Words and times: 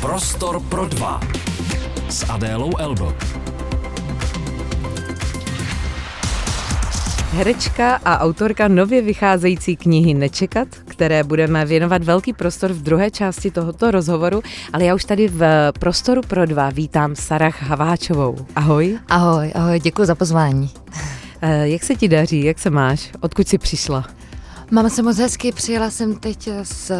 Prostor 0.00 0.62
pro 0.62 0.86
dva 0.86 1.20
s 2.08 2.30
Adélou 2.30 2.76
Elbo. 2.78 3.12
Herečka 7.32 7.94
a 8.04 8.18
autorka 8.18 8.68
nově 8.68 9.02
vycházející 9.02 9.76
knihy 9.76 10.14
Nečekat, 10.14 10.68
které 10.68 11.24
budeme 11.24 11.64
věnovat 11.64 12.04
velký 12.04 12.32
prostor 12.32 12.72
v 12.72 12.82
druhé 12.82 13.10
části 13.10 13.50
tohoto 13.50 13.90
rozhovoru, 13.90 14.42
ale 14.72 14.84
já 14.84 14.94
už 14.94 15.04
tady 15.04 15.28
v 15.28 15.72
Prostoru 15.78 16.22
pro 16.22 16.46
dva 16.46 16.70
vítám 16.70 17.16
Sarah 17.16 17.62
Haváčovou. 17.62 18.36
Ahoj. 18.56 18.98
Ahoj, 19.08 19.52
ahoj, 19.54 19.80
děkuji 19.80 20.04
za 20.04 20.14
pozvání. 20.14 20.70
Eh, 21.42 21.68
jak 21.68 21.82
se 21.82 21.94
ti 21.94 22.08
daří, 22.08 22.44
jak 22.44 22.58
se 22.58 22.70
máš, 22.70 23.10
odkud 23.20 23.48
jsi 23.48 23.58
přišla? 23.58 24.04
Mám 24.72 24.90
se 24.90 25.02
moc 25.02 25.18
hezky, 25.18 25.52
přijela 25.52 25.90
jsem 25.90 26.16
teď 26.16 26.48
z 26.62 26.92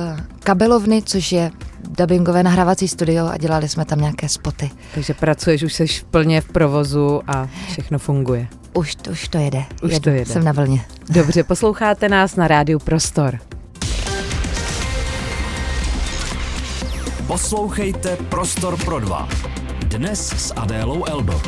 Kabelovny, 0.43 1.03
což 1.03 1.33
je 1.33 1.51
dubbingové 1.89 2.43
nahrávací 2.43 2.89
studio 2.89 3.27
a 3.27 3.37
dělali 3.37 3.69
jsme 3.69 3.85
tam 3.85 4.01
nějaké 4.01 4.29
spoty. 4.29 4.71
Takže 4.95 5.15
pracuješ, 5.15 5.63
už 5.63 5.73
jsi 5.73 5.87
plně 6.11 6.41
v 6.41 6.49
provozu 6.49 7.21
a 7.27 7.49
všechno 7.69 7.99
funguje. 7.99 8.49
Už, 8.73 8.95
to, 8.95 9.11
už 9.11 9.29
to 9.29 9.39
jede. 9.39 9.65
Už 9.83 9.93
Jedu, 9.93 10.05
to 10.05 10.11
jede. 10.11 10.33
Jsem 10.33 10.45
na 10.45 10.53
vlně. 10.53 10.85
Dobře, 11.09 11.45
posloucháte 11.45 12.09
nás 12.09 12.37
na 12.37 12.49
rádiu 12.49 12.79
Prostor. 12.79 13.39
Poslouchejte 17.27 18.17
Prostor 18.17 18.85
pro 18.85 19.01
dva. 19.01 19.29
Dnes 19.85 20.29
s 20.29 20.53
Adélou 20.57 21.05
Elbo. 21.05 21.41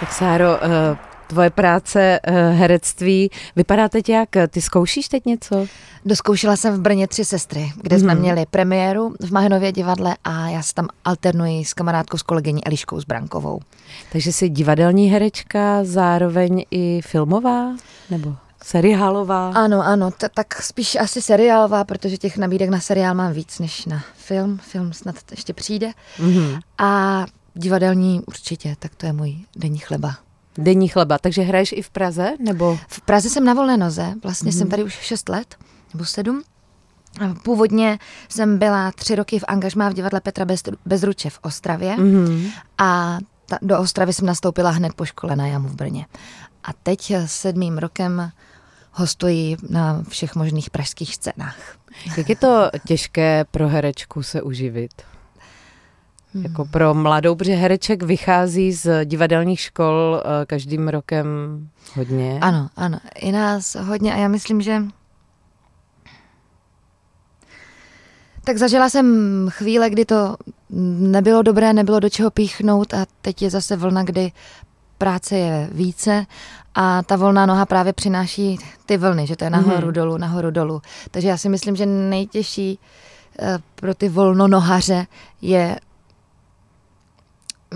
Tak 0.00 0.12
Sáro, 0.12 0.64
eh, 0.64 0.96
tvoje 1.26 1.50
práce 1.50 2.20
eh, 2.22 2.50
herectví, 2.50 3.30
vypadá 3.56 3.88
teď 3.88 4.08
jak? 4.08 4.28
Ty 4.48 4.60
zkoušíš 4.62 5.08
teď 5.08 5.24
něco? 5.26 5.66
Doskoušela 6.04 6.56
jsem 6.56 6.74
v 6.74 6.80
Brně 6.80 7.08
tři 7.08 7.24
sestry, 7.24 7.72
kde 7.82 7.98
jsme 7.98 8.12
Mhm. 8.12 8.22
měli 8.22 8.46
premiéru 8.50 9.14
v 9.20 9.30
Mahenově 9.32 9.72
divadle 9.72 10.16
a 10.24 10.48
já 10.48 10.62
se 10.62 10.74
tam 10.74 10.88
alternuji 11.04 11.64
s 11.64 11.74
kamarádkou, 11.74 12.18
s 12.18 12.22
kolegyní 12.22 12.64
Eliškou 12.66 13.00
Zbrankovou. 13.00 13.60
Takže 14.12 14.32
jsi 14.32 14.48
divadelní 14.48 15.08
herečka, 15.10 15.84
zároveň 15.84 16.64
i 16.70 17.00
filmová? 17.04 17.66
Nebo 18.10 18.36
seriálová? 18.64 19.50
Ano, 19.50 19.82
ano, 19.86 20.10
t- 20.10 20.28
tak 20.34 20.62
spíš 20.62 20.96
asi 20.96 21.22
seriálová, 21.22 21.84
protože 21.84 22.16
těch 22.16 22.36
nabídek 22.38 22.68
na 22.70 22.80
seriál 22.80 23.14
mám 23.14 23.32
víc 23.32 23.58
než 23.58 23.84
na 23.86 24.02
film. 24.16 24.58
Film 24.62 24.92
snad 24.92 25.14
ještě 25.30 25.52
přijde. 25.52 25.92
Mhm. 26.18 26.60
A 26.78 27.24
divadelní 27.54 28.20
určitě, 28.26 28.76
tak 28.78 28.94
to 28.94 29.06
je 29.06 29.12
můj 29.12 29.36
denní 29.56 29.78
chleba. 29.78 30.14
Denní 30.58 30.88
chleba, 30.88 31.18
takže 31.18 31.42
hraješ 31.42 31.72
i 31.72 31.82
v 31.82 31.90
Praze? 31.90 32.32
Nebo 32.40 32.78
V 32.88 33.00
Praze 33.00 33.30
jsem 33.30 33.44
na 33.44 33.54
volné 33.54 33.76
noze, 33.76 34.14
vlastně 34.22 34.48
Mhm. 34.50 34.58
jsem 34.58 34.68
tady 34.68 34.84
už 34.84 34.92
6 34.92 35.28
let, 35.28 35.56
nebo 35.94 36.04
7. 36.04 36.42
A 37.20 37.34
Původně 37.44 37.98
jsem 38.28 38.58
byla 38.58 38.92
tři 38.92 39.14
roky 39.14 39.38
v 39.38 39.44
angažmá 39.48 39.88
v 39.88 39.94
divadle 39.94 40.20
Petra 40.20 40.44
Bez, 40.44 40.62
Bezruče 40.86 41.30
v 41.30 41.38
Ostravě 41.42 41.96
Mhm. 41.96 42.50
a 42.78 43.18
ta, 43.46 43.58
do 43.62 43.78
Ostravy 43.78 44.12
jsem 44.12 44.26
nastoupila 44.26 44.70
hned 44.70 44.94
po 44.94 45.04
škole 45.04 45.36
na 45.36 45.46
Jamu 45.46 45.68
v 45.68 45.74
Brně. 45.74 46.06
A 46.64 46.72
teď 46.82 47.12
sedmým 47.26 47.78
rokem 47.78 48.30
hostuji 48.92 49.56
na 49.68 50.02
všech 50.08 50.34
možných 50.34 50.70
pražských 50.70 51.14
scénách. 51.14 51.56
Jak 52.16 52.28
je 52.28 52.36
to 52.36 52.70
těžké 52.86 53.44
pro 53.50 53.68
herečku 53.68 54.22
se 54.22 54.42
uživit? 54.42 54.92
Hmm. 56.36 56.44
Jako 56.44 56.64
pro 56.64 56.94
mladou, 56.94 57.34
protože 57.34 57.54
hereček 57.54 58.02
vychází 58.02 58.72
z 58.72 59.04
divadelních 59.04 59.60
škol 59.60 60.22
eh, 60.42 60.46
každým 60.46 60.88
rokem 60.88 61.26
hodně. 61.94 62.38
Ano, 62.40 62.68
ano, 62.76 62.98
i 63.14 63.32
nás 63.32 63.74
hodně 63.74 64.14
a 64.14 64.16
já 64.16 64.28
myslím, 64.28 64.60
že 64.62 64.82
tak 68.44 68.56
zažila 68.58 68.88
jsem 68.88 69.06
chvíle, 69.50 69.90
kdy 69.90 70.04
to 70.04 70.36
nebylo 71.00 71.42
dobré, 71.42 71.72
nebylo 71.72 72.00
do 72.00 72.08
čeho 72.10 72.30
píchnout 72.30 72.94
a 72.94 73.06
teď 73.22 73.42
je 73.42 73.50
zase 73.50 73.76
vlna, 73.76 74.02
kdy 74.02 74.32
práce 74.98 75.36
je 75.36 75.68
více 75.72 76.26
a 76.74 77.02
ta 77.02 77.16
volná 77.16 77.46
noha 77.46 77.66
právě 77.66 77.92
přináší 77.92 78.58
ty 78.86 78.96
vlny, 78.96 79.26
že 79.26 79.36
to 79.36 79.44
je 79.44 79.50
nahoru, 79.50 79.84
Mhm. 79.86 79.92
dolů, 79.92 80.16
nahoru, 80.16 80.50
dolů. 80.50 80.82
Takže 81.10 81.28
já 81.28 81.36
si 81.36 81.48
myslím, 81.48 81.76
že 81.76 81.86
nejtěžší 81.86 82.78
eh, 83.38 83.58
pro 83.74 83.94
ty 83.94 84.08
volnonohaře 84.08 85.06
je 85.42 85.76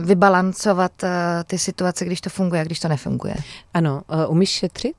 vybalancovat 0.04 1.04
eh, 1.04 1.08
ty 1.46 1.58
situace, 1.58 2.04
když 2.04 2.20
to 2.20 2.30
funguje 2.30 2.60
a 2.60 2.64
když 2.64 2.80
to 2.80 2.88
nefunguje. 2.88 3.34
Ano, 3.74 4.02
eh, 4.22 4.26
umíš 4.26 4.50
šetřit? 4.50 4.96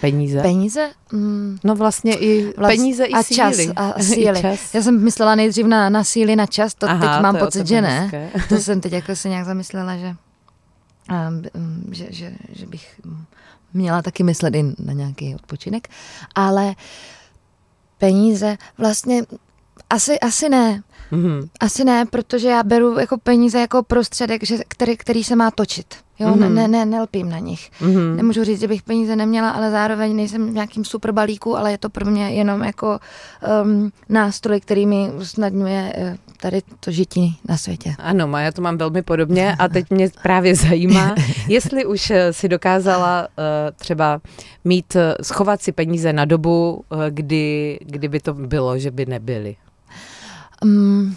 Peníze? 0.00 0.42
Peníze? 0.42 0.90
Mm, 1.12 1.58
no 1.64 1.74
vlastně 1.74 2.16
i 2.18 2.52
Vlast- 2.56 2.66
peníze 2.66 3.04
i 3.04 3.12
a 3.12 3.22
síly. 3.22 3.36
čas, 3.36 3.58
a- 3.76 3.90
a 3.96 4.02
síly. 4.02 4.38
I 4.38 4.42
čas. 4.42 4.74
já 4.74 4.82
jsem 4.82 5.04
myslela 5.04 5.34
nejdřív 5.34 5.66
na, 5.66 5.88
na 5.90 6.04
síly, 6.04 6.36
na 6.36 6.46
čas, 6.46 6.74
to 6.74 6.88
Aha, 6.88 7.00
teď 7.14 7.22
mám 7.22 7.36
to 7.36 7.44
pocit, 7.44 7.66
že 7.66 7.80
ne. 7.80 8.10
To 8.48 8.56
jsem 8.56 8.80
teď 8.80 8.92
jako 8.92 9.16
se 9.16 9.28
nějak 9.28 9.44
zamyslela, 9.46 9.96
že, 9.96 10.14
um, 11.10 11.42
um, 11.54 11.84
že, 11.94 12.06
že, 12.10 12.32
že 12.52 12.66
bych 12.66 13.00
měla 13.74 14.02
taky 14.02 14.22
myslet 14.22 14.54
i 14.54 14.62
na 14.78 14.92
nějaký 14.92 15.34
odpočinek. 15.34 15.88
Ale 16.34 16.74
peníze 17.98 18.56
vlastně 18.78 19.22
asi, 19.90 20.20
asi 20.20 20.48
ne. 20.48 20.82
Mhm. 21.14 21.48
Asi 21.60 21.84
ne, 21.84 22.06
protože 22.06 22.48
já 22.48 22.62
beru 22.62 22.98
jako 22.98 23.18
peníze 23.18 23.60
jako 23.60 23.82
prostředek, 23.82 24.44
že, 24.44 24.58
který, 24.68 24.96
který 24.96 25.24
se 25.24 25.36
má 25.36 25.50
točit. 25.50 25.94
Jo, 26.18 26.28
mm-hmm. 26.28 26.38
Mhm. 26.38 26.54
ne, 26.54 26.68
ne, 26.68 26.84
nelpím 26.86 27.28
na 27.28 27.38
nich. 27.38 27.70
Mhm. 27.80 28.16
Nemůžu 28.16 28.44
říct, 28.44 28.60
že 28.60 28.68
bych 28.68 28.82
peníze 28.82 29.16
neměla, 29.16 29.50
ale 29.50 29.70
zároveň 29.70 30.16
nejsem 30.16 30.50
v 30.50 30.54
nějakým 30.54 30.84
super 30.84 31.12
balíku, 31.12 31.56
ale 31.56 31.70
je 31.70 31.78
to 31.78 31.90
pro 31.90 32.10
mě 32.10 32.30
jenom 32.30 32.62
jako 32.62 33.00
um, 33.64 33.92
nástroj, 34.08 34.60
který 34.60 34.86
mi 34.86 35.10
usnadňuje 35.18 35.92
eh, 35.96 36.16
tady 36.40 36.62
to 36.80 36.90
žití 36.90 37.38
na 37.48 37.56
světě. 37.56 37.94
Ano, 37.98 38.28
má, 38.28 38.40
já 38.40 38.52
to 38.52 38.62
mám 38.62 38.78
velmi 38.78 39.02
podobně 39.02 39.56
a 39.58 39.68
teď 39.72 39.90
mě 39.90 40.10
právě 40.22 40.54
zajímá, 40.54 41.14
jestli 41.48 41.86
už 41.86 42.10
eh, 42.10 42.32
si 42.32 42.48
dokázala 42.48 43.28
eh, 43.38 43.72
třeba 43.72 44.20
mít, 44.64 44.96
schovat 45.22 45.62
si 45.62 45.72
peníze 45.72 46.12
na 46.12 46.24
dobu, 46.24 46.84
eh, 46.92 46.96
kdy, 47.10 47.78
kdyby 47.82 48.20
to 48.20 48.34
bylo, 48.34 48.78
že 48.78 48.90
by 48.90 49.06
nebyly. 49.06 49.56
Um, 50.64 51.16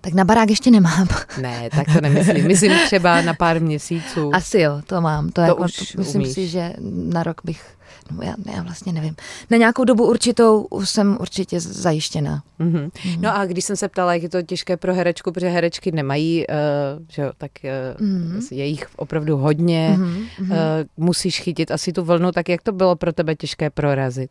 tak 0.00 0.12
na 0.14 0.24
barák 0.24 0.50
ještě 0.50 0.70
nemám. 0.70 1.08
Ne, 1.40 1.70
tak 1.76 1.86
to 1.94 2.00
nemyslím. 2.00 2.46
Myslím 2.46 2.72
třeba 2.86 3.22
na 3.22 3.34
pár 3.34 3.60
měsíců. 3.60 4.30
Asi 4.34 4.58
jo, 4.60 4.80
to 4.86 5.00
mám. 5.00 5.26
To, 5.26 5.32
To 5.32 5.40
jako, 5.40 5.62
už 5.64 5.76
to 5.92 5.98
myslím 5.98 6.22
umíš. 6.22 6.34
si, 6.34 6.48
že 6.48 6.72
na 6.94 7.22
rok 7.22 7.40
bych, 7.44 7.62
no 8.10 8.18
já, 8.22 8.34
já 8.56 8.62
vlastně 8.62 8.92
nevím. 8.92 9.16
Na 9.50 9.56
nějakou 9.56 9.84
dobu 9.84 10.08
určitou 10.08 10.66
jsem 10.84 11.16
určitě 11.20 11.60
zajištěná. 11.60 12.42
Mhm. 12.58 12.90
No 13.20 13.36
a 13.36 13.46
když 13.46 13.64
jsem 13.64 13.76
se 13.76 13.88
ptala, 13.88 14.14
jak 14.14 14.22
je 14.22 14.28
to 14.28 14.42
těžké 14.42 14.76
pro 14.76 14.94
herečku, 14.94 15.32
protože 15.32 15.48
herečky 15.48 15.92
nemají, 15.92 16.46
uh, 16.46 16.54
že 17.08 17.22
jo, 17.22 17.32
tak 17.38 17.50
uh, 17.98 18.06
Mhm. 18.06 18.40
je 18.50 18.64
jich 18.66 18.86
opravdu 18.96 19.36
hodně, 19.36 19.94
Mhm, 19.98 20.24
mhm. 20.38 20.50
uh, 20.50 20.56
musíš 20.96 21.40
chytit 21.40 21.70
asi 21.70 21.92
tu 21.92 22.04
vlnu, 22.04 22.32
tak 22.32 22.48
jak 22.48 22.62
to 22.62 22.72
bylo 22.72 22.96
pro 22.96 23.12
tebe 23.12 23.34
těžké 23.34 23.70
prorazit? 23.70 24.30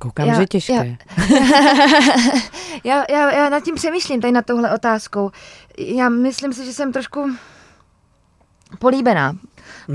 Koukám, 0.00 0.26
Já- 0.28 0.34
že 0.40 0.46
těžké. 0.46 0.96
já, 2.84 3.04
já, 3.10 3.32
já 3.32 3.48
nad 3.48 3.60
tím 3.64 3.74
přemýšlím, 3.74 4.20
tady 4.20 4.32
na 4.32 4.42
tohle 4.42 4.74
otázkou. 4.74 5.30
Já 5.78 6.08
myslím 6.08 6.52
si, 6.52 6.64
že 6.64 6.72
jsem 6.72 6.92
trošku 6.92 7.30
políbená 8.78 9.36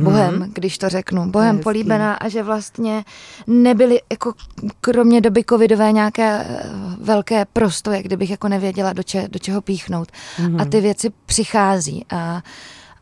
Bohem, 0.03 0.35
Mhm. 0.39 0.51
když 0.53 0.77
to 0.77 0.89
řeknu. 0.89 1.31
Bohem 1.31 1.59
políbená 1.59 2.13
a 2.13 2.29
že 2.29 2.43
vlastně 2.43 3.05
nebyly 3.47 4.01
jako 4.11 4.33
kromě 4.81 5.21
doby 5.21 5.43
covidové 5.49 5.91
nějaké 5.91 6.39
eh, 6.49 6.63
velké 6.99 7.45
prostoje, 7.45 8.03
kdybych 8.03 8.29
jako 8.29 8.47
nevěděla, 8.47 8.93
do, 8.93 9.03
če, 9.03 9.27
do 9.31 9.39
čeho 9.39 9.61
píchnout. 9.61 10.11
Mhm. 10.39 10.61
A 10.61 10.65
ty 10.65 10.81
věci 10.81 11.09
přichází 11.25 12.05
a, 12.09 12.41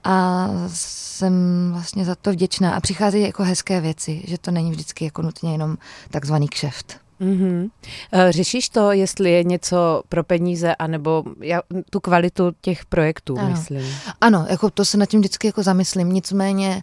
a 0.04 0.48
jsem 0.68 1.34
vlastně 1.74 2.06
za 2.06 2.16
to 2.16 2.32
vděčná. 2.32 2.74
A 2.76 2.80
přicházejí 2.80 3.24
jako 3.24 3.44
hezké 3.44 3.82
věci, 3.82 4.22
že 4.28 4.38
to 4.38 4.52
není 4.52 4.72
vždycky 4.72 5.06
jako 5.06 5.22
nutně 5.22 5.52
jenom 5.52 5.78
takzvaný 6.12 6.48
kšeft. 6.48 7.03
Mhm. 7.24 7.68
Eh, 8.12 8.32
Řešíš 8.32 8.70
to, 8.70 8.92
jestli 8.92 9.32
je 9.32 9.44
něco 9.44 10.04
pro 10.10 10.24
peníze, 10.24 10.76
anebo 10.76 11.24
já, 11.42 11.62
tu 11.90 12.00
kvalitu 12.00 12.52
těch 12.62 12.86
projektů, 12.86 13.40
Ano. 13.40 13.50
myslím. 13.50 13.82
Ano, 14.22 14.46
jako 14.50 14.70
to 14.70 14.86
se 14.86 14.98
nad 14.98 15.06
tím 15.06 15.20
vždycky 15.20 15.48
jako 15.48 15.64
zamyslím, 15.64 16.10
nicméně 16.14 16.82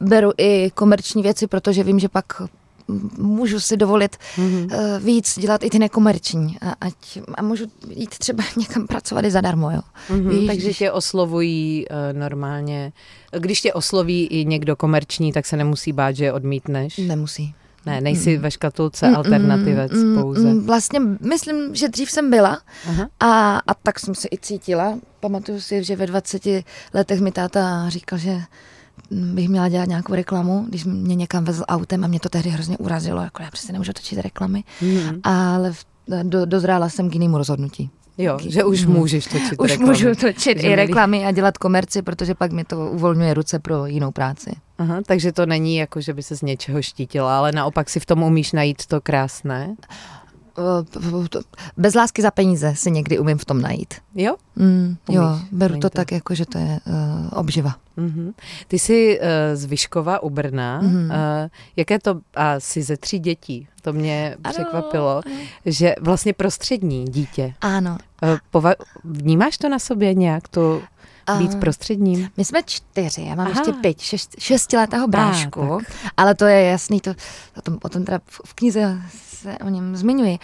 beru 0.00 0.30
i 0.38 0.70
komerční 0.74 1.22
věci, 1.22 1.46
protože 1.46 1.84
vím, 1.84 1.98
že 1.98 2.08
pak 2.08 2.42
můžu 3.18 3.60
si 3.60 3.76
dovolit 3.76 4.16
Mhm. 4.38 4.64
uh, 4.64 5.04
víc 5.04 5.38
dělat 5.38 5.62
i 5.62 5.70
ty 5.70 5.78
nekomerční 5.78 6.58
a, 6.60 6.74
ať, 6.80 6.94
a 7.34 7.42
můžu 7.42 7.64
jít 7.90 8.10
třeba 8.18 8.44
někam 8.56 8.86
pracovat 8.86 9.24
i 9.24 9.30
zadarmo, 9.30 9.70
jo. 9.70 9.80
Mhm, 10.10 10.28
Víš, 10.28 10.46
takže 10.46 10.64
když- 10.66 10.78
tě 10.78 10.92
oslovují 10.92 11.84
uh, 11.90 12.18
normálně. 12.18 12.92
Když 13.38 13.60
tě 13.60 13.72
osloví 13.72 14.26
i 14.26 14.44
někdo 14.44 14.76
komerční, 14.76 15.32
tak 15.32 15.46
se 15.46 15.56
nemusí 15.56 15.92
bát, 15.92 16.12
že 16.16 16.24
je 16.24 16.32
odmítneš. 16.32 16.98
Nemusí. 16.98 17.54
Ne, 17.86 18.00
nejsi 18.00 18.36
ve 18.38 18.50
škatulce 18.50 19.08
Mm, 19.08 19.16
alternativec 19.16 19.92
mm, 19.92 19.98
mm, 20.14 20.22
pouze. 20.22 20.48
mm, 20.52 20.66
Vlastně 20.66 21.00
myslím, 21.20 21.74
že 21.74 21.88
dřív 21.88 22.10
jsem 22.10 22.30
byla 22.30 22.58
Aha. 22.88 23.08
a, 23.20 23.58
a 23.66 23.74
tak 23.74 24.00
jsem 24.00 24.14
se 24.14 24.28
i 24.32 24.38
cítila. 24.38 24.98
Pamatuju 25.20 25.60
si, 25.60 25.84
že 25.84 25.96
ve 25.96 26.06
20 26.06 26.42
letech 26.94 27.20
mi 27.20 27.32
táta 27.32 27.88
říkal, 27.88 28.18
že 28.18 28.38
bych 29.10 29.48
měla 29.48 29.68
dělat 29.68 29.88
nějakou 29.88 30.14
reklamu, 30.14 30.66
když 30.68 30.84
mě 30.84 31.14
někam 31.14 31.44
vezl 31.44 31.64
autem 31.68 32.04
a 32.04 32.06
mě 32.06 32.20
to 32.20 32.28
tehdy 32.28 32.50
hrozně 32.50 32.78
urazilo, 32.78 33.22
jako 33.22 33.42
já 33.42 33.50
přesně 33.50 33.72
nemůžu 33.72 33.92
točit 33.92 34.18
reklamy, 34.18 34.64
Mhm. 34.82 35.20
ale 35.22 35.72
v, 35.72 35.84
do, 36.22 36.46
dozrála 36.46 36.88
jsem 36.88 37.10
k 37.10 37.14
jinému 37.14 37.38
rozhodnutí. 37.38 37.90
Jo, 38.18 38.38
že 38.48 38.64
už 38.64 38.86
můžeš 38.86 39.26
točit 39.26 39.54
Už 39.58 39.70
reklamy. 39.70 39.92
můžu 39.92 40.14
točit 40.14 40.60
Že 40.60 40.68
i 40.68 40.74
reklamy 40.76 41.26
a 41.26 41.30
dělat 41.32 41.58
komerci, 41.58 42.02
protože 42.02 42.34
pak 42.34 42.52
mi 42.52 42.64
to 42.64 42.90
uvolňuje 42.90 43.34
ruce 43.34 43.58
pro 43.58 43.86
jinou 43.86 44.10
práci. 44.10 44.50
Aha, 44.78 45.00
takže 45.06 45.32
to 45.32 45.46
není 45.46 45.76
jako, 45.76 46.00
že 46.00 46.14
by 46.14 46.22
se 46.22 46.36
z 46.36 46.42
něčeho 46.42 46.82
štítila, 46.82 47.38
ale 47.38 47.52
naopak 47.52 47.90
si 47.90 48.00
v 48.00 48.06
tom 48.06 48.22
umíš 48.22 48.52
najít 48.52 48.86
to 48.86 49.00
krásné. 49.00 49.76
Eh, 50.58 51.38
Bez 51.76 51.94
lásky 51.94 52.22
za 52.22 52.30
peníze 52.30 52.74
si 52.76 52.90
někdy 52.90 53.18
umím 53.18 53.38
v 53.38 53.44
tom 53.44 53.60
najít. 53.60 53.94
Jo? 54.14 54.36
Mm, 54.56 54.96
jo, 55.08 55.22
beru 55.52 55.74
to 55.74 55.80
to. 55.80 55.90
tak, 55.90 56.12
jako, 56.12 56.34
že 56.34 56.46
to 56.46 56.58
je 56.58 56.80
uh, 56.86 57.38
obživa. 57.38 57.74
Mhm. 57.96 58.32
Ty 58.68 58.78
jsi 58.78 59.20
uh, 59.20 59.26
z 59.54 59.64
Vyškova 59.64 60.22
u 60.22 60.30
Brna. 60.30 60.80
Mhm. 60.80 61.04
Uh, 61.04 61.12
jaké 61.76 61.98
to, 61.98 62.20
a 62.34 62.60
jsi 62.60 62.82
ze 62.82 62.96
tří 62.96 63.18
dětí, 63.18 63.68
to 63.82 63.92
mě 63.92 64.36
Ano, 64.44 64.52
překvapilo, 64.54 65.20
že 65.66 65.94
vlastně 66.00 66.32
prostřední 66.32 67.04
dítě. 67.04 67.54
Ano. 67.60 67.98
Uh, 68.22 68.36
pova- 68.52 68.74
vnímáš 69.04 69.58
to 69.58 69.68
na 69.68 69.78
sobě 69.78 70.14
nějak, 70.14 70.48
to 71.32 71.38
být 71.38 71.54
prostředním? 71.60 72.28
My 72.36 72.44
jsme 72.44 72.62
čtyři, 72.62 73.22
já 73.22 73.34
mám 73.34 73.46
Aha. 73.46 73.50
ještě 73.50 73.72
pět, 73.72 74.00
šest, 74.00 74.34
šestiletého 74.38 75.08
brášku, 75.08 75.72
A, 75.74 75.78
ale 76.16 76.34
to 76.34 76.44
je 76.44 76.62
jasný, 76.62 77.00
to, 77.00 77.10
o, 77.56 77.62
tom, 77.62 77.78
o 77.82 77.88
tom 77.88 78.04
teda 78.04 78.20
v, 78.26 78.40
v 78.44 78.54
knize 78.54 79.02
se 79.28 79.58
o 79.58 79.68
něm 79.68 79.96
zmiňuji, 79.96 80.38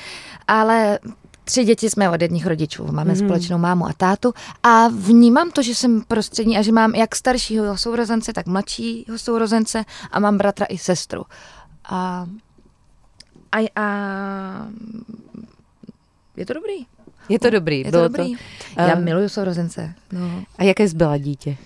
ale 0.49 0.99
tři 1.45 1.65
děti 1.65 1.91
jsme 1.91 2.11
od 2.11 2.23
jedních 2.23 2.47
rodičů, 2.47 2.85
máme 2.93 3.13
Mhm. 3.13 3.21
mm. 3.23 3.29
společnou 3.29 3.59
mámu 3.59 3.87
a 3.87 3.93
tátu 3.97 4.35
a 4.63 4.89
vnímám 4.89 5.51
to, 5.51 5.63
že 5.63 5.75
jsem 5.75 6.03
prostřední 6.09 6.59
a 6.59 6.63
že 6.63 6.73
mám 6.73 6.95
jak 6.95 7.17
staršího 7.17 7.79
sourozence, 7.79 8.33
tak 8.33 8.47
mladšího 8.47 9.19
sourozence 9.19 9.85
a 10.11 10.21
mám 10.21 10.39
bratra 10.39 10.67
i 10.69 10.79
sestru. 10.79 11.23
A, 11.85 12.27
a, 13.53 13.59
a 13.81 14.67
je 16.37 16.47
to 16.47 16.53
dobrý. 16.53 16.87
Je 17.29 17.39
to 17.39 17.51
dobrý. 17.51 17.79
Je 17.79 17.85
to 17.85 17.91
bylo 17.91 18.09
dobrý. 18.09 18.35
To, 18.75 18.83
Já 18.83 18.95
miluju 18.95 19.29
sourozence. 19.29 19.95
No. 20.13 20.45
a 20.59 20.65
jaké 20.65 20.89
jsi 20.89 20.97
byla 20.97 21.19
dítě? 21.19 21.57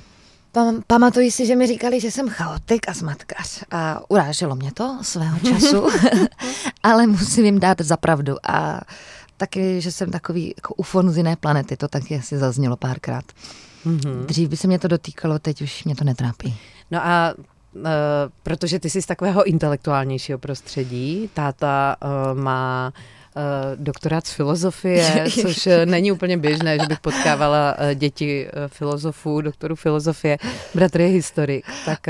Pam, 0.52 0.82
pamatuji 0.86 1.30
si, 1.30 1.46
že 1.46 1.56
mi 1.56 1.66
říkali, 1.66 2.00
že 2.00 2.10
jsem 2.10 2.28
chaotik 2.28 2.88
a 2.88 2.92
zmatkař 2.92 3.64
a 3.70 4.10
uráželo 4.10 4.56
mě 4.56 4.72
to 4.72 4.98
svého 5.02 5.38
času, 5.38 5.86
ale 6.82 7.06
musím 7.06 7.44
jim 7.44 7.60
dát 7.60 7.80
za 7.80 7.96
pravdu 7.96 8.36
a 8.50 8.80
taky, 9.36 9.80
že 9.80 9.92
jsem 9.92 10.10
takový 10.10 10.54
jako 10.56 10.74
ufon 10.74 11.10
z 11.10 11.16
jiné 11.16 11.36
planety, 11.36 11.76
to 11.76 11.88
taky 11.88 12.16
asi 12.16 12.38
zaznělo 12.38 12.76
párkrát. 12.76 13.24
Mhm. 13.84 14.26
Dřív 14.26 14.48
by 14.48 14.56
se 14.56 14.66
mě 14.66 14.78
to 14.78 14.88
dotýkalo, 14.88 15.38
teď 15.38 15.62
už 15.62 15.84
mě 15.84 15.96
to 15.96 16.04
netrápí. 16.04 16.56
No 16.90 17.06
a 17.06 17.34
uh, 17.36 17.82
protože 18.42 18.78
ty 18.78 18.90
jsi 18.90 19.02
z 19.02 19.06
takového 19.06 19.44
intelektuálnějšího 19.44 20.38
prostředí, 20.38 21.30
táta 21.34 21.96
uh, 22.04 22.40
má 22.40 22.92
uh, 22.96 23.02
doktorát 23.77 24.27
z 24.27 24.33
filozofie, 24.33 25.25
což 25.43 25.67
eh, 25.67 25.87
není 25.87 26.12
úplně 26.12 26.37
běžné, 26.37 26.79
že 26.79 26.87
bych 26.87 27.00
potkávala 27.00 27.77
uh, 27.79 27.94
děti 27.94 28.49
filozofů, 28.67 29.41
doktorů 29.41 29.77
filozofie, 29.77 30.38
bratr 30.75 31.00
je 31.00 31.06
historik. 31.06 31.67
Tak, 31.85 32.00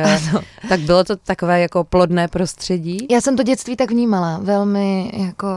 tak 0.68 0.80
bylo 0.80 1.04
to 1.04 1.16
takové 1.16 1.60
jako 1.60 1.84
plodné 1.84 2.28
prostředí? 2.28 3.06
Já 3.10 3.20
jsem 3.20 3.36
to 3.36 3.42
dětství 3.42 3.76
tak 3.76 3.90
vnímala, 3.90 4.38
velmi 4.42 5.12
jako 5.16 5.48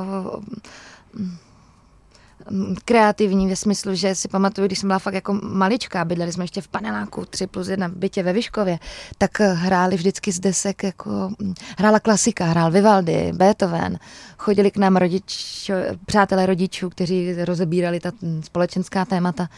kreativní 2.85 3.47
ve 3.47 3.55
smyslu, 3.55 3.95
že 3.95 4.15
si 4.15 4.27
pamatuju, 4.27 4.67
když 4.67 4.79
jsem 4.79 4.89
byla 4.89 4.99
fakt 4.99 5.13
jako 5.13 5.39
maličká, 5.43 6.05
bydleli 6.05 6.31
jsme 6.31 6.43
ještě 6.43 6.61
v 6.61 6.67
paneláku 6.67 7.25
3 7.25 7.47
plus 7.47 7.67
1 7.67 7.87
v 7.87 7.91
bytě 7.91 8.23
ve 8.23 8.33
Vyškově, 8.33 8.79
tak 9.17 9.41
eh, 9.41 9.53
hráli 9.53 9.95
vždycky 9.95 10.31
z 10.31 10.39
desek, 10.39 10.83
jako 10.83 11.09
mm, 11.39 11.53
hrála 11.77 11.99
klasika, 11.99 12.45
hrál 12.45 12.71
Vivaldi, 12.71 13.31
Beethoven, 13.33 13.99
chodili 14.37 14.71
k 14.71 14.77
nám 14.77 14.95
rodič, 14.95 15.71
přátelé 16.05 16.45
rodičů, 16.45 16.89
kteří 16.89 17.43
rozebírali 17.43 17.99
ta 17.99 18.11
mm, 18.21 18.43
společenská 18.43 19.05
témata. 19.05 19.49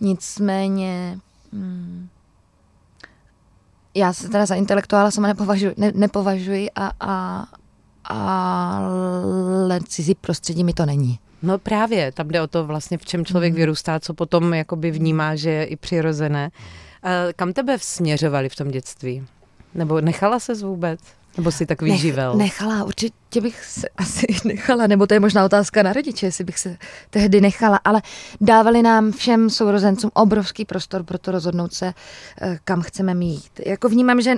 Nicméně 0.00 1.18
mm, 1.52 2.08
já 3.94 4.12
se 4.12 4.28
teda 4.28 4.46
za 4.46 4.54
intelektuála 4.54 5.10
sama 5.10 5.28
nepovažuji, 5.28 5.74
ne, 5.76 5.92
nepovažuji 5.94 6.70
a, 6.70 6.90
a, 7.00 7.46
ale 8.04 9.80
cizí 9.88 10.14
prostředí 10.14 10.64
mi 10.64 10.72
to 10.72 10.86
není. 10.86 11.18
No 11.42 11.58
právě, 11.58 12.12
tam 12.12 12.28
jde 12.28 12.42
o 12.42 12.46
to 12.46 12.64
vlastně, 12.64 12.98
v 12.98 13.04
čem 13.04 13.24
člověk 13.24 13.54
vyrůstá, 13.54 14.00
co 14.00 14.14
potom 14.14 14.54
jakoby 14.54 14.90
vnímá, 14.90 15.36
že 15.36 15.50
je 15.50 15.64
i 15.64 15.76
přirozené. 15.76 16.50
A 17.02 17.08
kam 17.36 17.52
tebe 17.52 17.78
směřovali 17.78 18.48
v 18.48 18.56
tom 18.56 18.70
dětství? 18.70 19.26
Nebo 19.74 20.00
nechala 20.00 20.40
ses 20.40 20.62
vůbec? 20.62 21.00
Nebo 21.36 21.50
si 21.50 21.66
tak 21.66 21.82
vyživel? 21.82 22.34
nechala, 22.34 22.84
určitě 22.84 23.40
bych 23.40 23.64
se 23.64 23.88
asi 23.96 24.26
nechala, 24.44 24.86
nebo 24.86 25.06
to 25.06 25.14
je 25.14 25.20
možná 25.20 25.44
otázka 25.44 25.82
na 25.82 25.92
rodiče, 25.92 26.26
jestli 26.26 26.44
bych 26.44 26.58
se 26.58 26.76
tehdy 27.10 27.40
nechala, 27.40 27.80
ale 27.84 28.02
dávali 28.40 28.82
nám 28.82 29.12
všem 29.12 29.50
sourozencům 29.50 30.10
obrovský 30.14 30.64
prostor 30.64 31.02
pro 31.02 31.18
to 31.18 31.30
rozhodnout 31.30 31.72
se, 31.72 31.94
eh, 32.40 32.58
kam 32.64 32.82
chceme 32.82 33.14
mít. 33.14 33.50
Jako 33.66 33.88
vnímám, 33.88 34.20
že 34.20 34.34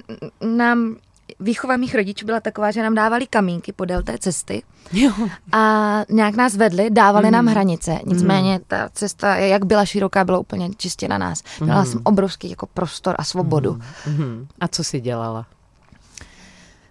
nám 0.56 0.96
výchova 1.40 1.76
mých 1.76 1.94
rodičů 1.94 2.26
byla 2.26 2.40
taková, 2.40 2.70
že 2.70 2.82
nám 2.82 2.94
dávali 2.94 3.26
kamínky 3.26 3.72
podél 3.72 4.02
té 4.02 4.18
cesty 4.18 4.62
Jo. 4.92 5.12
a 5.52 6.00
nějak 6.10 6.36
nás 6.36 6.56
vedli, 6.56 6.90
dávali 6.90 7.24
Mhm. 7.24 7.32
nám 7.32 7.46
hranice. 7.46 7.98
Nicméně 8.06 8.60
ta 8.66 8.88
cesta, 8.92 9.36
jak 9.36 9.64
byla 9.64 9.84
široká, 9.84 10.24
byla 10.24 10.38
úplně 10.38 10.70
čistě 10.76 11.08
na 11.08 11.18
nás. 11.18 11.42
Měla 11.60 11.84
jsem 11.84 12.00
obrovský 12.04 12.50
jako 12.50 12.66
prostor 12.66 13.14
a 13.18 13.24
svobodu. 13.24 13.78
Mhm. 14.06 14.46
A 14.60 14.68
co 14.68 14.84
jsi 14.84 15.00
dělala? 15.00 15.46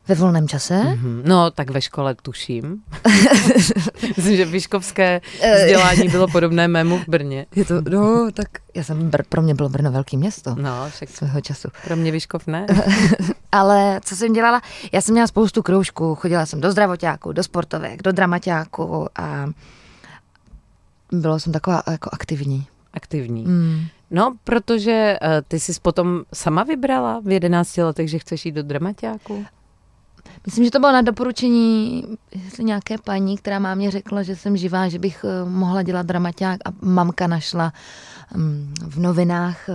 Ve 0.07 0.15
volném 0.15 0.47
čase 0.47 0.83
Mhm. 0.83 1.21
No, 1.25 1.51
tak 1.51 1.69
ve 1.69 1.81
škole 1.81 2.15
tuším. 2.21 2.81
Myslím, 4.17 4.35
že 4.35 4.45
vyškovské 4.45 5.21
vzdělání 5.61 6.07
bylo 6.09 6.27
podobné 6.27 6.67
mému 6.67 6.97
v 6.97 7.07
Brně. 7.07 7.45
je 7.55 7.65
to, 7.65 7.73
no, 7.89 8.31
tak 8.33 8.47
já 8.75 8.83
jsem, 8.83 9.09
Br- 9.11 9.23
pro 9.29 9.41
mě 9.41 9.53
bylo 9.55 9.69
Brno 9.69 9.91
velký 9.91 10.17
město 10.17 10.55
No, 10.59 10.85
však 10.89 11.09
svého 11.09 11.41
času. 11.41 11.67
pro 11.83 11.95
mě 11.95 12.11
Vyškov 12.11 12.47
ne. 12.47 12.65
Ale 13.51 13.99
co 14.03 14.15
jsem 14.15 14.33
dělala? 14.33 14.61
Já 14.91 15.01
jsem 15.01 15.13
měla 15.13 15.27
spoustu 15.27 15.61
kroužků, 15.63 16.15
chodila 16.15 16.45
jsem 16.45 16.61
do 16.61 16.71
zdravotáků, 16.71 17.31
do 17.33 17.43
sportovek, 17.43 18.03
do 18.03 18.11
dramaťáků 18.11 19.07
a 19.15 19.49
byla 21.11 21.39
jsem 21.39 21.53
taková 21.53 21.83
jako 21.91 22.09
aktivní. 22.13 22.67
Aktivní. 22.93 23.45
Mm. 23.45 23.81
No, 24.11 24.35
protože 24.43 25.17
uh, 25.21 25.27
ty 25.47 25.59
jsi 25.59 25.71
potom 25.81 26.21
sama 26.33 26.63
vybrala 26.63 27.21
v 27.25 27.29
11 27.31 27.77
letech, 27.77 28.09
že 28.09 28.19
chceš 28.19 28.45
jít 28.45 28.51
do 28.51 28.63
dramaťáku? 28.63 29.45
Myslím, 30.45 30.65
že 30.65 30.71
to 30.71 30.79
bylo 30.79 30.91
na 30.91 31.01
doporučení 31.01 32.03
jestli 32.45 32.63
nějaké 32.63 32.97
paní, 32.97 33.37
která 33.37 33.59
má 33.59 33.75
mě 33.75 33.91
řekla, 33.91 34.23
že 34.23 34.35
jsem 34.35 34.57
živá, 34.57 34.87
že 34.89 34.99
bych 34.99 35.25
eh, 35.27 35.49
mohla 35.49 35.81
dělat 35.83 36.05
dramaťák 36.05 36.59
a 36.65 36.69
mamka 36.81 37.27
našla 37.27 37.73
mm, 38.35 38.73
v 38.81 38.99
novinách 38.99 39.69
eh, 39.69 39.73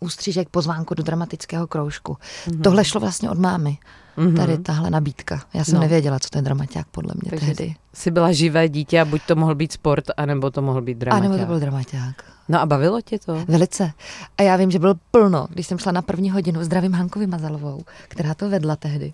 ústřížek 0.00 0.48
pozvánku 0.48 0.94
do 0.94 1.02
dramatického 1.02 1.66
kroužku. 1.66 2.16
Mhm. 2.50 2.62
Tohle 2.62 2.84
šlo 2.84 3.00
vlastně 3.00 3.30
od 3.30 3.38
mámy, 3.38 3.78
Mhm. 4.16 4.34
tady 4.36 4.58
tahle 4.58 4.90
nabídka. 4.90 5.42
Já 5.54 5.64
jsem 5.64 5.74
No. 5.74 5.80
nevěděla, 5.80 6.18
co 6.18 6.28
to 6.28 6.38
je 6.38 6.42
dramaťák 6.42 6.86
podle 6.90 7.14
mě 7.22 7.30
Takže 7.30 7.46
tehdy. 7.46 7.74
Jsi 7.94 8.10
byla 8.10 8.32
živé 8.32 8.68
dítě 8.68 9.00
a 9.00 9.04
buď 9.04 9.22
to 9.26 9.36
mohl 9.36 9.54
být 9.54 9.72
sport, 9.72 10.04
anebo 10.16 10.50
to 10.50 10.62
mohl 10.62 10.82
být 10.82 10.96
A 10.96 10.98
dramaťák. 11.00 11.30
nebo 11.30 11.38
to 11.42 11.46
byl 11.46 11.60
dramaťák. 11.60 12.24
No 12.48 12.60
a 12.60 12.66
bavilo 12.66 13.00
tě 13.00 13.18
to? 13.18 13.44
Velice. 13.48 13.90
A 14.38 14.42
já 14.42 14.56
vím, 14.56 14.70
že 14.70 14.78
bylo 14.78 14.94
plno, 15.10 15.46
když 15.50 15.66
jsem 15.66 15.78
šla 15.78 15.92
na 15.92 16.02
první 16.02 16.30
hodinu, 16.30 16.64
zdravím 16.64 16.92
Hankovi 16.92 17.26
Mazalovou, 17.26 17.82
která 18.08 18.34
to 18.34 18.48
vedla 18.48 18.76
tehdy. 18.76 19.12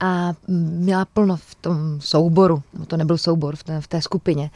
A 0.00 0.32
měla 0.48 1.04
plno 1.04 1.36
v 1.36 1.54
tom 1.54 2.00
souboru, 2.00 2.62
no 2.78 2.86
to 2.86 2.96
nebyl 2.96 3.18
soubor, 3.18 3.56
v 3.56 3.62
té, 3.64 3.80
v 3.80 3.86
té 3.88 4.02
skupině. 4.02 4.50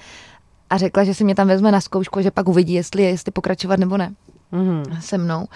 A 0.71 0.77
řekla, 0.79 1.05
že 1.05 1.15
si 1.15 1.25
mě 1.25 1.35
tam 1.35 1.49
vezme 1.49 1.73
na 1.73 1.81
zkoušku, 1.81 2.21
že 2.23 2.31
pak 2.31 2.49
uvidí, 2.49 2.73
jestli, 2.73 3.03
jestli 3.03 3.33
pokračovat 3.33 3.79
nebo 3.81 3.97
ne 3.97 4.15
Mhm. 4.53 4.85
se 5.01 5.19
mnou. 5.19 5.47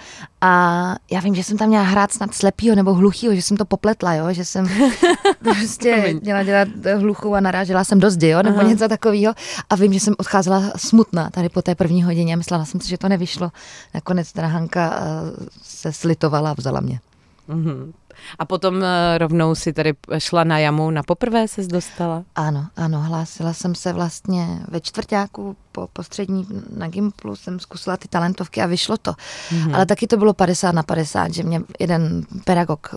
A 0.41 0.95
já 1.11 1.19
vím, 1.19 1.35
že 1.35 1.43
jsem 1.43 1.57
tam 1.57 1.67
měla 1.67 1.83
hrát 1.83 2.11
snad 2.11 2.33
slepýho 2.33 2.75
nebo 2.75 2.93
hluchýho, 2.93 3.35
že 3.35 3.41
jsem 3.41 3.57
to 3.57 3.65
popletla, 3.65 4.13
jo? 4.13 4.33
že 4.33 4.45
jsem 4.45 4.67
prostě 5.43 6.15
měla 6.21 6.43
dělat 6.43 6.67
hluchou 6.99 7.33
a 7.35 7.39
narážela 7.39 7.83
jsem 7.83 7.99
do 7.99 8.09
zdi, 8.11 8.27
jo? 8.27 8.43
nebo 8.43 8.59
Aha. 8.59 8.69
něco 8.69 8.87
takového. 8.87 9.33
A 9.69 9.75
vím, 9.75 9.93
že 9.93 9.99
jsem 9.99 10.13
odcházela 10.17 10.63
smutná 10.75 11.29
tady 11.29 11.49
po 11.49 11.61
té 11.61 11.75
první 11.75 12.03
hodině 12.03 12.33
a 12.33 12.37
myslela 12.37 12.65
jsem 12.65 12.81
si, 12.81 12.89
že 12.89 12.97
to 12.97 13.09
nevyšlo. 13.09 13.51
Nakonec 13.93 14.33
teda 14.33 14.47
Hanka 14.47 14.99
eh, 15.01 15.45
se 15.63 15.93
slitovala 15.93 16.51
a 16.51 16.55
vzala 16.57 16.79
mě. 16.79 16.99
Mhm. 17.47 17.93
A 18.39 18.45
potom 18.45 18.83
eh, 18.83 19.17
rovnou 19.17 19.55
si 19.55 19.73
tady 19.73 19.93
šla 20.17 20.43
na 20.43 20.59
jamu, 20.59 20.91
na 20.91 21.03
poprvé 21.03 21.47
ses 21.47 21.67
dostala? 21.67 22.23
Ano, 22.35 22.67
ano, 22.75 23.01
hlásila 23.01 23.53
jsem 23.53 23.75
se 23.75 23.93
vlastně 23.93 24.59
ve 24.67 24.81
čtvrtáku 24.81 25.55
po, 25.71 25.87
po 25.93 26.03
střední 26.03 26.47
na 26.77 26.87
Gimplu, 26.87 27.35
jsem 27.35 27.59
zkusila 27.59 27.97
ty 27.97 28.07
talentovky 28.07 28.61
a 28.61 28.65
vyšlo 28.65 28.97
to. 28.97 29.13
Mhm. 29.51 29.75
Ale 29.75 29.85
taky 29.85 30.07
to 30.07 30.17
bylo 30.17 30.33
50 30.33 30.71
na 30.71 30.83
50, 30.83 31.33
že 31.33 31.43
mě 31.43 31.61
jeden 31.79 32.23
pedagog 32.45 32.95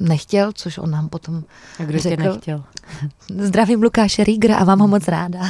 nechtěl, 0.00 0.52
což 0.52 0.78
on 0.78 0.90
nám 0.90 1.08
potom 1.08 1.42
A 1.78 1.84
kdo 1.84 1.98
řekl. 1.98 2.22
tě 2.22 2.28
nechtěl? 2.28 2.64
Zdravím 3.38 3.82
Lukáše 3.82 4.24
Rígra 4.24 4.56
a 4.56 4.64
vám 4.64 4.78
ho 4.78 4.88
moc 4.88 5.08
ráda. 5.08 5.40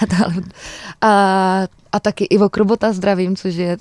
a, 0.00 1.06
a, 1.08 1.66
a 1.92 2.00
taky 2.00 2.24
Ivo 2.24 2.48
Krobota 2.48 2.92
zdravím, 2.92 3.36
což, 3.36 3.54
je, 3.54 3.76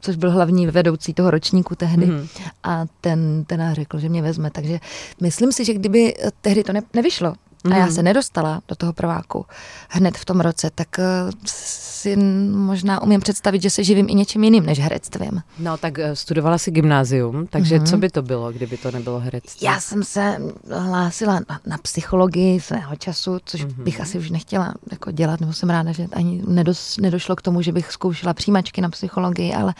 což 0.00 0.16
byl 0.16 0.30
hlavní 0.30 0.66
vedoucí 0.66 1.14
toho 1.14 1.30
ročníku 1.30 1.74
tehdy. 1.74 2.06
Mhm. 2.06 2.28
A 2.62 2.86
ten, 3.00 3.44
ten 3.44 3.74
řekl, 3.74 3.98
že 3.98 4.08
mě 4.08 4.22
vezme. 4.22 4.50
Takže 4.50 4.80
myslím 5.20 5.52
si, 5.52 5.64
že 5.64 5.74
kdyby 5.74 6.14
eh, 6.18 6.30
tehdy 6.40 6.64
to 6.64 6.72
ne, 6.72 6.82
nevyšlo 6.94 7.34
a 7.72 7.76
já 7.76 7.84
Mhm. 7.84 7.94
se 7.94 8.02
nedostala 8.02 8.60
do 8.68 8.74
toho 8.74 8.92
prváku 8.92 9.46
hned 9.88 10.16
v 10.18 10.24
tom 10.24 10.40
roce, 10.40 10.70
tak 10.74 10.98
eh, 10.98 11.04
si 11.46 12.16
možná 12.50 13.02
umím 13.02 13.20
představit, 13.20 13.62
že 13.62 13.70
se 13.70 13.84
živím 13.84 14.06
i 14.08 14.14
něčím 14.14 14.44
jiným 14.44 14.66
než 14.66 14.78
herectvím. 14.80 15.42
No 15.58 15.76
tak 15.76 15.98
eh, 15.98 16.16
studovala 16.16 16.58
si 16.58 16.70
gymnázium, 16.70 17.46
takže 17.46 17.76
Mhm. 17.76 17.86
co 17.86 17.96
by 17.96 18.10
to 18.10 18.22
bylo, 18.22 18.52
kdyby 18.52 18.76
to 18.76 18.90
nebylo 18.90 19.20
herectví? 19.20 19.66
Já 19.66 19.80
jsem 19.80 20.04
se 20.04 20.36
hlásila 20.78 21.34
na, 21.34 21.60
na 21.66 21.78
psychologii 21.78 22.60
svého 22.60 22.96
času, 22.96 23.38
což 23.44 23.64
Mhm. 23.64 23.70
mm-hmm. 23.72 23.82
bych 23.82 24.00
asi 24.00 24.18
už 24.18 24.30
nechtěla 24.30 24.74
jako 24.92 25.10
dělat, 25.10 25.40
nebo 25.40 25.52
jsem 25.52 25.70
ráda, 25.70 25.92
že 25.92 26.06
ani 26.12 26.42
nedos, 26.48 26.96
nedošlo 26.96 27.36
k 27.36 27.42
tomu, 27.42 27.62
že 27.62 27.72
bych 27.72 27.92
zkoušela 27.92 28.34
přijímačky 28.34 28.80
na 28.80 28.90
psychologii, 28.90 29.54
ale 29.54 29.74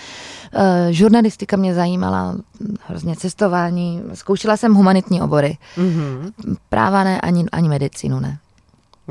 uh, 0.54 0.61
žurnalistika 0.90 1.57
mě 1.57 1.75
zajímala, 1.75 2.33
hm, 2.33 2.75
hrozně 2.87 3.16
cestování. 3.16 4.02
Zkoušela 4.14 4.57
jsem 4.57 4.75
humanitní 4.75 5.23
obory, 5.23 5.59
Mhm. 5.76 6.30
práva 6.68 7.04
ne, 7.04 7.21
ani, 7.21 7.45
ani 7.52 7.68
medicínu 7.78 8.20
ne. 8.20 8.38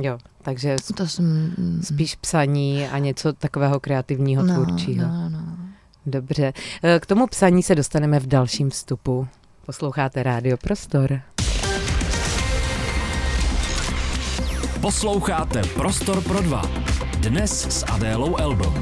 Jo, 0.01 0.17
takže 0.41 0.75
To 0.95 1.07
jsem... 1.07 1.53
spíš 1.81 2.15
psaní 2.15 2.87
a 2.87 2.97
něco 2.97 3.33
takového 3.33 3.79
kreativního, 3.79 4.43
no, 4.43 4.53
tvůrčího. 4.53 5.07
no, 5.07 5.29
no. 5.29 5.39
Dobře. 6.05 6.53
Eh, 6.83 6.99
K 6.99 7.05
tomu 7.05 7.27
psaní 7.27 7.63
se 7.63 7.75
dostaneme 7.75 8.19
v 8.19 8.27
dalším 8.27 8.69
vstupu. 8.69 9.27
Posloucháte 9.65 10.23
Rádio 10.23 10.57
Prostor. 10.57 11.21
Posloucháte 14.81 15.61
Prostor 15.63 16.21
pro 16.23 16.41
dva. 16.41 16.61
Dnes 17.19 17.79
s 17.79 17.85
Adélou 17.89 18.35
Elbo. 18.37 18.73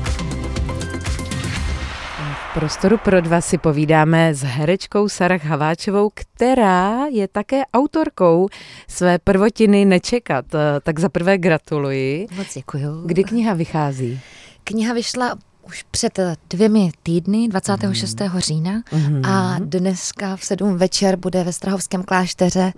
Prostoru 2.56 2.98
pro 2.98 3.22
dva 3.22 3.42
si 3.42 3.58
povídáme 3.58 4.34
s 4.34 4.44
herečkou 4.44 5.10
Sarah 5.10 5.44
Haváčovou, 5.44 6.12
která 6.14 7.06
je 7.12 7.28
také 7.28 7.62
autorkou 7.74 8.48
své 8.88 9.20
prvotiny 9.20 9.86
Nečekat. 9.86 10.46
Eh, 10.56 10.80
Tak 10.84 11.00
za 11.00 11.10
prvé 11.10 11.38
gratuluji. 11.38 12.28
Moc 12.36 12.54
děkuju. 12.54 13.02
Kdy 13.06 13.24
kniha 13.24 13.54
vychází? 13.54 14.20
Kniha 14.64 14.94
vyšla 14.94 15.36
už 15.66 15.86
před 15.92 16.20
eh, 16.20 16.36
dvěmi 16.50 16.92
týdny, 17.04 17.48
26. 17.48 18.18
října. 18.38 18.84
Mhm. 18.92 19.26
A 19.26 19.60
dneska 19.60 20.36
v 20.36 20.46
sedm 20.46 20.78
večer 20.78 21.16
bude 21.16 21.44
ve 21.44 21.54
Strahovském 21.54 22.04
klášteře 22.04 22.74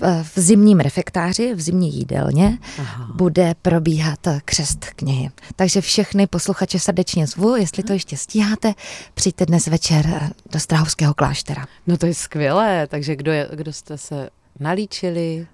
v, 0.00 0.22
v 0.22 0.40
zimním 0.40 0.80
refektáři, 0.80 1.54
v 1.54 1.60
zimní 1.60 1.94
jídelně, 1.96 2.58
Aha. 2.78 3.08
bude 3.14 3.54
probíhat 3.62 4.18
křest 4.44 4.84
knihy. 4.84 5.30
Takže 5.56 5.80
všechny 5.80 6.26
posluchače 6.26 6.78
srdečně 6.78 7.26
zvu, 7.26 7.56
jestli 7.56 7.82
to 7.82 7.92
ještě 7.92 8.16
stíháte, 8.16 8.74
přijďte 9.14 9.46
dnes 9.46 9.66
večer 9.66 10.32
do 10.52 10.60
Strahovského 10.60 11.14
kláštera. 11.14 11.66
No 11.86 11.96
to 11.96 12.06
je 12.06 12.14
skvělé, 12.14 12.86
takže 12.86 13.16
kdo, 13.16 13.32
je, 13.32 13.48
kdo 13.52 13.72
jste 13.72 13.98
se 13.98 14.30
nalíčili, 14.60 15.46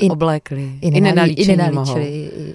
I- 0.00 0.10
oblékli, 0.10 0.78
I, 0.80 0.88
i 0.88 1.00
nenalíčili, 1.00 1.72
mohou. 1.72 1.98
i 1.98 2.54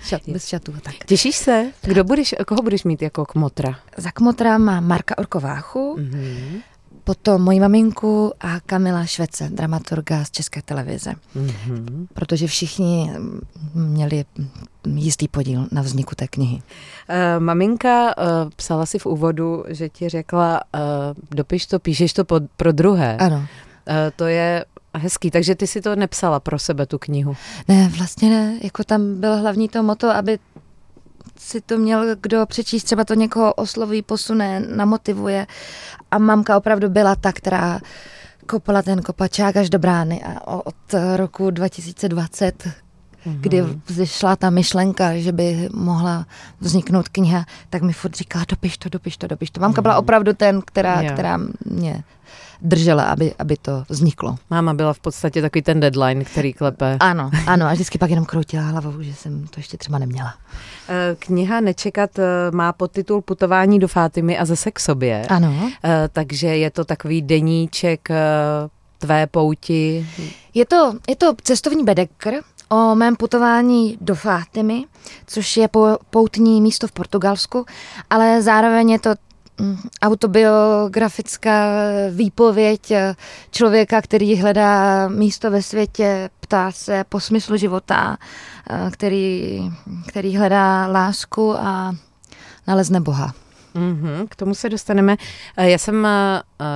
šat, 0.00 0.22
bez 0.28 0.46
šatů 0.46 0.72
tak. 0.82 0.94
Těšíš 1.06 1.36
se? 1.36 1.66
Kdo 1.82 2.04
budeš, 2.04 2.34
koho 2.46 2.62
budeš 2.62 2.84
mít 2.84 3.02
jako 3.02 3.24
kmotra? 3.26 3.76
Za 3.96 4.10
kmotra 4.10 4.58
má 4.58 4.80
Marka 4.80 5.18
Orkováchu, 5.18 5.96
Mhm. 5.98 6.58
potom 7.04 7.42
moji 7.42 7.60
maminku 7.60 8.32
a 8.40 8.60
Kamila 8.60 9.04
Švece, 9.06 9.48
dramaturga 9.48 10.24
z 10.24 10.30
České 10.30 10.62
televize. 10.62 11.12
Mhm. 11.34 12.06
protože 12.14 12.46
všichni 12.46 13.10
mm, 13.18 13.40
měli 13.74 14.24
jistý 14.94 15.28
podíl 15.28 15.66
na 15.72 15.82
vzniku 15.82 16.14
té 16.14 16.28
knihy. 16.28 16.56
Uh, 16.56 16.62
maminka 17.44 18.16
uh, 18.18 18.24
psala 18.56 18.86
si 18.86 18.98
v 18.98 19.06
úvodu, 19.06 19.64
že 19.68 19.88
ti 19.88 20.08
řekla, 20.08 20.60
uh, 20.74 20.80
dopiš 21.34 21.66
to, 21.66 21.78
píšeš 21.78 22.12
to 22.12 22.24
pod, 22.24 22.42
pro 22.56 22.72
druhé. 22.72 23.16
Ano. 23.16 23.36
Uh, 23.36 23.44
to 24.16 24.24
je 24.26 24.64
hezký, 24.98 25.30
takže 25.30 25.54
ty 25.54 25.66
si 25.66 25.80
to 25.80 25.96
nepsala 25.96 26.40
pro 26.40 26.58
sebe, 26.58 26.86
tu 26.86 26.98
knihu. 26.98 27.36
Ne, 27.68 27.90
vlastně 27.98 28.30
ne, 28.30 28.58
jako 28.62 28.84
tam 28.84 29.20
bylo 29.20 29.36
hlavní 29.36 29.68
to 29.68 29.82
moto, 29.82 30.10
aby 30.10 30.38
si 31.38 31.60
to 31.60 31.78
měl 31.78 32.16
kdo 32.20 32.46
přečíst, 32.46 32.84
třeba 32.84 33.04
to 33.04 33.14
někoho 33.14 33.54
osloví, 33.54 34.02
posune, 34.02 34.60
namotivuje. 34.60 35.46
A 36.10 36.18
mamka 36.18 36.56
opravdu 36.56 36.88
byla 36.88 37.16
ta, 37.16 37.32
která 37.32 37.80
kopala 38.46 38.82
ten 38.82 39.02
kopačák 39.02 39.56
až 39.56 39.70
do 39.70 39.78
brány 39.78 40.22
a 40.22 40.56
od 40.66 40.76
roku 41.16 41.50
2020 41.50 42.68
kdy 43.24 43.64
vzešla 43.86 44.36
ta 44.36 44.50
myšlenka, 44.50 45.16
že 45.18 45.32
by 45.32 45.68
mohla 45.74 46.26
vzniknout 46.60 47.08
kniha, 47.08 47.44
tak 47.70 47.82
mi 47.82 47.92
furt 47.92 48.16
říká, 48.16 48.44
dopiš 48.48 48.78
to, 48.78 48.88
dopiš 48.88 49.16
to, 49.16 49.26
dopiš 49.26 49.50
to. 49.50 49.60
Mamka 49.60 49.82
byla 49.82 49.98
opravdu 49.98 50.32
ten, 50.32 50.62
která, 50.62 51.02
Jo. 51.02 51.12
která 51.12 51.38
mě 51.64 52.04
držela, 52.62 53.04
aby, 53.04 53.34
aby 53.38 53.56
to 53.56 53.84
vzniklo. 53.88 54.36
Máma 54.50 54.74
byla 54.74 54.92
v 54.92 55.00
podstatě 55.00 55.42
takový 55.42 55.62
ten 55.62 55.80
deadline, 55.80 56.24
který 56.24 56.52
klepe. 56.52 56.96
Ano, 57.00 57.30
ano, 57.46 57.66
a 57.66 57.72
vždycky 57.72 57.98
pak 57.98 58.10
jenom 58.10 58.24
kroutila 58.24 58.64
hlavou, 58.64 59.02
že 59.02 59.14
jsem 59.14 59.46
to 59.46 59.60
ještě 59.60 59.76
třeba 59.76 59.98
neměla. 59.98 60.34
Eh, 60.88 61.16
Kniha 61.18 61.60
Nečekat 61.60 62.18
eh, 62.18 62.24
má 62.50 62.72
podtitul 62.72 63.20
Putování 63.20 63.78
do 63.78 63.88
Fátimy 63.88 64.38
a 64.38 64.44
zase 64.44 64.70
k 64.70 64.80
sobě. 64.80 65.26
Ano. 65.28 65.70
Eh, 65.84 66.08
Takže 66.12 66.46
je 66.46 66.70
to 66.70 66.84
takový 66.84 67.22
deníček 67.22 68.08
tvé 68.98 69.26
pouti. 69.26 70.06
Je 70.54 70.66
to, 70.66 70.94
je 71.08 71.16
to 71.16 71.34
cestovní 71.42 71.84
bedekr 71.84 72.30
o 72.72 72.94
mém 72.94 73.16
putování 73.16 73.98
do 74.00 74.14
Fátimy, 74.14 74.84
což 75.26 75.56
je 75.56 75.68
po, 75.68 75.98
poutní 76.10 76.60
místo 76.60 76.86
v 76.86 76.92
Portugalsku, 76.92 77.64
ale 78.10 78.42
zároveň 78.42 78.90
je 78.90 78.98
to 78.98 79.10
mm, 79.58 79.76
autobiografická 80.02 81.64
výpověď 82.10 82.90
eh, 82.90 83.14
člověka, 83.50 84.02
který 84.02 84.36
hledá 84.36 85.08
místo 85.08 85.50
ve 85.50 85.62
světě, 85.62 86.30
ptá 86.40 86.72
se 86.72 87.04
po 87.08 87.20
smyslu 87.20 87.56
života, 87.56 88.16
eh, 88.70 88.90
který, 88.90 89.60
který 90.08 90.36
hledá 90.36 90.86
lásku 90.86 91.54
a 91.58 91.92
nalezne 92.66 93.00
Boha. 93.00 93.34
Mhm, 93.74 94.26
k 94.28 94.36
tomu 94.36 94.54
se 94.54 94.68
dostaneme. 94.68 95.16
Eh, 95.56 95.70
Já 95.70 95.78
jsem 95.78 96.08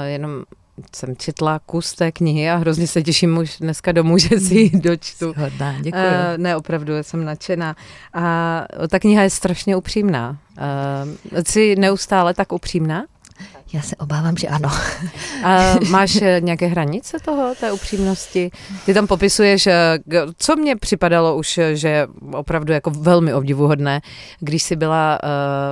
jenom 0.04 0.42
jsem 0.96 1.16
četla 1.16 1.58
kus 1.58 1.92
té 1.92 2.12
knihy 2.12 2.50
a 2.50 2.56
hrozně 2.56 2.86
se 2.86 3.02
těším 3.02 3.38
už 3.38 3.58
dneska 3.58 3.92
domů, 3.92 4.18
že 4.18 4.40
si 4.40 4.54
ji 4.54 4.70
dočtu. 4.70 5.34
Hodná, 5.36 5.74
děkuji. 5.80 6.02
Uh, 6.02 6.36
ne, 6.36 6.56
opravdu, 6.56 6.92
jsem 7.02 7.24
nadšená. 7.24 7.76
A 8.14 8.66
ta 8.88 8.98
kniha 8.98 9.22
je 9.22 9.30
strašně 9.30 9.76
upřímná. 9.76 10.38
Uh, 11.32 11.38
jsi 11.46 11.76
neustále 11.76 12.34
tak 12.34 12.52
upřímná? 12.52 13.04
Já 13.74 13.82
se 13.82 13.96
obávám, 13.96 14.36
že 14.36 14.48
ano. 14.48 14.70
A 15.44 15.74
máš 15.90 16.22
eh, 16.22 16.40
nějaké 16.40 16.66
hranice 16.66 17.16
toho, 17.24 17.54
té 17.60 17.72
upřímnosti? 17.72 18.50
Ty 18.86 18.94
tam 18.94 19.06
popisuješ, 19.06 19.66
eh, 19.66 19.98
co 20.38 20.56
mně 20.56 20.76
připadalo 20.76 21.36
už, 21.36 21.58
eh, 21.58 21.76
že 21.76 21.88
je 21.88 22.08
opravdu 22.32 22.72
jako 22.72 22.90
velmi 22.90 23.34
obdivuhodné, 23.34 24.00
když 24.40 24.62
jsi 24.62 24.76
byla 24.76 25.18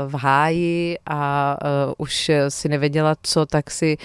v 0.06 0.14
háji 0.14 0.98
a 1.06 1.56
už 1.98 2.30
si 2.48 2.68
nevěděla 2.68 3.14
co, 3.22 3.46
tak 3.46 3.70
si 3.70 3.96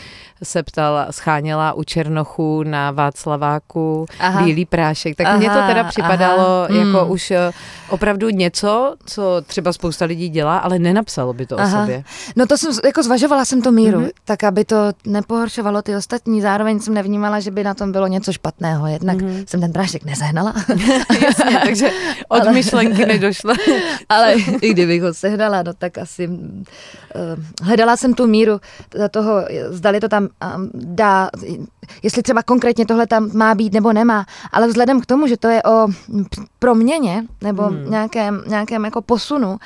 se 0.43 0.63
ptala, 0.63 1.07
scháněla 1.11 1.73
u 1.73 1.83
Černochů 1.83 2.63
na 2.63 2.91
Václaváku 2.91 4.05
Aha. 4.19 4.43
bílý 4.43 4.65
prášek. 4.65 5.17
Tak 5.17 5.37
mně 5.37 5.49
to 5.49 5.61
teda 5.67 5.83
připadalo 5.83 6.65
aha, 6.69 6.79
jako 6.79 7.05
mm. 7.05 7.11
už 7.11 7.33
opravdu 7.89 8.29
něco, 8.29 8.95
co 9.05 9.41
třeba 9.47 9.73
spousta 9.73 10.05
lidí 10.05 10.29
dělá, 10.29 10.57
ale 10.57 10.79
nenapsalo 10.79 11.33
by 11.33 11.45
to 11.45 11.55
o 11.55 11.59
Aha. 11.59 11.81
sobě. 11.81 12.03
No 12.35 12.45
to 12.45 12.57
jsem, 12.57 12.71
jako 12.85 13.03
zvažovala 13.03 13.45
jsem 13.45 13.61
to 13.61 13.71
míru, 13.87 13.99
Mhm. 13.99 14.07
mm-hmm. 14.07 14.21
tak 14.25 14.43
aby 14.43 14.65
to 14.65 14.75
nepohoršovalo 15.05 15.81
ty 15.81 15.95
ostatní. 15.95 16.41
Zároveň 16.41 16.79
jsem 16.79 16.93
nevnímala, 16.93 17.39
že 17.39 17.51
by 17.51 17.63
na 17.63 17.73
tom 17.73 17.91
bylo 17.91 18.07
něco 18.07 18.33
špatného. 18.33 18.87
Jednak 18.87 19.17
Mhm. 19.17 19.27
mm-hmm. 19.31 19.45
jsem 19.47 19.61
ten 19.61 19.73
prášek 19.73 20.05
nezehnala, 20.05 20.53
Jasně, 21.23 21.59
takže 21.63 21.89
od 22.27 22.41
Ale- 22.41 22.51
myšlenky 22.53 23.05
nedošla. 23.05 23.53
ale 24.09 24.33
i 24.61 24.69
kdybych 24.73 25.01
ho 25.01 25.13
sehnala, 25.13 25.63
no 25.63 25.73
tak 25.73 25.97
asi 25.97 26.27
uh, 26.27 26.35
hledala 27.63 27.97
jsem 27.97 28.13
tu 28.13 28.27
míru 28.27 28.59
toho, 29.11 29.45
zdali 29.69 29.99
to 29.99 30.09
tam 30.09 30.23
um, 30.23 30.69
dá, 30.73 31.29
jestli 32.03 32.23
třeba 32.23 32.43
konkrétně 32.43 32.85
tohle 32.85 33.07
tam 33.07 33.29
má 33.33 33.55
být 33.55 33.73
nebo 33.73 33.93
nemá, 33.93 34.25
ale 34.51 34.67
vzhledem 34.67 35.01
k 35.01 35.05
tomu, 35.05 35.27
že 35.27 35.37
to 35.37 35.47
je 35.47 35.63
o 35.63 35.87
proměně 36.59 37.23
nebo 37.41 37.63
Hmm. 37.63 37.89
nějakém, 37.91 38.43
nějakém 38.47 38.85
jako 38.85 39.01
posunu, 39.01 39.49
uh, 39.49 39.57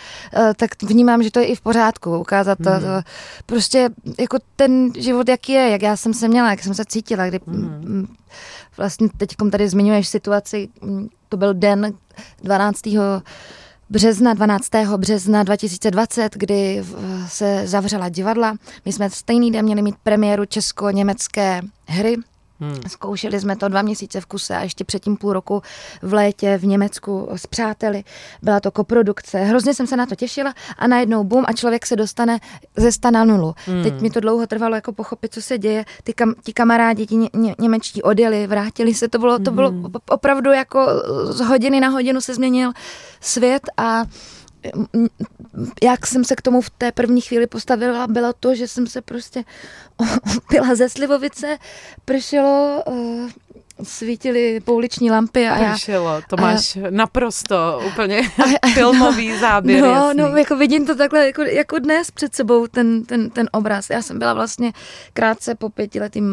tak 0.55 0.83
vnímám, 0.83 1.24
že 1.24 1.31
to 1.31 1.39
je 1.39 1.45
i 1.45 1.55
v 1.55 1.62
pořádku, 1.62 2.17
ukázat 2.17 2.57
to, 2.63 2.69
Hmm. 2.69 2.81
to 2.81 2.88
prostě 3.45 3.89
jako 4.19 4.38
ten 4.55 4.93
život, 4.98 5.29
jaký 5.29 5.51
je, 5.51 5.69
jak 5.69 5.81
já 5.81 5.98
jsem 5.98 6.13
se 6.13 6.27
měla, 6.27 6.50
jak 6.50 6.63
jsem 6.63 6.74
se 6.74 6.86
cítila, 6.86 7.27
kdy 7.27 7.39
Hmm. 7.48 7.81
mm, 7.86 8.07
vlastně 8.77 9.10
teď 9.17 9.36
tady 9.51 9.69
zmiňuješ 9.69 10.07
situaci, 10.07 10.69
mm, 10.81 11.10
to 11.29 11.38
byl 11.38 11.53
den 11.53 11.93
12 12.43 13.21
března, 13.89 14.33
12. 14.33 14.98
března 14.98 15.43
2020, 15.43 16.33
kdy 16.36 16.83
se 17.27 17.67
zavřela 17.67 18.10
divadla. 18.10 18.55
My 18.86 18.93
jsme 18.93 19.10
stejný 19.10 19.51
den 19.51 19.65
měli 19.65 19.81
mít 19.81 19.95
premiéru 20.03 20.45
česko-německé 20.45 21.62
hry 21.88 22.15
Hmm. 22.62 22.82
Zkoušeli 22.88 23.39
jsme 23.39 23.56
to 23.56 23.68
dva 23.68 23.82
měsíce 23.82 24.22
v 24.22 24.25
kuse 24.25 24.56
a 24.56 24.62
ještě 24.62 24.84
předtím 24.84 25.18
půl 25.18 25.34
roku 25.34 25.62
v 26.01 26.13
létě 26.13 26.58
v 26.58 26.65
Německu 26.65 27.30
s 27.36 27.48
přáteli. 27.48 28.03
Byla 28.41 28.60
to 28.60 28.72
koprodukce. 28.72 29.38
Hrozně 29.38 29.74
jsem 29.74 29.88
se 29.88 29.98
na 29.98 30.06
to 30.06 30.15
těšila 30.15 30.53
a 30.77 30.88
najednou 30.88 31.24
bum 31.24 31.46
a 31.48 31.53
člověk 31.53 31.86
se 31.86 31.96
dostane 31.96 32.39
ze 32.77 32.91
sta 32.91 33.12
na 33.12 33.24
nulu. 33.24 33.53
Hmm. 33.65 33.84
Teď 33.84 34.01
mi 34.01 34.10
to 34.10 34.20
dlouho 34.20 34.48
trvalo 34.48 34.75
jako 34.75 34.94
pochopit, 34.94 35.34
co 35.34 35.41
se 35.41 35.58
děje. 35.58 35.86
Ty 36.03 36.13
kam, 36.13 36.34
ti 36.44 36.53
kamarádi, 36.53 37.06
ti 37.06 37.15
ně, 37.15 37.30
ně, 37.34 37.56
němečtí 37.60 38.03
odjeli, 38.03 38.48
vrátili 38.48 38.94
se. 38.94 39.08
To 39.08 39.20
bylo, 39.20 39.39
to 39.39 39.51
bylo 39.51 39.70
hmm. 39.70 39.86
opravdu 40.10 40.51
jako 40.51 40.88
z 41.24 41.39
hodiny 41.39 41.80
na 41.80 41.88
hodinu 41.88 42.22
se 42.22 42.36
změnil 42.36 42.72
svět 43.22 43.63
a 43.77 44.03
jak 45.84 46.08
jsem 46.08 46.24
se 46.24 46.36
k 46.36 46.41
tomu 46.41 46.62
v 46.62 46.70
té 46.70 46.91
první 46.91 47.22
chvíli 47.22 47.48
postavila, 47.48 48.08
bylo 48.08 48.34
to, 48.39 48.56
že 48.56 48.68
jsem 48.68 48.88
se 48.88 49.01
prostě 49.01 49.44
pila 50.50 50.75
ze 50.75 50.89
slivovice, 50.89 51.58
pršelo, 52.06 52.84
uh, 52.88 53.30
svítily 53.84 54.60
pouliční 54.60 55.12
lampy 55.12 55.48
a 55.48 55.72
Pršelo, 55.72 56.15
já... 56.15 56.22
to 56.30 56.38
máš 56.38 56.75
a, 56.75 56.80
naprosto 56.89 57.82
úplně 57.88 58.20
a, 58.38 58.44
a, 58.62 58.68
filmový 58.74 59.39
záběr. 59.39 59.82
No, 59.82 59.88
jasný. 59.88 60.22
no, 60.22 60.38
jako 60.38 60.56
vidím 60.56 60.86
to 60.86 60.96
takhle 60.96 61.25
jako, 61.25 61.41
jako 61.41 61.80
dnes 61.80 62.12
před 62.12 62.36
sebou, 62.36 62.68
ten, 62.68 63.03
ten, 63.06 63.30
ten 63.30 63.50
obraz. 63.51 63.89
Já 63.89 64.01
jsem 64.01 64.20
byla 64.20 64.34
vlastně 64.34 64.74
krátce 65.13 65.56
po 65.56 65.70
pětiletým 65.70 66.27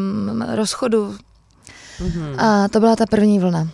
rozchodu 0.55 1.15
mm-hmm. 1.99 2.35
a 2.37 2.67
to 2.67 2.79
byla 2.79 2.95
ta 2.95 3.05
první 3.05 3.39
vlna. 3.39 3.69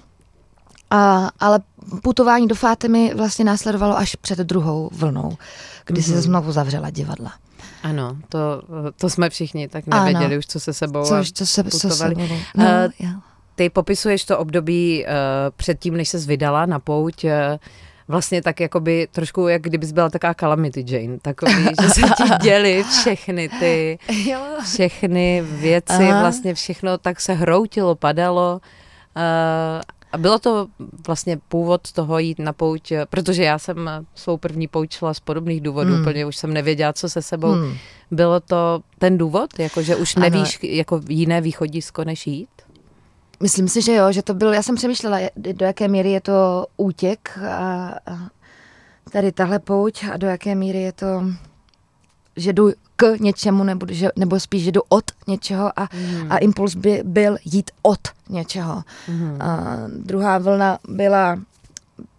A, 0.92 1.30
ale 1.40 1.60
putování 2.04 2.48
do 2.48 2.56
Fátemy 2.56 3.14
vlastně 3.16 3.46
následovalo 3.46 3.98
až 3.98 4.16
před 4.16 4.40
druhou 4.40 4.90
vlnou, 4.94 5.38
kdy 5.86 6.02
mm-hmm. 6.02 6.14
se 6.14 6.22
znovu 6.22 6.52
zavřela 6.52 6.90
divadla. 6.90 7.34
Ano, 7.84 8.18
to, 8.30 8.40
to 8.98 9.10
jsme 9.10 9.30
všichni 9.30 9.68
tak 9.68 9.88
nevěděli 9.88 10.26
ano. 10.26 10.38
už, 10.38 10.46
co 10.46 10.60
se 10.60 10.74
sebou 10.74 11.06
co, 11.06 11.16
co 11.34 11.46
se, 11.46 11.64
putovali. 11.64 12.16
Co 12.16 12.22
se 12.22 12.36
no, 12.56 12.66
uh, 13.00 13.10
ty 13.56 13.70
popisuješ 13.70 14.26
to 14.26 14.38
období 14.38 15.06
uh, 15.06 15.12
předtím, 15.56 15.98
než 15.98 16.10
se 16.10 16.18
vydala 16.18 16.66
na 16.66 16.80
pouť, 16.80 17.24
uh, 17.24 17.32
vlastně 18.08 18.42
tak 18.42 18.60
jakoby 18.60 19.08
trošku, 19.12 19.48
jak 19.48 19.62
kdybys 19.62 19.92
byla 19.92 20.10
taková 20.10 20.34
Calamity 20.34 20.86
Jane, 20.88 21.18
takový, 21.22 21.54
že 21.82 21.90
se 21.90 22.02
ti 22.02 22.24
děli 22.42 22.84
všechny 22.84 23.50
ty, 23.50 24.00
všechny 24.64 25.44
věci, 25.46 25.94
Aha. 26.10 26.22
vlastně 26.22 26.54
všechno 26.54 26.98
tak 26.98 27.22
se 27.22 27.34
hroutilo, 27.34 27.96
padalo 27.96 28.62
uh, 29.16 29.82
a 30.16 30.18
bylo 30.18 30.40
to 30.40 30.68
vlastně 31.08 31.38
původ 31.48 31.92
toho 31.92 32.20
jít 32.20 32.40
na 32.40 32.54
pouť, 32.54 32.92
protože 33.10 33.44
já 33.44 33.60
jsem 33.60 33.90
svou 34.16 34.38
první 34.38 34.68
pouť 34.68 34.92
šla 34.92 35.14
z 35.14 35.20
podobných 35.20 35.62
důvodů, 35.62 35.92
hmm. 35.94 36.02
úplně 36.02 36.26
už 36.26 36.36
jsem 36.36 36.54
nevěděla, 36.54 36.94
co 36.94 37.10
se 37.10 37.22
sebou. 37.22 37.52
Hmm. 37.52 37.74
Bylo 38.12 38.40
to 38.40 38.80
ten 39.00 39.18
důvod, 39.18 39.60
jako 39.60 39.82
že 39.82 39.96
už 39.96 40.16
nevíš 40.16 40.60
ano. 40.64 40.74
jako 40.74 41.02
jiné 41.10 41.42
východisko, 41.42 42.04
než 42.04 42.28
jít? 42.28 42.50
Myslím 43.44 43.68
si, 43.68 43.82
že 43.82 43.94
jo, 43.94 44.12
že 44.12 44.22
to 44.22 44.34
byl, 44.34 44.54
já 44.54 44.64
jsem 44.64 44.76
přemýšlela, 44.76 45.20
do 45.36 45.66
jaké 45.66 45.88
míry 45.88 46.12
je 46.12 46.22
to 46.22 46.66
útěk 46.78 47.40
a, 47.50 47.96
a 48.06 48.30
tady 49.12 49.32
tahle 49.32 49.60
pouť 49.60 50.04
a 50.14 50.18
do 50.18 50.28
jaké 50.28 50.56
míry 50.56 50.82
je 50.82 50.92
to, 50.92 51.24
že 52.36 52.54
jdu 52.54 52.72
k 52.96 53.16
něčemu, 53.20 53.64
nebo, 53.64 53.86
že, 53.90 54.10
nebo 54.16 54.40
spíš, 54.40 54.64
že 54.64 54.72
jdu 54.72 54.82
od 54.90 55.04
něčeho 55.28 55.80
a, 55.80 55.90
mm. 55.94 56.32
a 56.32 56.38
impuls 56.38 56.76
by 56.76 57.02
byl 57.06 57.38
jít 57.46 57.72
od 57.82 58.00
něčeho. 58.30 58.84
Mm. 59.08 59.42
A 59.42 59.78
druhá 59.98 60.38
vlna 60.38 60.80
byla, 60.90 61.40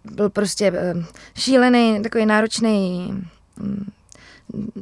byl 0.03 0.29
prostě 0.29 0.71
eh, 0.75 0.93
šílený, 1.35 2.03
takový 2.03 2.25
náročný 2.25 3.07
mm, 3.57 3.91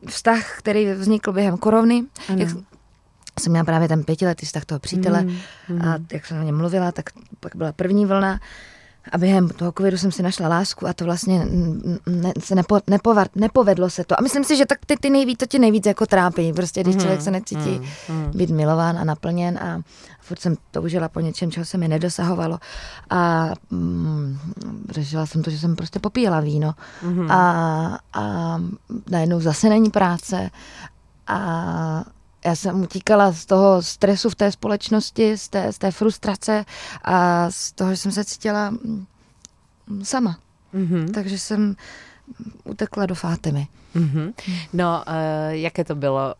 vztah, 0.07 0.57
který 0.57 0.91
vznikl 0.91 1.31
během 1.31 1.57
korovny. 1.57 2.03
Jak, 2.35 2.49
jsem 3.39 3.51
měla 3.51 3.65
právě 3.65 3.87
ten 3.87 4.03
pětiletý 4.03 4.45
vztah 4.45 4.65
toho 4.65 4.79
přítele 4.79 5.21
mm, 5.21 5.37
mm. 5.69 5.81
a 5.81 5.97
jak 6.11 6.25
jsem 6.25 6.37
na 6.37 6.43
něm 6.43 6.57
mluvila, 6.57 6.91
tak 6.91 7.09
pak 7.39 7.55
byla 7.55 7.71
první 7.71 8.05
vlna 8.05 8.39
a 9.11 9.17
během 9.17 9.49
toho 9.49 9.71
covidu 9.71 9.97
jsem 9.97 10.11
si 10.11 10.23
našla 10.23 10.47
lásku 10.47 10.87
a 10.87 10.93
to 10.93 11.05
vlastně 11.05 11.47
ne, 12.05 12.33
se 12.39 12.55
nepo, 12.55 12.79
nepovar, 12.87 13.27
nepovedlo 13.35 13.89
se 13.89 14.03
to. 14.03 14.19
A 14.19 14.23
myslím 14.23 14.43
si, 14.43 14.57
že 14.57 14.65
tak 14.65 14.85
ty, 14.85 14.95
ty 14.97 15.09
nejvíc, 15.09 15.37
to 15.37 15.45
tě 15.45 15.59
nejvíc 15.59 15.85
jako 15.85 16.05
trápí, 16.05 16.53
prostě 16.53 16.81
když 16.81 16.95
mm, 16.95 17.01
člověk 17.01 17.21
se 17.21 17.31
necítí 17.31 17.81
mm, 18.09 18.15
mm. 18.15 18.31
být 18.35 18.49
milován 18.49 18.97
a 18.97 19.03
naplněn 19.03 19.57
a 19.57 19.81
furt 20.21 20.39
jsem 20.39 20.55
toužila 20.71 21.09
po 21.09 21.19
něčem, 21.19 21.51
čeho 21.51 21.65
se 21.65 21.77
mi 21.77 21.87
nedosahovalo 21.87 22.59
a 23.09 23.51
mm, 23.71 24.37
řešila 24.89 25.25
jsem 25.25 25.43
to, 25.43 25.49
že 25.49 25.59
jsem 25.59 25.75
prostě 25.75 25.99
popíjela 25.99 26.39
víno 26.39 26.73
mm. 27.03 27.31
a, 27.31 27.99
a 28.13 28.57
najednou 29.09 29.39
zase 29.39 29.69
není 29.69 29.89
práce 29.89 30.49
a 31.27 32.03
já 32.45 32.55
jsem 32.55 32.81
utíkala 32.81 33.31
z 33.31 33.45
toho 33.45 33.81
stresu 33.81 34.29
v 34.29 34.35
té 34.35 34.51
společnosti, 34.51 35.37
z 35.37 35.49
té, 35.49 35.73
z 35.73 35.77
té 35.77 35.91
frustrace 35.91 36.65
a 37.03 37.51
z 37.51 37.71
toho, 37.71 37.91
že 37.91 37.97
jsem 37.97 38.11
se 38.11 38.25
cítila 38.25 38.69
mm, 38.69 39.05
sama. 40.03 40.37
Mm-hmm. 40.73 41.11
Takže 41.11 41.39
jsem 41.39 41.75
utekla 42.63 43.05
do 43.05 43.15
Fátemy. 43.15 43.67
Mm-hmm. 43.95 44.33
No, 44.73 45.03
uh, 45.07 45.13
jaké 45.49 45.83
to 45.83 45.95
bylo? 45.95 46.33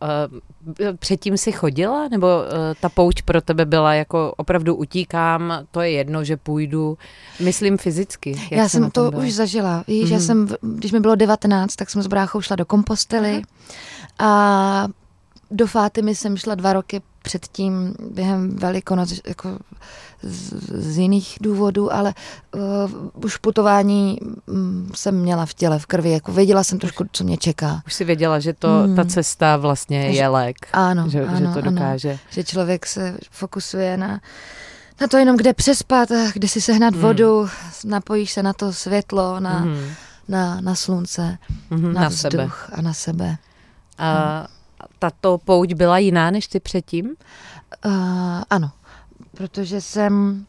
Uh, 0.78 0.96
předtím 0.96 1.38
si 1.38 1.52
chodila, 1.52 2.08
nebo 2.08 2.26
uh, 2.26 2.52
ta 2.80 2.88
pouč 2.88 3.22
pro 3.22 3.40
tebe 3.40 3.64
byla 3.64 3.94
jako 3.94 4.34
opravdu 4.36 4.74
utíkám, 4.74 5.52
to 5.70 5.80
je 5.80 5.90
jedno, 5.90 6.24
že 6.24 6.36
půjdu, 6.36 6.98
myslím 7.40 7.78
fyzicky. 7.78 8.30
Jak 8.30 8.52
já 8.52 8.68
jsem 8.68 8.90
to 8.90 9.10
byla? 9.10 9.22
už 9.22 9.32
zažila. 9.32 9.84
Víš, 9.88 10.04
mm-hmm. 10.04 10.12
já 10.12 10.16
mhm. 10.16 10.26
jsem, 10.26 10.48
když 10.62 10.92
mi 10.92 11.00
bylo 11.00 11.14
19, 11.14 11.76
tak 11.76 11.90
jsem 11.90 12.02
s 12.02 12.06
bráchou 12.06 12.40
šla 12.40 12.56
do 12.56 12.64
kompostely 12.64 13.42
a 14.18 14.88
do 15.50 15.66
Fátimy 15.66 16.14
jsem 16.14 16.36
šla 16.36 16.54
dva 16.54 16.72
roky 16.72 17.02
předtím 17.22 17.94
během 18.10 18.56
Velikonoc 18.56 19.20
jako 19.26 19.58
z, 20.22 20.52
z 20.72 20.98
jiných 20.98 21.38
důvodů, 21.40 21.92
ale 21.92 22.14
uh, 22.54 23.24
už 23.24 23.36
putování 23.36 24.18
um, 24.46 24.90
jsem 24.94 25.14
měla 25.20 25.46
v 25.46 25.54
těle, 25.54 25.78
v 25.78 25.86
krvi, 25.86 26.10
jako 26.10 26.32
věděla 26.32 26.64
jsem 26.64 26.78
trošku, 26.78 27.04
co 27.12 27.24
mě 27.24 27.36
čeká. 27.36 27.82
Už 27.86 27.94
si 27.94 28.04
věděla, 28.04 28.38
že 28.38 28.52
to, 28.52 28.68
hmm. 28.68 28.96
ta 28.96 29.04
cesta 29.04 29.56
vlastně 29.56 30.06
je 30.06 30.28
lék. 30.28 30.56
Ano, 30.72 31.08
že, 31.08 31.26
ano, 31.26 31.38
že 31.38 31.46
to 31.54 31.60
dokáže. 31.60 32.10
Ano, 32.10 32.18
že 32.30 32.44
člověk 32.44 32.86
se 32.86 33.18
fokusuje 33.30 33.96
na, 33.96 34.20
na 35.00 35.06
to 35.06 35.16
jenom, 35.16 35.36
kde 35.36 35.52
přespat, 35.52 36.08
kde 36.34 36.48
si 36.48 36.60
sehnat 36.60 36.94
hmm. 36.94 37.02
vodu, 37.02 37.48
napojíš 37.84 38.32
se 38.32 38.42
na 38.42 38.52
to 38.52 38.72
světlo, 38.72 39.40
na, 39.40 39.58
hmm. 39.58 39.88
na, 40.28 40.60
na 40.60 40.74
slunce, 40.74 41.38
hmm, 41.70 41.92
na, 41.92 42.00
na 42.00 42.08
vzduch 42.08 42.30
sebe. 42.30 42.50
a 42.72 42.82
na 42.82 42.92
sebe. 42.92 43.36
A 43.98 44.38
hmm 44.38 44.55
tato 44.98 45.38
pouť 45.38 45.72
byla 45.72 45.98
jiná 45.98 46.30
než 46.30 46.46
ty 46.46 46.60
předtím? 46.60 47.06
Uh, 47.84 47.92
ano, 48.50 48.70
protože 49.36 49.80
jsem 49.80 50.46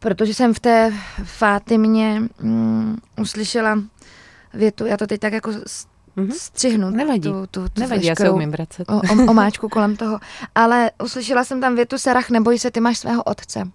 protože 0.00 0.34
jsem 0.34 0.54
v 0.54 0.60
té 0.60 0.92
Fátimě 1.24 2.22
um, 2.42 2.96
uslyšela 3.20 3.78
větu, 4.54 4.86
já 4.86 4.96
to 4.96 5.06
teď 5.06 5.20
tak 5.20 5.32
jako 5.32 5.50
mm-hmm. 5.50 6.30
střihnu. 6.32 6.90
Nevadí, 6.90 7.20
tu, 7.20 7.46
tu, 7.50 7.68
tu 7.68 7.80
Nevadí 7.80 8.06
já 8.06 8.14
se 8.14 8.30
umím 8.30 8.50
vracet. 8.50 8.90
O, 8.90 8.96
o, 8.96 9.30
omáčku 9.30 9.68
kolem 9.68 9.96
toho. 9.96 10.20
Ale 10.54 10.90
uslyšela 11.04 11.44
jsem 11.44 11.60
tam 11.60 11.76
větu, 11.76 11.98
Sarach, 11.98 12.30
neboj 12.30 12.58
se, 12.58 12.70
ty 12.70 12.80
máš 12.80 12.98
svého 12.98 13.22
otce. 13.22 13.70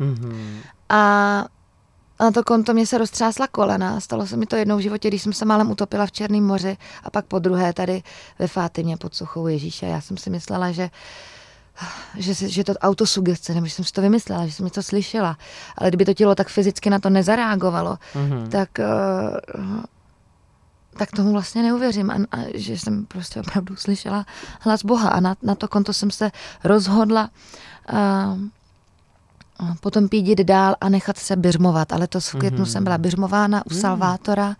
Mm-hmm. 0.00 0.56
A 0.88 1.44
a 2.18 2.24
na 2.24 2.30
to 2.30 2.44
konto 2.44 2.74
mě 2.74 2.86
se 2.86 2.98
roztřásla 2.98 3.46
kolena. 3.46 4.00
Stalo 4.00 4.26
se 4.26 4.36
mi 4.36 4.46
to 4.46 4.56
jednou 4.56 4.76
v 4.76 4.80
životě, 4.80 5.08
když 5.08 5.22
jsem 5.22 5.32
se 5.32 5.44
málem 5.44 5.70
utopila 5.70 6.06
v 6.06 6.12
Černém 6.12 6.44
moři 6.44 6.76
a 7.04 7.10
pak 7.10 7.26
po 7.26 7.38
druhé 7.38 7.72
tady 7.72 8.02
ve 8.38 8.48
Fátimě 8.48 8.96
pod 8.96 9.14
suchou 9.14 9.46
Ježíše. 9.46 9.86
Já 9.86 10.00
jsem 10.00 10.16
si 10.16 10.30
myslela, 10.30 10.72
že 10.72 10.90
že, 12.16 12.34
že 12.34 12.64
to 12.64 12.72
autosugestce, 12.72 13.54
nebo 13.54 13.66
že 13.66 13.74
jsem 13.74 13.84
si 13.84 13.92
to 13.92 14.00
vymyslela, 14.00 14.46
že 14.46 14.52
jsem 14.52 14.70
to 14.70 14.82
slyšela. 14.82 15.36
Ale 15.78 15.90
kdyby 15.90 16.04
to 16.04 16.14
tělo 16.14 16.34
tak 16.34 16.48
fyzicky 16.48 16.90
na 16.90 16.98
to 16.98 17.10
nezareagovalo, 17.10 17.98
mm-hmm. 18.14 18.48
tak, 18.48 18.68
uh, 18.78 19.82
tak 20.98 21.10
tomu 21.10 21.32
vlastně 21.32 21.62
neuvěřím. 21.62 22.10
A, 22.10 22.14
a 22.14 22.38
že 22.54 22.78
jsem 22.78 23.06
prostě 23.06 23.40
opravdu 23.40 23.76
slyšela 23.76 24.26
hlas 24.60 24.84
Boha. 24.84 25.08
A 25.08 25.20
na, 25.20 25.36
na 25.42 25.54
to 25.54 25.68
konto 25.68 25.92
jsem 25.92 26.10
se 26.10 26.30
rozhodla 26.64 27.30
uh, 27.92 27.98
potom 29.80 30.08
pídit 30.08 30.38
dál 30.38 30.74
a 30.80 30.88
nechat 30.88 31.18
se 31.18 31.36
běžmovat. 31.36 31.92
Ale 31.92 32.06
to 32.06 32.20
v 32.20 32.34
květnu 32.34 32.64
mm-hmm. 32.64 32.68
jsem 32.68 32.84
byla 32.84 32.98
běžmována 32.98 33.66
u 33.66 33.74
mm. 33.74 33.80
Salvátora, 33.80 34.56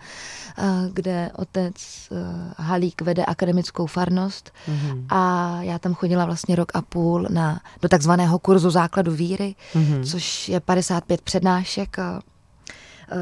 eh, 0.58 0.62
kde 0.92 1.30
otec 1.36 1.74
eh, 1.76 2.14
Halík 2.56 3.02
vede 3.02 3.24
akademickou 3.24 3.86
farnost 3.86 4.52
mm-hmm. 4.68 5.06
a 5.08 5.58
já 5.60 5.78
tam 5.78 5.94
chodila 5.94 6.24
vlastně 6.24 6.56
rok 6.56 6.72
a 6.74 6.82
půl 6.82 7.26
na, 7.30 7.60
do 7.82 7.88
takzvaného 7.88 8.38
kurzu 8.38 8.70
základu 8.70 9.12
víry, 9.12 9.54
mm-hmm. 9.74 10.04
což 10.10 10.48
je 10.48 10.60
55 10.60 11.20
přednášek 11.20 11.96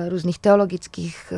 různých 0.09 0.39
teologických, 0.39 1.33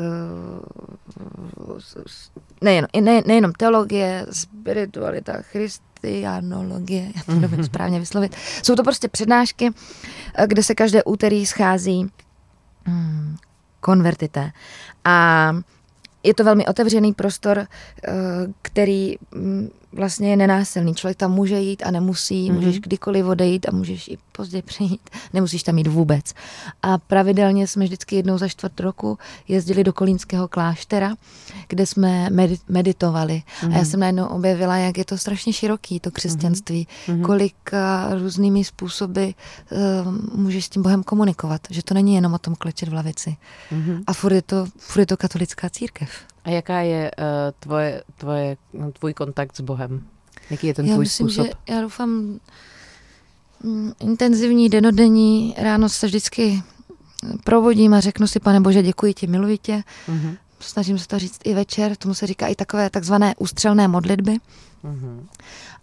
nejen, 2.60 2.86
ne, 3.00 3.22
nejenom 3.26 3.52
teologie, 3.52 4.26
spiritualita, 4.30 5.32
Christ, 5.42 5.82
christianologie, 6.02 7.12
já 7.16 7.22
to 7.26 7.32
nevím 7.32 7.58
mhm. 7.58 7.64
správně 7.64 8.00
vyslovit. 8.00 8.36
Jsou 8.62 8.74
to 8.74 8.82
prostě 8.82 9.08
přednášky, 9.08 9.70
eh, 10.34 10.46
kde 10.46 10.62
se 10.62 10.74
každé 10.74 11.04
úterý 11.04 11.46
schází 11.46 12.10
mm, 12.86 13.36
konvertité. 13.80 14.50
A 15.04 15.56
je 16.22 16.34
to 16.34 16.44
velmi 16.44 16.66
otevřený 16.66 17.12
prostor, 17.12 17.58
eh, 17.58 17.66
který 18.62 19.16
mm, 19.34 19.70
vlastně 19.92 20.30
je 20.30 20.36
nenásilný. 20.36 20.94
Člověk 20.94 21.18
tam 21.18 21.32
může 21.32 21.60
jít 21.60 21.82
a 21.86 21.90
nemusí, 21.90 22.50
mm-hmm. 22.50 22.54
můžeš 22.54 22.80
kdykoliv 22.80 23.26
odejít 23.26 23.68
a 23.68 23.72
můžeš 23.72 24.08
i 24.08 24.18
pozdě 24.32 24.62
přijít, 24.62 25.10
nemusíš 25.32 25.62
tam 25.62 25.78
jít 25.78 25.86
vůbec. 25.86 26.34
A 26.82 26.98
pravidelně 26.98 27.66
jsme 27.66 27.84
vždycky 27.84 28.16
jednou 28.16 28.38
za 28.38 28.48
čtvrt 28.48 28.80
roku 28.80 29.18
jezdili 29.48 29.84
do 29.84 29.92
Kolínského 29.92 30.48
kláštera, 30.48 31.14
kde 31.68 31.86
jsme 31.86 32.30
meditovali. 32.68 33.42
Mm-hmm. 33.42 33.68
A 33.68 33.72
já 33.72 33.78
mhm. 33.78 33.86
jsem 33.86 34.00
najednou 34.00 34.26
objevila, 34.26 34.76
jak 34.76 34.98
je 34.98 35.04
to 35.04 35.18
strašně 35.18 35.52
široký, 35.52 36.00
to 36.00 36.10
křesťanství, 36.10 36.88
mm-hmm. 37.06 37.22
kolik 37.22 37.54
různými 38.18 38.64
způsoby 38.64 39.24
uh, 39.24 40.38
můžeš 40.38 40.64
s 40.64 40.68
tím 40.68 40.82
Bohem 40.82 41.02
komunikovat, 41.02 41.60
že 41.70 41.82
to 41.82 41.94
není 41.94 42.14
jenom 42.14 42.34
o 42.34 42.38
tom 42.38 42.54
klečet 42.54 42.88
v 42.88 42.94
lavici. 42.94 43.36
Mm-hmm. 43.72 44.02
A 44.06 44.12
furt 44.12 44.32
je, 44.32 44.42
to, 44.42 44.66
furt 44.78 45.00
je 45.00 45.06
to 45.06 45.16
katolická 45.16 45.70
církev. 45.70 46.10
A 46.44 46.50
jaká 46.50 46.80
je 46.80 47.10
uh, 47.18 47.24
tvoje, 47.60 48.02
tvoje, 48.18 48.56
tvůj 48.98 49.14
kontakt 49.14 49.56
s 49.56 49.60
Bohem? 49.60 50.06
Jaký 50.50 50.66
je 50.66 50.74
ten 50.74 50.86
já 50.86 50.94
tvůj 50.94 51.04
myslím, 51.04 51.28
způsob? 51.28 51.46
Že 51.46 51.74
já 51.74 51.80
doufám, 51.80 52.38
mm, 53.62 53.92
intenzivní, 54.00 54.68
denodenní, 54.68 55.54
ráno 55.58 55.88
se 55.88 56.06
vždycky 56.06 56.62
provodím 57.44 57.94
a 57.94 58.00
řeknu 58.00 58.26
si, 58.26 58.40
pane 58.40 58.60
Bože, 58.60 58.82
děkuji 58.82 59.14
ti, 59.14 59.26
miluji 59.26 59.58
tě. 59.58 59.82
Uh-huh. 60.08 60.36
Snažím 60.60 60.98
se 60.98 61.08
to 61.08 61.18
říct 61.18 61.40
i 61.44 61.54
večer, 61.54 61.96
tomu 61.96 62.14
se 62.14 62.26
říká 62.26 62.46
i 62.46 62.54
takové 62.54 62.90
takzvané 62.90 63.34
ústřelné 63.38 63.88
modlitby. 63.88 64.36
Uh-huh. 64.84 65.20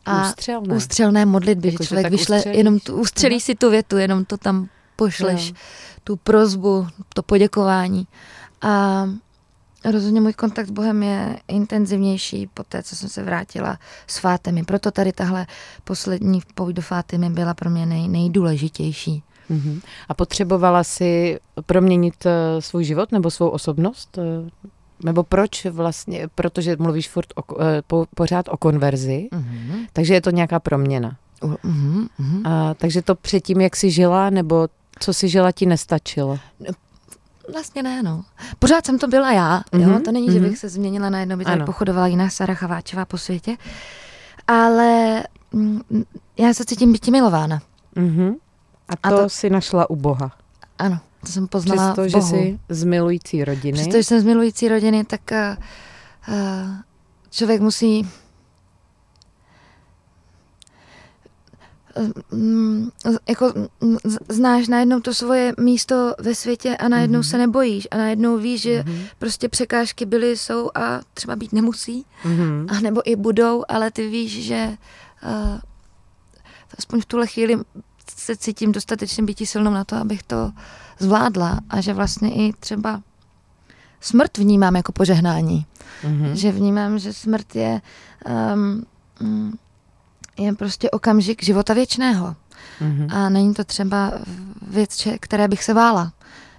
A 0.05 0.29
ústřelné. 0.29 0.75
ústřelné 0.75 1.25
modlitby, 1.25 1.67
jako, 1.67 1.83
že 1.83 1.87
člověk 1.87 2.05
že 2.05 2.09
vyšle, 2.09 2.37
ustřelíš? 2.37 2.57
jenom 2.57 2.79
tu, 2.79 2.95
ustřelí 2.95 3.37
uh-huh. 3.37 3.43
si 3.43 3.55
tu 3.55 3.69
větu, 3.69 3.97
jenom 3.97 4.25
to 4.25 4.37
tam 4.37 4.69
pošleš, 4.95 5.51
no. 5.51 5.57
tu 6.03 6.15
prozbu, 6.15 6.87
to 7.13 7.23
poděkování. 7.23 8.07
A 8.61 9.05
Rozhodně 9.85 10.21
můj 10.21 10.33
kontakt 10.33 10.67
s 10.67 10.71
Bohem 10.71 11.03
je 11.03 11.39
intenzivnější 11.47 12.49
po 12.53 12.63
té, 12.63 12.83
co 12.83 12.95
jsem 12.95 13.09
se 13.09 13.23
vrátila 13.23 13.79
s 14.07 14.17
Fátemi. 14.17 14.63
Proto 14.63 14.91
tady 14.91 15.11
tahle 15.11 15.47
poslední 15.83 16.41
pouť 16.55 16.73
do 16.73 16.81
Fátemy 16.81 17.29
byla 17.29 17.53
pro 17.53 17.69
mě 17.69 17.85
nej, 17.85 18.07
nejdůležitější. 18.07 19.23
Uh-huh. 19.51 19.81
A 20.09 20.13
potřebovala 20.13 20.83
si 20.83 21.39
proměnit 21.65 22.25
uh, 22.25 22.31
svůj 22.59 22.83
život 22.83 23.11
nebo 23.11 23.31
svou 23.31 23.49
osobnost? 23.49 24.17
Uh, 24.17 24.23
nebo 25.03 25.23
proč 25.23 25.65
vlastně? 25.65 26.27
Protože 26.35 26.75
mluvíš 26.79 27.09
furt 27.09 27.27
o, 27.35 27.53
uh, 27.53 27.61
po, 27.87 28.05
pořád 28.15 28.45
o 28.49 28.57
konverzi, 28.57 29.27
uh-huh. 29.31 29.87
takže 29.93 30.13
je 30.13 30.21
to 30.21 30.29
nějaká 30.29 30.59
proměna. 30.59 31.17
Uh-huh, 31.41 31.57
uh-huh. 32.19 32.41
A, 32.45 32.73
takže 32.73 33.01
to 33.01 33.15
předtím, 33.15 33.61
jak 33.61 33.75
jsi 33.75 33.91
žila, 33.91 34.29
nebo 34.29 34.67
co 34.99 35.13
si 35.13 35.29
žila, 35.29 35.51
ti 35.51 35.65
nestačilo? 35.65 36.39
Vlastně 37.53 37.83
ne, 37.83 38.03
no. 38.03 38.23
Pořád 38.59 38.85
jsem 38.85 38.99
to 38.99 39.07
byla 39.07 39.31
já, 39.31 39.59
mm-hmm. 39.59 39.81
jo? 39.81 39.89
Mhm, 39.89 40.03
to 40.03 40.11
není, 40.11 40.29
mm-hmm. 40.29 40.33
že 40.33 40.39
bych 40.39 40.57
se 40.57 40.69
změnila 40.69 41.09
najednou, 41.09 41.37
by 41.37 41.45
tady 41.45 41.63
pochodovala 41.63 42.07
jiná 42.07 42.29
Sara 42.29 42.53
Chaváčová 42.53 43.05
po 43.05 43.17
světě, 43.17 43.57
ale 44.47 45.23
mm, 45.51 45.81
já 46.37 46.53
se 46.53 46.65
cítím 46.65 46.93
být 46.93 47.07
milována. 47.07 47.61
Mm-hmm. 47.95 48.35
A 48.89 49.09
to, 49.09 49.15
a 49.15 49.21
to 49.21 49.29
si 49.29 49.49
našla 49.49 49.89
u 49.89 49.95
Boha. 49.95 50.31
Ano, 50.79 50.99
to 51.21 51.27
jsem 51.31 51.47
poznala 51.47 51.93
Přesto, 51.93 52.07
že 52.07 52.21
jsi 52.21 52.59
z 52.69 52.83
milující 52.83 53.43
rodiny. 53.43 53.73
Přestože 53.73 54.03
jsem 54.03 54.19
z 54.19 54.23
milující 54.23 54.67
rodiny, 54.67 55.03
tak 55.03 55.21
uh, 55.31 56.35
člověk 57.29 57.61
musí 57.61 58.09
jako 63.29 63.53
mm, 63.81 63.97
znáš 64.29 64.67
najednou 64.67 64.99
to 64.99 65.13
svoje 65.13 65.53
místo 65.59 66.13
ve 66.19 66.35
světě 66.35 66.77
a 66.77 66.87
najednou 66.87 67.19
mm-hmm. 67.19 67.29
se 67.29 67.37
nebojíš 67.37 67.87
a 67.91 67.97
najednou 67.97 68.37
víš, 68.37 68.61
že 68.61 68.83
mm-hmm. 68.83 69.07
prostě 69.19 69.49
překážky 69.49 70.05
byly, 70.05 70.37
jsou 70.37 70.69
a 70.75 70.99
třeba 71.13 71.35
být 71.35 71.53
nemusí, 71.53 72.05
mm-hmm. 72.23 72.77
a 72.77 72.79
nebo 72.79 73.01
i 73.09 73.15
budou, 73.15 73.63
ale 73.67 73.91
ty 73.91 74.09
víš, 74.09 74.43
že 74.45 74.77
uh, 75.23 75.59
aspoň 76.77 77.01
v 77.01 77.05
tuhle 77.05 77.27
chvíli 77.27 77.57
se 78.17 78.35
cítím 78.35 78.71
dostatečně 78.71 79.23
být 79.23 79.45
silnou 79.45 79.71
na 79.71 79.83
to, 79.83 79.95
abych 79.95 80.23
to 80.23 80.51
zvládla 80.99 81.59
a 81.69 81.81
že 81.81 81.93
vlastně 81.93 82.33
i 82.33 82.53
třeba 82.59 83.01
smrt 84.01 84.37
vnímám 84.37 84.75
jako 84.75 84.91
požehnání. 84.91 85.65
Mm-hmm. 86.03 86.31
Že 86.31 86.51
vnímám, 86.51 86.99
že 86.99 87.13
smrt 87.13 87.55
je 87.55 87.81
um, 88.53 89.57
je 90.39 90.53
prostě 90.53 90.89
okamžik 90.89 91.43
života 91.43 91.73
věčného. 91.73 92.35
Mm-hmm. 92.81 93.15
A 93.15 93.29
není 93.29 93.53
to 93.53 93.63
třeba 93.63 94.11
věc, 94.67 95.07
které 95.19 95.47
bych 95.47 95.63
se 95.63 95.73
vála. 95.73 96.11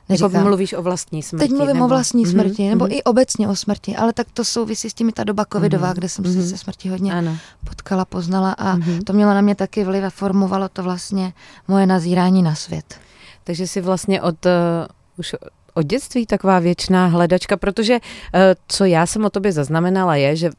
Neříkám. 0.09 0.33
Jako 0.33 0.45
mluvíš 0.45 0.73
o 0.73 0.83
vlastní 0.83 1.23
smrti? 1.23 1.49
Teď 1.49 1.57
mluvím 1.57 1.75
nebo? 1.75 1.85
o 1.85 1.89
vlastní 1.89 2.23
mhm, 2.23 2.33
smrti, 2.33 2.63
mm-hmm. 2.63 2.71
nebo 2.71 2.85
mm-hmm. 2.85 2.97
i 2.97 3.03
obecně 3.03 3.49
o 3.49 3.57
smrti, 3.57 3.97
ale 3.97 4.13
tak 4.13 4.27
to 4.35 4.45
souvisí 4.45 4.91
s 4.91 4.95
těmi 4.95 5.13
ta 5.13 5.25
doba 5.25 5.45
covidová, 5.53 5.91
mm-hmm. 5.91 5.95
kde 5.95 6.09
jsem 6.09 6.25
mm-hmm. 6.25 6.33
se 6.33 6.39
mhm. 6.39 6.49
se 6.49 6.59
smrti 6.59 6.89
hodně 6.89 7.13
ano. 7.15 7.37
potkala, 7.65 8.05
poznala 8.05 8.53
a 8.53 8.77
mm-hmm. 8.77 9.05
to 9.05 9.13
mělo 9.13 9.35
na 9.35 9.41
mě 9.41 9.55
taky 9.55 9.85
vliv 9.85 10.05
a 10.05 10.11
formovalo 10.11 10.69
to 10.69 10.83
vlastně 10.83 11.33
moje 11.69 11.87
nazírání 11.87 12.43
na 12.43 12.55
svět. 12.55 13.01
Takže 13.45 13.67
si 13.67 13.81
vlastně 13.81 14.23
od 14.23 14.47
uh, 14.47 14.53
už 15.17 15.35
od 15.75 15.87
dětství 15.87 16.27
taková 16.27 16.59
věčná 16.59 17.07
hledačka, 17.07 17.57
protože 17.57 17.95
uh, 17.95 18.41
co 18.69 18.85
já 18.85 19.07
jsem 19.07 19.25
o 19.25 19.31
tobě 19.31 19.53
zaznamenala 19.53 20.17
je, 20.17 20.37
že 20.37 20.51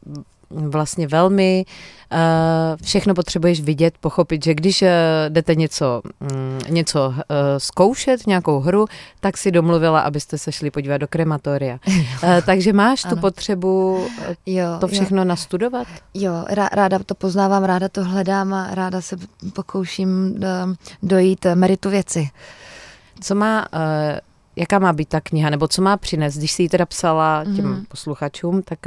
vlastně 0.54 1.06
velmi 1.06 1.64
uh, 2.12 2.18
všechno 2.84 3.14
potřebuješ 3.14 3.60
vidět, 3.60 3.94
pochopit, 4.00 4.44
že 4.44 4.54
když 4.54 4.82
uh, 4.82 4.88
jdete 5.28 5.54
něco, 5.54 6.02
um, 6.20 6.28
něco 6.68 7.08
uh, 7.08 7.14
zkoušet, 7.58 8.26
nějakou 8.26 8.60
hru, 8.60 8.86
tak 9.20 9.36
si 9.36 9.50
domluvila, 9.50 10.00
abyste 10.00 10.38
se 10.38 10.52
šli 10.52 10.70
podívat 10.70 10.98
do 10.98 11.08
krematoria. 11.08 11.78
Takže 12.46 12.72
máš 12.72 13.02
tu 13.02 13.16
potřebu 13.16 14.06
jo, 14.46 14.66
to 14.80 14.88
všechno 14.88 15.18
jo. 15.18 15.24
nastudovat? 15.24 15.86
Jo, 16.14 16.44
ráda 16.72 16.98
to 16.98 17.14
poznávám, 17.14 17.64
ráda 17.64 17.88
to 17.88 18.04
hledám 18.04 18.54
a 18.54 18.74
ráda 18.74 19.00
se 19.00 19.16
pokouším 19.52 20.34
do, 20.40 20.48
dojít 21.02 21.46
meritu 21.54 21.90
věci. 21.90 22.30
Co 23.20 23.34
má... 23.34 23.66
Jaká 24.56 24.78
má 24.78 24.92
být 24.92 25.08
ta 25.08 25.20
kniha, 25.20 25.50
nebo 25.50 25.68
co 25.68 25.82
má 25.82 25.96
přinést, 25.96 26.36
když 26.36 26.52
si 26.52 26.62
ji 26.62 26.68
teda 26.68 26.86
psala 26.86 27.44
těm 27.44 27.64
mm. 27.64 27.84
posluchačům, 27.88 28.62
tak 28.62 28.78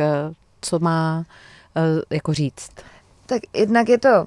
co 0.61 0.79
má 0.79 1.25
Eh, 1.25 1.54
jako 2.09 2.33
říct? 2.33 2.71
Tak 3.25 3.41
jednak 3.53 3.89
je 3.89 3.97
to 3.97 4.25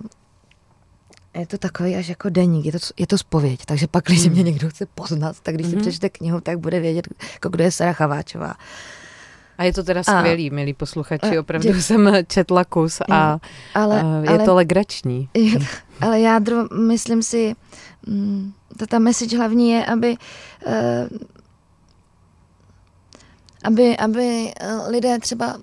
je 1.39 1.47
to 1.47 1.59
takový 1.59 1.97
až 1.97 2.09
jako 2.09 2.29
deník, 2.29 2.67
je 2.67 2.73
to, 2.73 2.79
je 2.99 3.07
to 3.07 3.19
spověď, 3.19 3.61
takže 3.67 3.87
pak, 3.87 4.05
když 4.05 4.27
mm. 4.27 4.33
mě 4.33 4.43
někdo 4.43 4.69
chce 4.69 4.87
poznat, 4.87 5.41
tak 5.41 5.55
když 5.55 5.67
mm. 5.67 5.71
si 5.71 5.77
hmm. 5.77 5.83
přečte 5.83 6.09
knihu, 6.09 6.41
tak 6.41 6.59
bude 6.59 6.81
vědět, 6.81 7.09
jako 7.35 7.49
kdo 7.49 7.65
je 7.65 7.73
Sara 7.73 7.93
Chaváčová. 7.93 8.55
A 9.59 9.65
je 9.65 9.73
to 9.73 9.83
teda 9.83 10.03
skvělý, 10.03 10.51
a, 10.51 10.55
milí 10.55 10.75
posluchači, 10.75 11.39
opravdu 11.39 11.73
dě... 11.73 11.83
jsem 11.83 12.11
četla 12.27 12.65
kus 12.65 13.01
a, 13.11 13.39
ale, 13.75 14.03
a 14.03 14.21
je 14.23 14.29
ale, 14.29 14.45
to 14.45 14.55
legrační. 14.55 15.29
Je, 15.35 15.59
ale 16.01 16.21
jádro, 16.21 16.65
myslím 16.69 17.23
si, 17.23 17.55
mm, 18.07 18.53
to 18.79 18.87
ta 18.87 18.99
message 18.99 19.37
hlavní 19.37 19.71
je, 19.71 19.87
aby 19.87 20.17
uh, 20.67 21.19
aby, 23.65 23.97
aby 23.97 24.53
lidé 24.89 25.19
třeba 25.19 25.59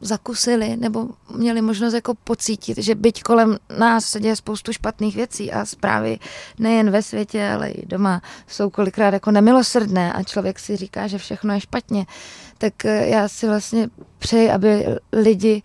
zakusili 0.00 0.76
nebo 0.76 1.08
měli 1.34 1.62
možnost 1.62 1.94
jako 1.94 2.14
pocítit, 2.14 2.78
že 2.78 2.94
byť 2.94 3.22
kolem 3.22 3.58
nás 3.78 4.04
se 4.04 4.20
děje 4.20 4.36
spoustu 4.36 4.72
špatných 4.72 5.16
věcí 5.16 5.52
a 5.52 5.64
zprávy 5.64 6.18
nejen 6.58 6.90
ve 6.90 7.02
světě, 7.02 7.48
ale 7.48 7.68
i 7.68 7.86
doma 7.86 8.22
jsou 8.46 8.70
kolikrát 8.70 9.14
jako 9.14 9.30
nemilosrdné 9.30 10.12
a 10.12 10.22
člověk 10.22 10.58
si 10.58 10.76
říká, 10.76 11.06
že 11.06 11.18
všechno 11.18 11.54
je 11.54 11.60
špatně, 11.60 12.06
tak 12.58 12.84
eh, 12.84 13.08
já 13.08 13.28
si 13.28 13.46
vlastně 13.46 13.88
přeji, 14.18 14.50
aby 14.50 14.86
lidi 15.12 15.62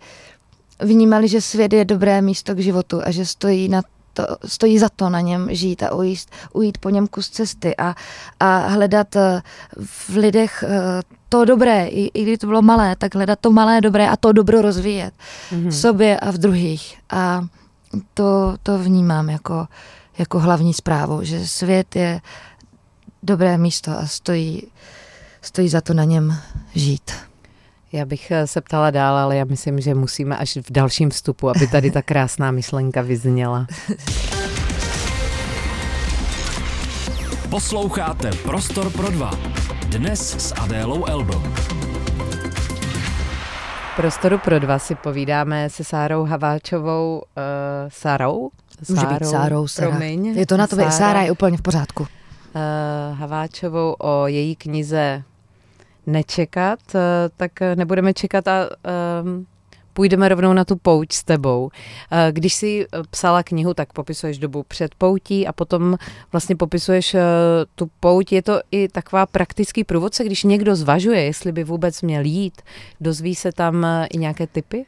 vnímali, 0.80 1.28
že 1.28 1.40
svět 1.40 1.72
je 1.72 1.84
dobré 1.84 2.22
místo 2.22 2.54
k 2.54 2.58
životu 2.58 3.00
a 3.04 3.10
že 3.10 3.26
stojí 3.26 3.68
na 3.68 3.82
to, 4.12 4.26
stojí 4.46 4.78
za 4.78 4.88
to 4.88 5.10
na 5.10 5.20
něm 5.20 5.54
žít 5.54 5.82
a 5.82 5.94
ujít, 5.94 6.26
ujít 6.52 6.78
po 6.78 6.90
něm 6.90 7.06
kus 7.06 7.30
cesty 7.30 7.76
a, 7.76 7.94
a 8.40 8.56
hledat 8.56 9.16
eh, 9.16 9.42
v 9.76 10.16
lidech 10.16 10.64
eh, 10.66 11.02
to 11.32 11.44
dobré, 11.44 11.86
i, 11.86 12.10
i 12.14 12.22
když 12.22 12.38
to 12.38 12.46
bylo 12.46 12.62
malé, 12.62 12.96
tak 12.96 13.14
hledat 13.14 13.38
to 13.40 13.52
malé 13.52 13.80
dobré 13.80 14.08
a 14.08 14.16
to 14.16 14.32
dobro 14.32 14.62
rozvíjet 14.62 15.14
mm-hmm. 15.50 15.68
v 15.68 15.74
sobě 15.74 16.20
a 16.20 16.30
v 16.30 16.38
druhých. 16.38 16.98
A 17.10 17.46
to, 18.14 18.56
to 18.62 18.78
vnímám 18.78 19.30
jako, 19.30 19.66
jako 20.18 20.38
hlavní 20.38 20.74
zprávu, 20.74 21.24
že 21.24 21.46
svět 21.46 21.96
je 21.96 22.20
dobré 23.22 23.58
místo 23.58 23.98
a 23.98 24.06
stojí, 24.06 24.62
stojí 25.42 25.68
za 25.68 25.80
to 25.80 25.94
na 25.94 26.04
něm 26.04 26.36
žít. 26.74 27.12
Já 27.92 28.04
bych 28.04 28.30
eh, 28.30 28.46
se 28.46 28.60
ptala 28.60 28.90
dál, 28.90 29.16
ale 29.16 29.36
já 29.36 29.44
myslím, 29.44 29.80
že 29.80 29.94
musíme 29.94 30.36
až 30.36 30.56
v 30.56 30.72
dalším 30.72 31.10
vstupu, 31.10 31.48
aby 31.48 31.66
tady 31.66 31.90
ta 31.90 32.02
krásná 32.02 32.50
myšlenka 32.50 33.02
vyzněla. 33.02 33.66
Posloucháte 37.52 38.30
Prostor 38.42 38.92
pro 38.92 39.10
dva. 39.10 39.30
Dnes 39.88 40.48
s 40.48 40.54
Adélou 40.60 41.04
Elbo. 41.04 41.42
Prostoru 43.96 44.38
pro 44.38 44.58
dva 44.58 44.78
si 44.78 44.94
povídáme 44.94 45.70
se 45.70 45.84
Sárou 45.84 46.24
Haváčovou. 46.24 47.16
Uh, 47.18 47.22
Sárou? 47.88 48.50
Může 48.88 49.06
být 49.06 49.26
Sárou, 49.26 49.68
Sára. 49.68 49.98
Je 50.34 50.46
to 50.46 50.56
na 50.56 50.66
to, 50.66 50.76
Sára 50.90 51.22
je 51.22 51.30
úplně 51.30 51.56
v 51.56 51.62
pořádku. 51.62 52.02
uh, 52.02 53.18
Haváčovou 53.18 53.96
o 53.98 54.26
její 54.26 54.56
knize 54.56 55.22
Nečekat, 56.06 56.78
uh, 56.94 57.00
tak 57.36 57.52
nebudeme 57.74 58.14
čekat 58.14 58.48
a 58.48 58.68
um, 59.22 59.46
půjdeme 59.92 60.28
rovnou 60.28 60.52
na 60.52 60.64
tu 60.64 60.76
pouť 60.76 61.12
s 61.12 61.24
tebou. 61.24 61.70
Eh, 62.10 62.32
když 62.32 62.54
jsi 62.54 62.86
eh, 62.92 62.98
psala 63.10 63.42
knihu, 63.42 63.74
tak 63.74 63.92
popisuješ 63.92 64.38
dobu 64.38 64.62
před 64.62 64.94
poutí 64.94 65.46
a 65.46 65.52
potom 65.52 65.96
vlastně 66.32 66.56
popisuješ 66.56 67.14
eh, 67.14 67.22
tu 67.74 67.90
pouť. 68.00 68.32
Je 68.32 68.42
to 68.42 68.60
i 68.70 68.88
taková 68.88 69.26
praktický 69.26 69.84
průvodce, 69.84 70.24
když 70.24 70.44
někdo 70.44 70.76
zvažuje, 70.76 71.22
jestli 71.22 71.52
by 71.52 71.64
vůbec 71.64 72.02
měl 72.02 72.24
jít, 72.24 72.62
dozví 73.00 73.34
se 73.34 73.52
tam 73.52 73.86
i 74.10 74.18
nějaké 74.18 74.46
typy? 74.46 74.86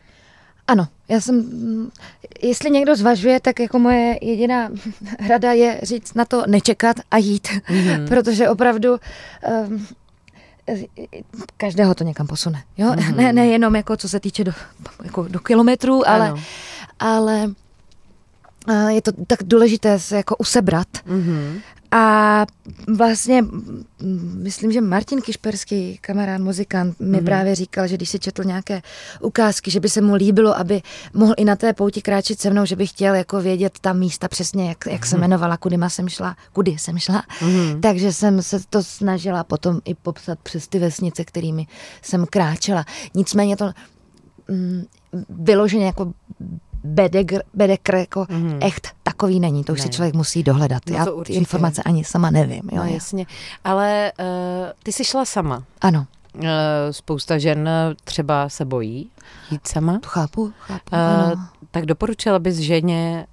Ano, 0.66 0.88
já 1.08 1.20
jsem, 1.20 1.34
mm, 1.34 1.90
jestli 2.42 2.70
někdo 2.70 2.96
zvažuje, 2.96 3.40
tak 3.40 3.60
jako 3.60 3.78
moje 3.78 4.18
jediná 4.22 4.70
rada 5.28 5.52
je 5.52 5.80
říct 5.82 6.14
na 6.14 6.24
to 6.24 6.42
nečekat 6.46 6.96
a 7.10 7.18
jít, 7.18 7.48
mm-hmm. 7.48 8.08
protože 8.08 8.48
opravdu 8.48 8.92
um, 8.92 9.86
každého 11.56 11.94
to 11.94 12.04
někam 12.04 12.26
posune. 12.26 12.62
Jo? 12.76 12.90
Mm-hmm. 12.90 13.16
Ne, 13.16 13.32
nejenom 13.32 13.76
jako 13.76 13.96
co 13.96 14.08
se 14.08 14.20
týče 14.20 14.44
do, 14.44 14.52
jako 15.04 15.22
do 15.28 15.40
kilometrů, 15.40 16.08
ale, 16.08 16.34
ale 16.98 17.48
je 18.88 19.02
to 19.02 19.12
tak 19.26 19.38
důležité 19.42 19.98
se 19.98 20.16
jako 20.16 20.36
usebrat. 20.36 20.88
Mm-hmm. 21.06 21.60
A 21.94 22.46
vlastně 22.96 23.44
myslím, 24.34 24.72
že 24.72 24.80
Martin 24.80 25.20
Kišperský, 25.20 25.98
kamarád, 26.00 26.40
muzikant, 26.40 27.00
mi 27.00 27.18
mm-hmm. 27.18 27.24
právě 27.24 27.54
říkal, 27.54 27.86
že 27.86 27.96
když 27.96 28.08
si 28.08 28.18
četl 28.18 28.44
nějaké 28.44 28.82
ukázky, 29.20 29.70
že 29.70 29.80
by 29.80 29.88
se 29.88 30.00
mu 30.00 30.14
líbilo, 30.14 30.58
aby 30.58 30.82
mohl 31.12 31.34
i 31.36 31.44
na 31.44 31.56
té 31.56 31.72
pouti 31.72 32.02
kráčet 32.02 32.40
se 32.40 32.50
mnou, 32.50 32.64
že 32.64 32.76
by 32.76 32.86
chtěl 32.86 33.14
jako 33.14 33.40
vědět 33.40 33.78
ta 33.80 33.92
místa 33.92 34.28
přesně, 34.28 34.68
jak, 34.68 34.86
jak 34.86 35.02
mm-hmm. 35.02 35.08
se 35.08 35.16
mhm. 35.16 35.22
jmenovala, 35.22 35.56
kudy 35.56 35.76
jsem 35.88 36.08
šla, 36.08 36.36
kudy 36.52 36.70
jsem 36.70 36.98
šla. 36.98 37.22
Mm-hmm. 37.40 37.80
Takže 37.80 38.12
jsem 38.12 38.42
se 38.42 38.60
to 38.70 38.82
snažila 38.82 39.44
potom 39.44 39.80
i 39.84 39.94
popsat 39.94 40.38
přes 40.38 40.68
ty 40.68 40.78
vesnice, 40.78 41.24
kterými 41.24 41.66
jsem 42.02 42.26
kráčela. 42.26 42.84
Nicméně 43.14 43.56
to 43.56 43.72
mm, 44.48 44.84
vyloženě 45.28 45.86
jako 45.86 46.12
bedekr, 46.84 47.42
bedekr 47.54 47.94
jako 47.94 48.22
mm-hmm. 48.22 48.58
echt 48.60 48.88
takový 49.02 49.40
není. 49.40 49.64
To 49.64 49.72
už 49.72 49.78
ne. 49.78 49.82
si 49.82 49.90
člověk 49.90 50.14
musí 50.14 50.42
dohledat. 50.42 50.82
No 50.90 50.96
Já 50.96 51.06
ty 51.24 51.32
informace 51.32 51.82
ani 51.82 52.04
sama 52.04 52.30
nevím. 52.30 52.62
Jo, 52.72 52.76
no 52.76 52.84
jasně. 52.84 53.26
Ale 53.64 54.12
uh, 54.18 54.26
ty 54.82 54.92
jsi 54.92 55.04
šla 55.04 55.24
sama. 55.24 55.64
Ano. 55.80 56.06
Uh, 56.34 56.42
spousta 56.90 57.38
žen 57.38 57.70
třeba 58.04 58.48
se 58.48 58.64
bojí 58.64 59.10
jít 59.50 59.66
sama. 59.66 59.98
To 59.98 60.08
chápu, 60.08 60.52
chápu. 60.58 60.96
Uh, 61.32 61.40
tak 61.70 61.86
doporučila 61.86 62.38
bys 62.38 62.56
ženě, 62.56 63.26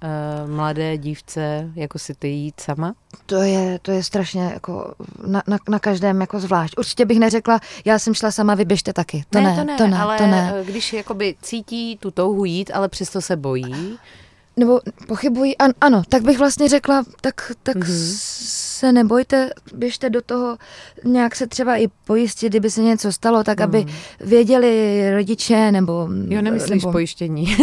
uh, 0.44 0.50
mladé 0.50 0.98
dívce, 0.98 1.70
jako 1.74 1.98
si 1.98 2.14
ty 2.14 2.28
jít 2.28 2.60
sama? 2.60 2.94
To 3.26 3.36
je, 3.36 3.78
to 3.82 3.90
je 3.90 4.02
strašně 4.02 4.42
jako 4.42 4.94
na, 5.26 5.42
na, 5.48 5.58
na 5.68 5.78
každém 5.78 6.20
jako 6.20 6.40
zvlášť. 6.40 6.78
Určitě 6.78 7.04
bych 7.04 7.18
neřekla, 7.18 7.60
já 7.84 7.98
jsem 7.98 8.14
šla 8.14 8.30
sama, 8.30 8.54
vyběžte 8.54 8.92
taky. 8.92 9.24
To 9.30 9.40
ne, 9.40 9.50
ne, 9.50 9.56
to 9.56 9.64
ne, 9.64 9.76
to 9.76 9.86
ne, 9.86 9.98
ale 9.98 10.18
to 10.18 10.26
ne. 10.26 10.54
když 10.64 10.92
jakoby 10.92 11.36
cítí 11.42 11.96
tu 11.96 12.10
touhu 12.10 12.44
jít, 12.44 12.70
ale 12.74 12.88
přesto 12.88 13.20
se 13.20 13.36
bojí, 13.36 13.98
nebo 14.56 14.80
pochybují, 15.08 15.58
an, 15.58 15.70
ano, 15.80 16.02
tak 16.08 16.22
bych 16.22 16.38
vlastně 16.38 16.68
řekla, 16.68 17.04
tak, 17.20 17.52
tak 17.62 17.76
mm-hmm. 17.76 18.61
Se 18.82 18.92
nebojte, 18.92 19.50
běžte 19.74 20.10
do 20.10 20.22
toho, 20.22 20.58
nějak 21.04 21.36
se 21.36 21.46
třeba 21.46 21.76
i 21.76 21.88
pojistit, 21.88 22.48
kdyby 22.48 22.70
se 22.70 22.82
něco 22.82 23.12
stalo, 23.12 23.44
tak 23.44 23.60
aby 23.60 23.78
mhm. 23.78 23.94
věděli 24.20 25.02
rodiče, 25.14 25.72
nebo... 25.72 26.08
Jo, 26.28 26.42
nemyslíš 26.42 26.82
nebo, 26.82 26.92
pojištění. 26.92 27.56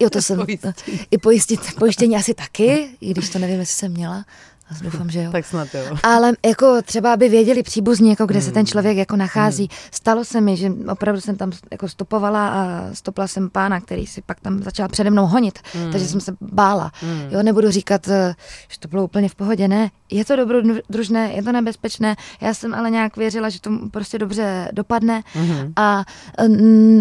jo, 0.00 0.10
to 0.10 0.22
jsem, 0.22 0.46
i 1.10 1.18
pojistit, 1.18 1.60
pojištění 1.78 2.16
asi 2.16 2.34
taky, 2.34 2.88
i 3.00 3.10
když 3.10 3.30
to 3.30 3.38
nevím, 3.38 3.60
jestli 3.60 3.74
jsem 3.74 3.92
měla, 3.92 4.24
a 4.70 4.74
doufám, 4.82 5.10
že 5.10 5.22
jo. 5.22 5.32
tak 5.32 5.46
snad 5.46 5.68
jo. 5.74 5.96
Ale 6.02 6.32
jako 6.46 6.82
třeba, 6.82 7.12
aby 7.12 7.28
věděli 7.28 7.62
příbuzní, 7.62 8.10
jako 8.10 8.26
kde 8.26 8.38
hmm. 8.38 8.46
se 8.48 8.52
ten 8.52 8.66
člověk 8.66 8.96
jako 8.96 9.16
nachází. 9.16 9.62
Hmm. 9.62 9.78
Stalo 9.90 10.24
se 10.24 10.40
mi, 10.40 10.56
že 10.56 10.72
opravdu 10.88 11.20
jsem 11.20 11.36
tam 11.36 11.52
jako 11.70 11.88
stopovala 11.88 12.48
a 12.48 12.82
stopla 12.92 13.26
jsem 13.28 13.50
pána, 13.50 13.80
který 13.80 14.06
si 14.06 14.22
pak 14.22 14.40
tam 14.40 14.62
začal 14.62 14.88
přede 14.88 15.10
mnou 15.10 15.26
honit, 15.26 15.58
hmm. 15.74 15.92
takže 15.92 16.08
jsem 16.08 16.20
se 16.20 16.36
bála. 16.40 16.92
Hmm. 17.00 17.28
Jo, 17.30 17.42
nebudu 17.42 17.70
říkat, 17.70 18.08
eh, 18.08 18.34
že 18.68 18.78
to 18.78 18.88
bylo 18.88 19.04
úplně 19.04 19.28
v 19.28 19.34
pohodě, 19.34 19.68
ne. 19.68 19.90
Je 20.10 20.24
to 20.24 20.36
dobrodružné, 20.36 21.32
je 21.32 21.42
to 21.42 21.52
nebezpečné, 21.52 22.16
já 22.40 22.54
jsem 22.54 22.74
ale 22.74 22.90
nějak 22.90 23.16
věřila, 23.16 23.48
že 23.48 23.60
to 23.60 23.70
prostě 23.90 24.18
dobře 24.18 24.68
dopadne 24.72 25.22
hmm. 25.32 25.72
a 25.76 26.04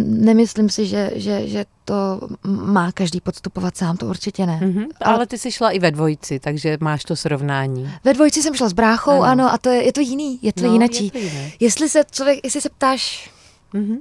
nemyslím 0.05 0.69
si, 0.69 0.85
že, 0.85 1.11
že, 1.15 1.47
že 1.47 1.65
to 1.85 2.19
má 2.43 2.91
každý 2.91 3.21
podstupovat 3.21 3.77
sám, 3.77 3.97
to 3.97 4.05
určitě 4.05 4.45
ne. 4.45 4.59
Mm-hmm. 4.63 4.87
Ale, 5.01 5.15
ale 5.15 5.27
ty 5.27 5.37
jsi 5.37 5.51
šla 5.51 5.71
i 5.71 5.79
ve 5.79 5.91
dvojici, 5.91 6.39
takže 6.39 6.77
máš 6.81 7.03
to 7.03 7.15
srovnání. 7.15 7.91
Ve 8.03 8.13
dvojici 8.13 8.41
jsem 8.41 8.55
šla 8.55 8.69
s 8.69 8.73
bráchou, 8.73 9.11
ano, 9.11 9.23
ano 9.23 9.53
a 9.53 9.57
to 9.57 9.69
je, 9.69 9.83
je 9.83 9.93
to 9.93 10.01
jiný, 10.01 10.39
je 10.41 10.53
to 10.53 10.63
no, 10.63 10.73
jinačí. 10.73 11.05
Je 11.05 11.11
to 11.11 11.17
jiné. 11.17 11.51
Jestli 11.59 11.89
se 11.89 12.03
člověk, 12.11 12.39
jestli 12.43 12.61
se 12.61 12.69
ptáš, 12.69 13.31
mm-hmm. 13.73 13.97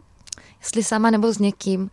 jestli 0.61 0.83
sama 0.83 1.11
nebo 1.11 1.33
s 1.33 1.39
někým, 1.39 1.91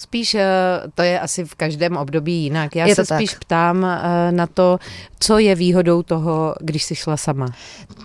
Spíš 0.00 0.34
eh, 0.34 0.48
to 0.94 1.02
je 1.02 1.20
asi 1.20 1.44
v 1.44 1.54
každém 1.54 1.96
období 1.96 2.32
jinak. 2.32 2.76
Já 2.76 2.86
je 2.86 2.94
se 2.94 3.04
spíš 3.04 3.30
tak. 3.30 3.40
ptám 3.40 3.84
eh, 3.84 4.32
na 4.32 4.46
to, 4.46 4.78
co 5.18 5.38
je 5.38 5.54
výhodou 5.54 6.02
toho, 6.02 6.54
když 6.60 6.84
jsi 6.84 6.94
šla 6.94 7.16
sama. 7.16 7.46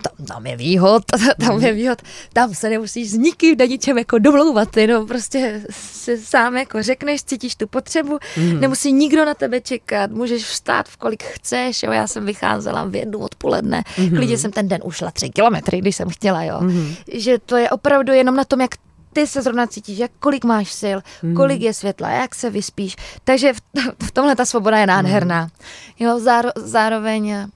Tam, 0.02 0.26
tam 0.26 0.46
je 0.46 0.56
výhod, 0.56 1.04
tam 1.40 1.60
je 1.60 1.72
výhod. 1.72 2.02
Tam 2.32 2.54
se 2.54 2.68
nemusíš 2.68 3.10
s 3.10 3.14
nikým 3.14 3.56
na 3.58 3.64
ničem 3.64 3.98
jako 3.98 4.18
domlouvat, 4.18 4.76
jenom 4.76 5.06
prostě 5.06 5.62
si 5.70 6.18
sám 6.18 6.56
jako 6.56 6.82
řekneš, 6.82 7.22
cítíš 7.24 7.56
tu 7.56 7.66
potřebu, 7.66 8.18
mm. 8.36 8.60
nemusí 8.60 8.92
nikdo 8.92 9.24
na 9.24 9.34
tebe 9.34 9.60
čekat, 9.60 10.10
můžeš 10.10 10.44
vstát 10.44 10.88
v 10.88 10.96
kolik 10.96 11.22
chceš, 11.22 11.82
jo. 11.82 11.92
Já 11.92 12.06
jsem 12.06 12.26
vycházela 12.26 12.84
v 12.84 12.94
jednu 12.94 13.18
odpoledne, 13.18 13.84
mm. 13.98 14.10
klidně 14.16 14.38
jsem 14.38 14.50
ten 14.52 14.68
den 14.68 14.80
ušla 14.84 15.10
tři 15.10 15.30
kilometry, 15.30 15.78
když 15.78 15.96
jsem 15.96 16.08
chtěla, 16.08 16.44
jo. 16.44 16.60
Mm. 16.60 16.94
Že 17.12 17.38
to 17.38 17.56
je 17.56 17.70
opravdu 17.70 18.12
jenom 18.12 18.36
na 18.36 18.44
tom, 18.44 18.60
jak 18.60 18.70
ty 19.16 19.26
se 19.26 19.42
zrovna 19.42 19.66
cítíš, 19.66 19.98
jak 19.98 20.10
kolik 20.20 20.44
máš 20.44 20.72
sil, 20.82 20.98
mm. 21.22 21.34
kolik 21.34 21.60
je 21.60 21.74
světla, 21.74 22.10
jak 22.10 22.34
se 22.34 22.50
vyspíš. 22.50 22.96
Takže 23.24 23.52
v, 23.52 23.60
v 24.06 24.10
tomhle 24.10 24.36
ta 24.36 24.44
svoboda 24.44 24.78
je 24.78 24.86
nádherná. 24.86 25.42
Mm. 25.42 25.50
Jo, 25.98 26.20
záro, 26.20 26.50
zároveň 26.56 27.48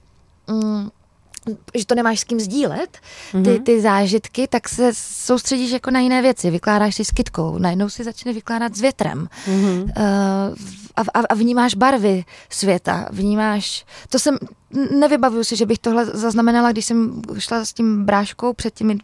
mm, 0.47 0.89
že 1.75 1.85
to 1.85 1.95
nemáš 1.95 2.19
s 2.19 2.23
kým 2.23 2.39
sdílet, 2.39 2.97
ty, 3.31 3.37
mhm. 3.37 3.63
ty 3.63 3.81
zážitky, 3.81 4.47
tak 4.47 4.69
se 4.69 4.91
soustředíš 4.95 5.71
jako 5.71 5.91
na 5.91 5.99
jiné 5.99 6.21
věci. 6.21 6.51
Vykládáš 6.51 6.95
si 6.95 7.05
s 7.05 7.11
kytkou, 7.11 7.57
najednou 7.57 7.89
si 7.89 8.03
začne 8.03 8.33
vykládat 8.33 8.75
s 8.75 8.81
větrem. 8.81 9.27
Mm-hmm. 9.47 9.83
Uh, 9.83 10.55
a, 10.95 11.01
a, 11.13 11.23
a 11.29 11.33
vnímáš 11.33 11.75
barvy 11.75 12.25
světa, 12.49 13.07
vnímáš... 13.11 13.85
To 14.09 14.19
jsem, 14.19 14.37
nevybavuju 14.99 15.43
si, 15.43 15.55
že 15.55 15.65
bych 15.65 15.79
tohle 15.79 16.05
zaznamenala, 16.05 16.71
když 16.71 16.85
jsem 16.85 17.21
šla 17.37 17.65
s 17.65 17.73
tím 17.73 18.05
bráškou 18.05 18.53
před 18.53 18.73
těmi, 18.73 18.97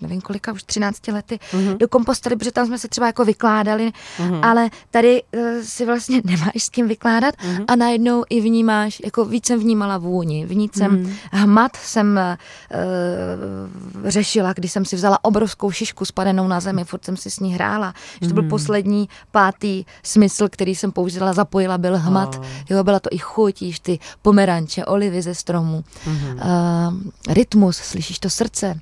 nevím 0.00 0.20
kolika, 0.20 0.52
už 0.52 0.62
13 0.62 1.08
lety 1.08 1.38
mm-hmm. 1.52 1.76
do 1.76 1.88
kompostely, 1.88 2.36
protože 2.36 2.52
tam 2.52 2.66
jsme 2.66 2.78
se 2.78 2.88
třeba 2.88 3.06
jako 3.06 3.24
vykládali, 3.24 3.92
mm-hmm. 4.18 4.40
ale 4.42 4.70
tady 4.90 5.22
uh, 5.22 5.40
si 5.62 5.86
vlastně 5.86 6.22
nemáš 6.24 6.62
s 6.64 6.68
kým 6.68 6.88
vykládat 6.88 7.34
mm-hmm. 7.34 7.64
a 7.68 7.76
najednou 7.76 8.24
i 8.30 8.40
vnímáš, 8.40 9.02
jako 9.04 9.24
víc 9.24 9.46
jsem 9.46 9.60
vnímala 9.60 9.98
vůni, 9.98 10.46
vnitř 10.46 10.78
jsem 10.78 10.96
mm-hmm. 10.96 11.14
hmat 11.32 11.76
jsem 11.76 12.20
uh, 12.20 14.08
řešila, 14.10 14.52
když 14.52 14.72
jsem 14.72 14.84
si 14.84 14.96
vzala 14.96 15.24
obrovskou 15.24 15.70
šišku 15.70 16.04
spadenou 16.04 16.48
na 16.48 16.60
zemi, 16.60 16.84
furt 16.84 17.04
jsem 17.04 17.16
si 17.16 17.30
s 17.30 17.40
ní 17.40 17.54
hrála, 17.54 17.92
mm-hmm. 17.92 18.18
že 18.22 18.28
to 18.28 18.34
byl 18.34 18.42
mhm. 18.42 18.50
poslední, 18.50 19.08
pátý 19.30 19.84
smysl, 20.02 20.48
který 20.48 20.74
jsem 20.74 20.92
použila, 20.92 21.32
zapojila, 21.32 21.78
byl 21.78 21.98
hmat, 21.98 22.36
oh. 22.38 22.46
jo, 22.70 22.84
byla 22.84 23.00
to 23.00 23.08
i 23.12 23.18
chuť, 23.18 23.62
ty 23.82 23.98
pomeranče, 24.22 24.84
oli 24.84 25.03
olivy 25.04 25.22
ze 25.22 25.34
stromu, 25.34 25.84
mm-hmm. 26.06 26.34
uh, 26.34 27.34
rytmus, 27.34 27.76
slyšíš 27.76 28.18
to 28.18 28.30
srdce. 28.30 28.80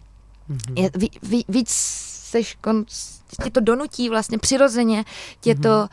Mm-hmm. 0.51 0.83
Je, 0.83 0.91
ví, 0.95 1.11
ví, 1.23 1.45
víc 1.49 1.71
seš 2.31 2.57
kon, 2.61 2.85
tě 3.45 3.51
to 3.51 3.61
donutí 3.61 4.09
vlastně 4.09 4.39
přirozeně, 4.39 5.05
tě 5.41 5.55
mm-hmm. 5.55 5.63
to 5.63 5.89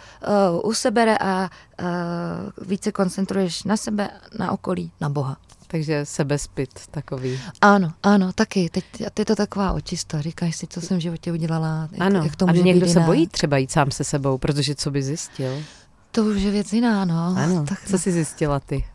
uh, 0.62 0.70
usebere 0.70 1.18
a 1.18 1.50
uh, 1.82 2.68
více 2.68 2.92
koncentruješ 2.92 3.64
na 3.64 3.78
sebe, 3.78 4.10
na 4.40 4.52
okolí, 4.52 4.92
na 5.02 5.10
Boha. 5.10 5.38
Takže 5.68 6.06
sebespit 6.06 6.70
takový. 6.92 7.40
Ano, 7.62 7.94
ano, 8.04 8.34
taky. 8.34 8.70
Teď 8.70 8.86
je 9.20 9.26
to 9.26 9.36
taková 9.36 9.72
očista. 9.72 10.22
Říkáš 10.22 10.56
si, 10.56 10.68
co 10.68 10.82
jsem 10.82 10.98
v 10.98 11.02
životě 11.02 11.32
udělala. 11.32 11.90
Jak, 11.92 12.02
ano, 12.02 12.24
jak 12.24 12.36
to 12.36 12.50
a 12.50 12.52
někdo 12.52 12.88
se 12.88 13.00
bojí 13.00 13.28
třeba 13.28 13.58
jít 13.58 13.72
sám 13.72 13.92
se 13.92 14.04
sebou, 14.04 14.38
protože 14.38 14.76
co 14.76 14.92
by 14.92 15.04
zjistil? 15.04 15.64
To 16.12 16.24
už 16.24 16.42
je 16.42 16.52
věc 16.52 16.74
jiná, 16.74 17.06
no. 17.06 17.36
Ano, 17.38 17.66
tak, 17.70 17.80
co 17.90 18.00
jsi 18.00 18.12
zjistila 18.12 18.60
ty 18.60 18.86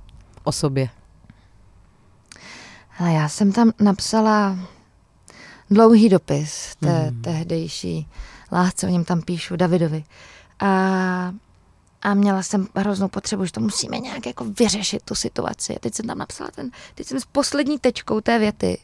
o 0.44 0.53
sobě? 0.53 0.88
Ale 2.98 3.12
já 3.12 3.28
jsem 3.28 3.52
tam 3.52 3.72
napsala 3.80 4.59
dlouhý 5.70 6.09
dopis 6.09 6.76
té 6.80 6.98
hmm. 6.98 7.22
tehdejší 7.22 8.09
lásce, 8.52 8.87
o 8.87 8.90
něm 8.90 9.04
tam 9.04 9.22
píšu, 9.22 9.57
Davidovi. 9.57 10.04
A, 10.61 11.33
a 12.02 12.14
měla 12.14 12.42
jsem 12.42 12.66
hroznou 12.74 13.09
potřebu, 13.09 13.44
že 13.44 13.52
to 13.52 13.61
musíme 13.61 13.98
nějak 13.98 14.26
jako 14.26 14.44
vyřešit, 14.44 15.02
tu 15.02 15.14
situaci. 15.14 15.76
A 15.76 15.78
teď 15.78 15.94
jsem 15.94 16.07
tam 16.07 16.18
napsala 16.18 16.50
ten, 16.50 16.70
teď 16.94 17.07
jsem 17.07 17.20
s 17.20 17.24
poslední 17.24 17.78
tečkou 17.78 18.20
té 18.20 18.38
věty 18.38 18.78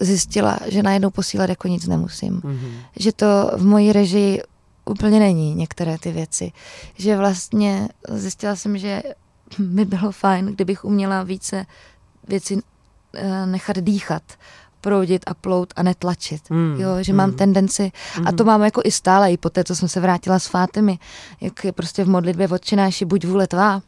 zjistila, 0.00 0.58
že 0.66 0.82
najednou 0.82 1.10
posílat 1.10 1.50
jako 1.50 1.68
nic 1.68 1.86
nemusím. 1.86 2.40
Mm-hmm. 2.40 2.72
Že 2.96 3.12
to 3.12 3.50
v 3.56 3.64
mojí 3.64 3.92
režii 3.92 4.42
úplně 4.84 5.18
není 5.18 5.54
některé 5.54 5.98
ty 5.98 6.12
věci. 6.12 6.52
Že 6.94 7.16
vlastně 7.16 7.88
zjistila 8.08 8.56
jsem, 8.56 8.78
že 8.78 9.02
by 9.58 9.84
bylo 9.84 10.12
fajn, 10.12 10.46
kdybych 10.46 10.84
uměla 10.84 11.22
více 11.22 11.66
věci 12.28 12.54
uh, 12.54 12.60
nechat 13.46 13.78
dýchat 13.78 14.22
proudit 14.80 15.22
a 15.26 15.34
plout 15.34 15.72
a 15.76 15.82
netlačit. 15.82 16.50
Mm, 16.50 16.76
Jo, 16.80 16.90
že 17.00 17.12
mám 17.12 17.30
mm. 17.30 17.36
tendenci, 17.36 17.92
a 18.26 18.32
to 18.32 18.44
mám 18.44 18.62
jako 18.62 18.80
i 18.84 18.90
stále, 18.90 19.32
i 19.32 19.36
po 19.36 19.50
té, 19.50 19.64
co 19.64 19.76
jsem 19.76 19.88
se 19.88 20.00
vrátila 20.00 20.38
s 20.38 20.46
Fátimi, 20.46 20.98
jak 21.40 21.64
je 21.64 21.72
prostě 21.72 22.04
v 22.04 22.08
modlitbě 22.08 22.48
odčináši 22.48 23.04
buď 23.04 23.24
vůle 23.24 23.46
tvá, 23.46 23.82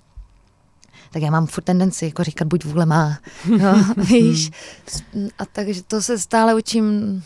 tak 1.11 1.23
já 1.23 1.31
mám 1.31 1.47
furt 1.47 1.65
tendenci 1.65 2.05
jako 2.05 2.25
říkat 2.25 2.49
buď 2.49 2.65
vůle 2.65 2.87
má. 2.87 3.19
Jo, 3.59 3.75
víš? 3.97 4.51
A 5.39 5.45
takže 5.53 5.83
to 5.83 6.03
se 6.03 6.19
stále 6.19 6.55
učím 6.55 7.23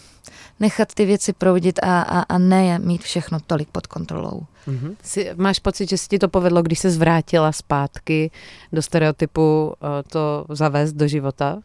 nechat 0.60 0.94
ty 0.94 1.04
věci 1.04 1.32
proudit 1.32 1.78
a, 1.82 2.02
a, 2.02 2.20
a 2.20 2.38
ne 2.38 2.78
mít 2.78 3.02
všechno 3.02 3.38
tolik 3.46 3.68
pod 3.68 3.86
kontrolou. 3.86 4.42
Mhm. 4.66 4.96
Jsi, 5.02 5.30
máš 5.36 5.58
pocit, 5.58 5.88
že 5.90 5.98
se 5.98 6.08
ti 6.08 6.18
to 6.18 6.28
povedlo, 6.28 6.62
když 6.62 6.78
se 6.78 6.90
zvrátila 6.90 7.52
zpátky 7.52 8.30
do 8.72 8.82
stereotypu 8.82 9.72
eh, 9.82 10.02
to 10.02 10.46
zavést 10.48 10.92
do 10.92 11.08
života? 11.08 11.58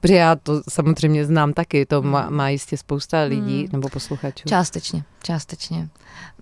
Protože 0.00 0.14
já 0.14 0.36
to 0.36 0.62
samozřejmě 0.68 1.26
znám 1.26 1.52
taky, 1.52 1.86
to 1.86 2.02
má, 2.02 2.30
má 2.30 2.48
jistě 2.48 2.76
spousta 2.76 3.22
lidí 3.22 3.58
Hmm. 3.60 3.68
nebo 3.72 3.88
posluchačů. 3.88 4.48
Částečně, 4.48 5.04
částečně. 5.22 5.88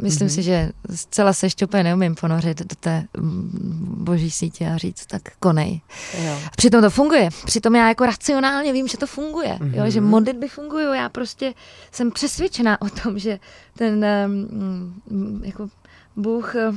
Myslím 0.02 0.26
Mhm. 0.26 0.34
si, 0.34 0.42
že 0.42 0.70
zcela 0.94 1.32
se 1.32 1.46
ještě 1.46 1.64
úplně 1.66 1.82
neumím 1.84 2.14
ponořit 2.14 2.58
do 2.58 2.76
té 2.80 3.04
mm, 3.16 3.94
boží 4.04 4.30
sítě 4.30 4.68
a 4.70 4.76
říct, 4.76 5.06
tak 5.06 5.22
konej. 5.40 5.80
Jo. 6.24 6.38
Přitom 6.56 6.80
to 6.82 6.90
funguje. 6.90 7.28
Přitom 7.44 7.74
já 7.74 7.88
jako 7.88 8.06
racionálně 8.06 8.72
vím, 8.72 8.88
že 8.88 8.98
to 8.98 9.06
funguje. 9.06 9.54
Mm-hmm. 9.60 9.74
Jo, 9.84 9.90
že 9.90 10.00
Mhm. 10.00 10.10
modlitby 10.10 10.48
fungují. 10.48 10.86
Já 10.98 11.08
prostě 11.08 11.54
jsem 11.92 12.10
přesvědčená 12.10 12.82
o 12.82 12.88
tom, 12.88 13.18
že 13.18 13.38
ten 13.76 14.04
um, 14.26 15.00
mm, 15.10 15.42
jako 15.44 15.68
Bůh, 16.16 16.54
eh, 16.56 16.72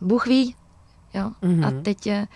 Bůh 0.00 0.26
ví. 0.26 0.54
Jo? 1.14 1.30
Mhm. 1.42 1.64
A 1.64 1.70
teď 1.70 2.06
je, 2.06 2.26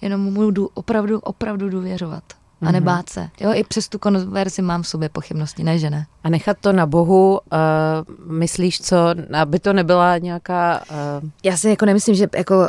jenom 0.00 0.20
mu 0.20 0.50
jdu 0.50 0.70
opravdu, 0.74 1.18
opravdu 1.18 1.70
důvěřovat. 1.70 2.37
A 2.60 2.64
Mhm. 2.64 2.72
nebát 2.72 3.08
se. 3.08 3.28
Jo, 3.40 3.50
i 3.54 3.64
přes 3.64 3.88
tu 3.88 3.98
konverzi 3.98 4.62
mám 4.62 4.82
v 4.82 4.88
sobě 4.88 5.08
pochybnosti, 5.08 5.64
ne, 5.64 5.78
že 5.78 5.90
ne. 5.90 6.06
A 6.24 6.28
nechat 6.28 6.56
to 6.60 6.72
na 6.72 6.86
Bohu, 6.86 7.40
uh, 7.52 8.32
myslíš 8.32 8.80
co, 8.80 8.96
aby 9.42 9.58
to 9.58 9.72
nebyla 9.72 10.18
nějaká... 10.18 10.80
Uh, 11.22 11.28
Já 11.44 11.56
si 11.56 11.68
jako 11.70 11.86
nemyslím, 11.86 12.14
že 12.14 12.26
jako 12.36 12.58
uh, 12.58 12.64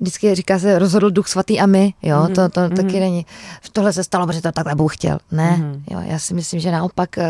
vždycky 0.00 0.34
říká 0.34 0.58
se 0.58 0.78
rozhodl 0.78 1.10
duch 1.10 1.28
svatý 1.28 1.60
a 1.60 1.66
my, 1.66 1.94
jo, 2.02 2.22
Mhm, 2.22 2.34
to, 2.34 2.48
to 2.48 2.60
mhm. 2.60 2.70
taky 2.76 3.00
není. 3.00 3.26
Tohle 3.72 3.92
se 3.92 4.04
stalo, 4.04 4.26
protože 4.26 4.42
to 4.42 4.52
takhle 4.52 4.74
Bůh 4.74 4.94
chtěl. 4.96 5.18
Ne, 5.32 5.56
Mhm. 5.56 5.82
jo, 5.90 6.00
já 6.06 6.18
si 6.18 6.34
myslím, 6.34 6.60
že 6.60 6.70
naopak 6.72 7.08
uh, 7.18 7.24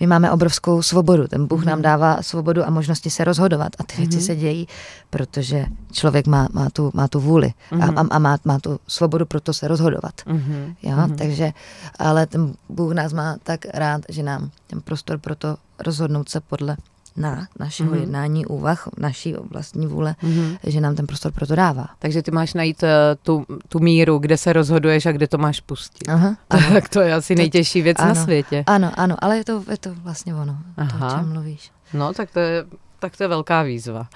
my 0.00 0.06
máme 0.06 0.30
obrovskou 0.30 0.82
svobodu. 0.82 1.28
Ten 1.28 1.46
Bůh 1.46 1.64
nám 1.64 1.82
dává 1.82 2.22
svobodu 2.22 2.66
a 2.66 2.70
možnosti 2.70 3.10
se 3.10 3.24
rozhodovat 3.24 3.72
a 3.78 3.84
ty 3.84 3.96
věci 3.96 4.20
se 4.20 4.36
dějí, 4.36 4.68
protože 5.10 5.66
člověk 5.92 6.26
má, 6.26 6.48
má, 6.52 6.70
tu, 6.70 6.90
má 6.94 7.08
tu 7.08 7.20
vůli 7.20 7.52
a, 7.80 7.84
a, 7.86 8.04
a 8.10 8.18
má, 8.18 8.38
má 8.44 8.58
tu 8.58 8.78
svobodu 8.86 9.26
proto 9.26 9.52
se 9.52 9.68
rozhodovat. 9.68 10.12
uh-huh. 10.26 10.74
Jo, 10.82 10.96
takže, 11.18 11.51
ale 11.98 12.26
ten 12.26 12.54
Bůh 12.68 12.92
nás 12.92 13.12
má 13.12 13.36
tak 13.42 13.60
rád, 13.74 14.00
že 14.08 14.22
nám 14.22 14.50
ten 14.66 14.80
prostor 14.80 15.18
pro 15.18 15.34
to 15.34 15.56
rozhodnout 15.78 16.28
se 16.28 16.40
podle 16.40 16.76
na 17.16 17.46
našeho 17.58 17.90
Mhm. 17.90 18.00
jednání, 18.00 18.46
úvah, 18.46 18.88
naší 18.98 19.34
vlastní 19.50 19.86
vůle, 19.86 20.14
Mhm. 20.22 20.56
že 20.66 20.80
nám 20.80 20.94
ten 20.96 21.06
prostor 21.06 21.32
pro 21.32 21.46
to 21.46 21.54
dává. 21.56 21.86
Takže 21.98 22.22
ty 22.22 22.30
máš 22.30 22.54
najít 22.54 22.82
uh, 22.82 22.88
tu, 23.22 23.46
tu 23.68 23.78
míru, 23.78 24.18
kde 24.18 24.36
se 24.36 24.52
rozhoduješ 24.52 25.06
a 25.06 25.12
kde 25.12 25.28
to 25.28 25.38
máš 25.38 25.60
pustit. 25.60 26.08
Aha, 26.08 26.36
Tak 26.48 26.88
to 26.88 27.00
je 27.00 27.14
asi 27.14 27.34
nejtěžší 27.34 27.82
věc 27.82 27.98
na 27.98 28.04
ano. 28.04 28.22
světě. 28.24 28.64
ano, 28.66 28.92
ano, 28.96 29.16
ale 29.18 29.36
je 29.36 29.44
to, 29.44 29.64
je 29.70 29.76
to 29.78 29.94
vlastně 29.94 30.34
ono, 30.34 30.52
to, 30.74 30.80
Aha. 30.82 31.06
o 31.06 31.18
čem 31.20 31.32
mluvíš. 31.32 31.70
No, 31.92 32.12
tak 32.14 32.30
to 32.30 32.40
je, 32.40 32.64
tak 32.98 33.16
to 33.16 33.24
je 33.24 33.28
velká 33.28 33.62
výzva. 33.62 34.08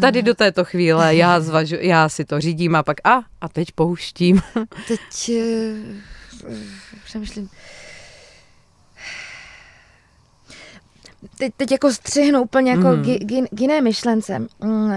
Tady 0.00 0.22
do 0.22 0.34
této 0.34 0.64
chvíle 0.64 1.16
já, 1.16 1.40
zvažu, 1.40 1.76
já 1.80 2.08
si 2.08 2.24
to 2.24 2.40
řídím 2.40 2.74
a 2.76 2.82
pak 2.82 2.96
a, 3.04 3.20
a 3.40 3.48
teď 3.48 3.72
pouštím. 3.74 4.42
Teď 4.88 5.00
uh, 5.28 5.94
přemýšlím. 7.04 7.48
Teď, 11.38 11.52
teď 11.56 11.72
jako 11.72 11.92
střihnu 11.92 12.42
úplně 12.42 12.70
jako 12.70 12.88
mm. 12.88 13.02
k, 13.02 13.06
k, 13.06 13.56
k 13.56 13.60
jiné 13.60 13.80
myšlence, 13.80 14.38
mm, 14.38 14.92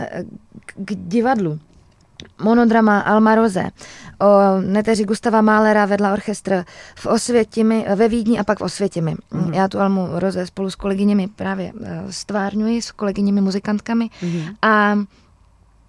k, 0.86 0.96
divadlu. 0.96 1.60
Monodrama 2.42 3.00
Alma 3.00 3.36
Rose 3.36 3.64
o 4.22 4.62
neteři 4.62 5.06
Gustava 5.06 5.42
Málera 5.42 5.86
vedla 5.86 6.14
orchestr 6.14 6.66
v 6.96 7.06
Osvětimi, 7.06 7.86
ve 7.96 8.08
Vídni 8.08 8.40
a 8.40 8.44
pak 8.44 8.60
v 8.60 8.62
Osvětimi. 8.62 9.16
Mm. 9.32 9.54
Já 9.54 9.68
tu 9.68 9.80
Almu 9.80 10.08
Rose 10.12 10.46
spolu 10.46 10.70
s 10.70 10.76
kolegyněmi 10.76 11.28
právě 11.28 11.74
eh, 11.84 12.04
stvárňuji, 12.10 12.82
s 12.82 12.92
kolegyněmi 12.92 13.42
muzikantkami 13.42 14.10
a 14.62 14.96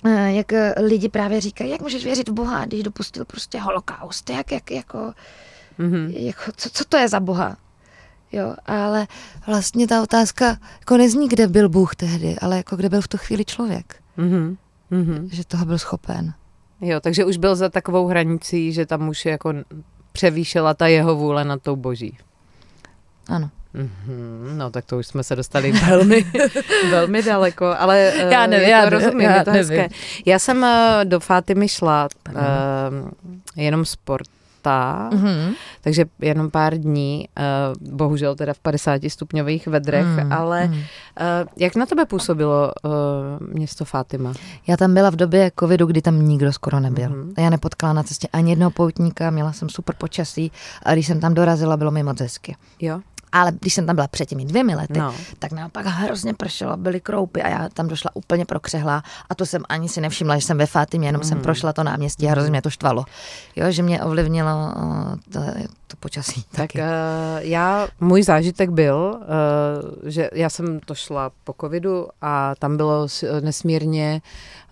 eh, 0.05 0.33
jak 0.33 0.53
lidi 0.77 1.09
právě 1.09 1.40
říkají, 1.40 1.70
jak 1.70 1.81
můžeš 1.81 2.05
věřit 2.05 2.29
v 2.29 2.33
Boha, 2.33 2.64
když 2.64 2.83
dopustil 2.83 3.25
prostě 3.25 3.61
holokaust, 3.61 4.31
jak, 4.31 4.53
jak, 4.53 4.70
jako, 4.70 5.12
Mhm. 5.81 6.11
jako 6.11 6.43
co, 6.57 6.71
co 6.73 6.85
to 6.85 6.97
je 6.97 7.09
za 7.09 7.21
Boha? 7.21 7.57
Jo, 8.33 8.55
ale 8.66 9.07
vlastně 9.47 9.87
ta 9.88 10.03
otázka 10.03 10.57
jako 10.81 10.97
nezní, 10.97 11.29
kde 11.29 11.47
byl 11.49 11.69
Bůh 11.69 11.97
tehdy, 11.97 12.37
ale 12.40 12.57
jako 12.57 12.77
kde 12.77 12.88
byl 12.88 13.01
v 13.03 13.09
tu 13.09 13.16
chvíli 13.19 13.45
člověk, 13.45 13.97
Mhm. 14.16 14.57
Mhm. 14.90 15.29
že 15.33 15.45
toho 15.45 15.64
byl 15.64 15.79
schopen. 15.79 16.33
Jo, 16.81 17.01
takže 17.01 17.25
už 17.25 17.37
byl 17.37 17.57
za 17.57 17.69
takovou 17.69 18.07
hranicí, 18.07 18.73
že 18.73 18.87
tam 18.87 19.09
už 19.09 19.27
jako 19.27 19.53
převýšela 20.12 20.75
ta 20.75 20.87
jeho 20.87 21.14
vůle 21.16 21.45
nad 21.45 21.62
tou 21.62 21.77
boží. 21.77 22.19
Ano. 23.29 23.51
Mhm, 23.75 24.59
No 24.59 24.71
tak 24.71 24.85
to 24.85 24.99
už 24.99 25.07
jsme 25.07 25.25
se 25.25 25.37
dostali 25.37 25.73
velmi, 25.88 26.27
velmi 26.90 27.23
daleko, 27.23 27.66
ale 27.79 27.99
eh, 28.16 28.33
Já 28.33 28.47
nevím, 28.47 28.66
je 28.69 28.73
já 28.73 28.85
to, 28.85 28.90
nevím, 28.90 29.05
rozumím, 29.07 29.27
já 29.31 29.37
je 29.37 29.45
to 29.45 29.51
nevím. 29.53 29.79
hezké. 29.79 29.97
Já 30.27 30.38
jsem 30.38 30.64
eh, 30.64 31.01
do 31.05 31.21
Fátimy 31.21 31.69
šla 31.69 32.09
uh, 32.29 32.35
jenom 33.57 33.85
sporta, 34.61 35.09
Mhm. 35.12 35.53
takže 35.81 36.05
jenom 36.20 36.51
pár 36.51 36.75
dní, 36.79 37.29
uh, 37.81 37.92
bohužel 37.96 38.35
teda 38.35 38.53
v 38.53 38.59
50 38.59 39.11
stupňových 39.11 39.66
vedrech, 39.66 40.07
Mm, 40.07 40.33
ale 40.33 40.64
uh, 40.70 40.77
jak 41.57 41.77
na 41.77 41.87
tebe 41.87 42.05
působilo 42.07 42.73
uh, 42.85 42.90
město 43.55 43.85
Fátima? 43.85 44.33
Já 44.66 44.77
tam 44.77 44.94
byla 44.94 45.11
v 45.11 45.16
době 45.16 45.53
covidu, 45.61 45.87
kdy 45.87 46.03
tam 46.03 46.23
nikdo 46.29 46.53
skoro 46.53 46.81
nebyl. 46.81 47.09
Mhm. 47.11 47.33
A 47.37 47.40
já 47.40 47.51
nepotkala 47.51 47.92
na 47.92 48.03
cestě 48.03 48.29
ani 48.33 48.53
jednoho 48.53 48.70
poutníka, 48.70 49.31
měla 49.31 49.53
jsem 49.53 49.68
super 49.68 49.94
počasí 49.99 50.53
a 50.83 50.92
když 50.92 51.07
jsem 51.07 51.20
tam 51.20 51.35
dorazila, 51.35 51.77
bylo 51.77 51.90
mi 51.90 52.03
moc 52.03 52.20
hezky. 52.20 52.57
Jo? 52.81 53.01
Ale 53.33 53.53
když 53.61 53.75
jsem 53.75 53.87
tam 53.87 53.95
byla 53.97 54.09
před 54.09 54.27
těmi 54.27 54.45
dvěmi 54.45 54.75
lety, 54.75 54.99
No. 54.99 55.14
tak 55.38 55.53
naopak 55.53 55.87
hrozně 55.87 56.35
pršelo, 56.35 56.77
byly 56.77 57.01
kroupy 57.01 57.43
a 57.43 57.49
já 57.49 57.69
tam 57.69 57.88
došla 57.88 58.11
úplně 58.14 58.45
prokřehlá 58.45 59.03
a 59.31 59.35
to 59.35 59.47
jsem 59.47 59.62
ani 59.69 59.88
si 59.88 60.01
nevšimla, 60.01 60.38
že 60.38 60.47
jsem 60.47 60.59
ve 60.59 60.66
Fátimě, 60.66 61.09
jenom 61.09 61.21
Mhm. 61.21 61.29
jsem 61.29 61.40
prošla 61.40 61.73
to 61.73 61.85
náměstí 61.85 62.29
a 62.29 62.31
hrozně 62.31 62.51
mě 62.51 62.62
to 62.62 62.71
štvalo. 62.71 63.05
Jo, 63.57 63.71
že 63.71 63.83
mě 63.83 64.03
ovlivnilo 64.03 64.73
uh, 64.77 65.14
to, 65.33 65.40
to 65.90 65.96
počasí 66.00 66.42
Tak 66.42 66.57
taky. 66.57 66.79
uh, 66.79 66.85
já, 67.38 67.88
můj 68.00 68.22
zážitek 68.22 68.70
byl, 68.70 69.18
uh, 69.20 70.09
že 70.11 70.31
já 70.33 70.50
jsem 70.50 70.81
to 70.87 70.94
šla 70.94 71.31
po 71.44 71.55
covidu 71.61 72.09
a 72.22 72.55
tam 72.59 72.76
bylo 72.76 73.09
s- 73.09 73.40
nesmírně 73.40 74.20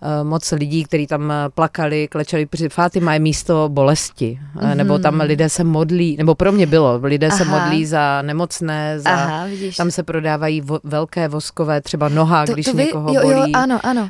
uh, 0.01 0.27
moc 0.29 0.51
lidí, 0.51 0.83
kteří 0.83 1.07
tam 1.07 1.31
eh, 1.31 1.35
plakali, 1.49 2.07
klečeli, 2.07 2.45
protože 2.45 2.69
Fátima 2.69 3.13
je 3.13 3.19
místo 3.19 3.69
bolesti, 3.71 4.39
mm-hmm. 4.55 4.75
nebo 4.75 4.99
tam 4.99 5.19
lidé 5.21 5.49
se 5.49 5.63
modlí, 5.63 6.17
nebo 6.17 6.35
pro 6.35 6.51
mě 6.51 6.65
bylo, 6.65 6.99
lidé 7.03 7.31
se. 7.31 7.43
Aha. 7.43 7.59
modlí 7.59 7.85
za 7.85 8.21
nemocné, 8.21 8.99
za, 8.99 9.09
Aha, 9.09 9.45
vidíš. 9.45 9.77
tam 9.77 9.91
se 9.91 10.03
prodávají 10.03 10.61
vo, 10.61 10.79
velké 10.83 11.27
voskové, 11.27 11.81
třeba 11.81 12.09
noha, 12.09 12.45
to, 12.45 12.53
když 12.53 12.65
to 12.65 12.73
vy, 12.73 12.83
někoho 12.85 13.13
jo, 13.13 13.21
bolí. 13.21 13.35
jo, 13.51 13.59
ano, 13.59 13.79
ano. 13.83 14.01
Uh, 14.01 14.09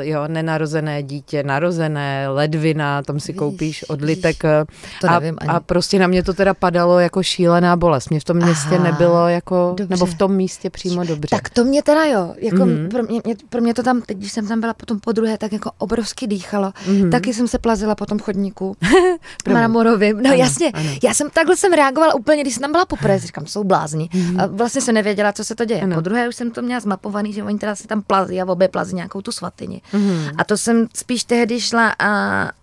jo, 0.00 0.22
nenarozené 0.28 1.02
dítě, 1.02 1.42
narozené, 1.42 2.28
ledvina, 2.28 3.02
tam 3.02 3.20
si 3.20 3.32
Vidíš, 3.32 3.38
koupíš 3.38 3.84
odlitek. 3.90 4.44
eh, 4.44 4.64
To 5.00 5.08
a, 5.10 5.18
nevím 5.20 5.36
ani. 5.40 5.48
a 5.50 5.60
prostě 5.60 5.98
na 5.98 6.06
mě 6.06 6.22
to 6.22 6.34
teda 6.42 6.54
padalo 6.54 6.98
jako 6.98 7.22
šílená 7.22 7.76
bolest. 7.76 8.10
Mě 8.10 8.20
v 8.20 8.24
tom 8.24 8.36
městě 8.36 8.74
Aha, 8.74 8.84
nebylo 8.84 9.28
jako, 9.28 9.74
dobře. 9.78 9.94
nebo 9.94 10.06
v 10.06 10.14
tom 10.14 10.34
místě 10.34 10.70
přímo 10.70 11.04
dobře. 11.04 11.28
Tak 11.30 11.50
to 11.50 11.64
mě 11.64 11.82
teda 11.82 12.04
jo, 12.04 12.34
jako 12.38 12.56
Mhm. 12.56 12.68
mm-hmm. 12.68 12.88
pro, 12.88 13.02
mě, 13.02 13.20
mě, 13.24 13.34
pro 13.48 13.60
mě 13.60 13.74
to 13.74 13.82
tam, 13.82 14.02
teď 14.02 14.16
když 14.18 14.32
jsem 14.32 14.48
tam 14.48 14.60
byla 14.60 14.74
potom 14.74 15.00
po 15.00 15.12
druhé, 15.12 15.38
tak 15.38 15.52
jako 15.52 15.70
obrovsky 15.78 16.26
dýchalo. 16.26 16.72
Mhm. 16.86 16.96
Mm-hmm. 16.96 17.10
Taky 17.10 17.34
jsem 17.34 17.48
se 17.48 17.58
plazila 17.58 17.94
po 17.94 18.06
tom 18.06 18.18
chodníku 18.18 18.76
mramorovým. 19.48 20.16
No 20.22 20.30
Ano, 20.30 20.38
jasně, 20.38 20.70
ano. 20.70 20.88
já 21.02 21.14
jsem 21.14 21.30
takhle 21.30 21.56
jsem 21.56 21.72
reagovala 21.72 22.14
úplně, 22.14 22.42
když 22.42 22.54
jsem 22.54 22.60
tam 22.60 22.72
byla 22.72 22.84
poprvé, 22.84 23.18
říkám, 23.18 23.46
jsou 23.46 23.64
blázni. 23.64 24.08
A 24.38 24.46
vlastně 24.46 24.80
jsem 24.80 24.94
nevěděla, 24.94 25.32
co 25.32 25.44
se 25.44 25.54
to 25.54 25.64
děje. 25.64 25.80
Ano. 25.80 25.94
Po 25.94 26.00
druhé 26.00 26.28
už 26.28 26.36
jsem 26.36 26.50
to 26.50 26.62
měla 26.62 26.80
zmapovaný, 26.80 27.32
že 27.32 27.42
oni 27.42 27.58
teda 27.58 27.74
si 27.74 27.86
tam 27.86 28.02
plazí 28.02 28.40
a 28.40 28.44
obě 28.48 28.68
plazí 28.68 28.94
nějakou 28.94 29.20
tu 29.22 29.32
svatyni. 29.32 29.80
Mhm. 29.92 30.28
A 30.38 30.44
to 30.44 30.56
jsem 30.56 30.86
spíš 30.94 31.24
tehdy 31.24 31.60
šla 31.60 31.88
a, 31.98 32.08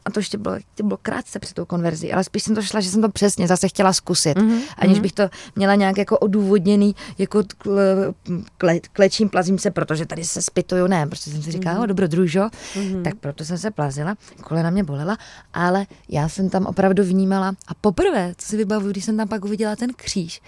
a 0.06 0.12
to 0.14 0.20
ještě 0.20 0.38
bylo, 0.38 0.56
to 0.76 0.84
bylo 0.84 0.98
krátce 1.02 1.40
před 1.40 1.54
tou 1.54 1.66
konverzí, 1.66 2.14
ale 2.14 2.24
spíš 2.24 2.44
jsem 2.44 2.56
to 2.56 2.62
šla, 2.62 2.80
že 2.80 2.90
jsem 2.90 3.02
to 3.02 3.10
přesně 3.10 3.48
zase 3.48 3.69
chtěla 3.70 3.94
zkusit, 3.94 4.38
Mhm, 4.38 4.60
aniž 4.78 5.00
bych 5.00 5.12
to 5.14 5.30
měla 5.56 5.76
nějak 5.76 5.98
jako 5.98 6.18
odůvodněný, 6.18 6.96
jako 7.18 7.44
kle, 7.58 8.14
kle, 8.58 8.80
klečím, 8.94 9.30
plazím 9.30 9.60
se, 9.60 9.72
protože 9.72 10.06
tady 10.06 10.24
se 10.24 10.42
spituju, 10.42 10.88
ne, 10.88 11.08
prostě 11.08 11.32
jsem 11.32 11.42
si 11.44 11.52
říkala, 11.52 11.74
Mhm. 11.76 11.84
mm-hmm. 11.84 11.88
dobrodružo, 11.88 12.42
mm-hmm. 12.42 13.02
tak 13.04 13.16
proto 13.16 13.46
jsem 13.46 13.58
se 13.58 13.72
plazila, 13.72 14.16
kolena 14.44 14.70
mě 14.70 14.84
bolela, 14.84 15.18
ale 15.54 15.86
já 16.10 16.30
jsem 16.30 16.50
tam 16.50 16.66
opravdu 16.66 17.04
vnímala 17.04 17.48
a 17.68 17.74
poprvé, 17.82 18.34
co 18.38 18.48
si 18.48 18.58
vybavuju, 18.58 18.92
když 18.92 19.06
jsem 19.06 19.18
tam 19.18 19.28
pak 19.28 19.46
uviděla 19.46 19.76
ten 19.76 19.90
kříž, 19.96 20.42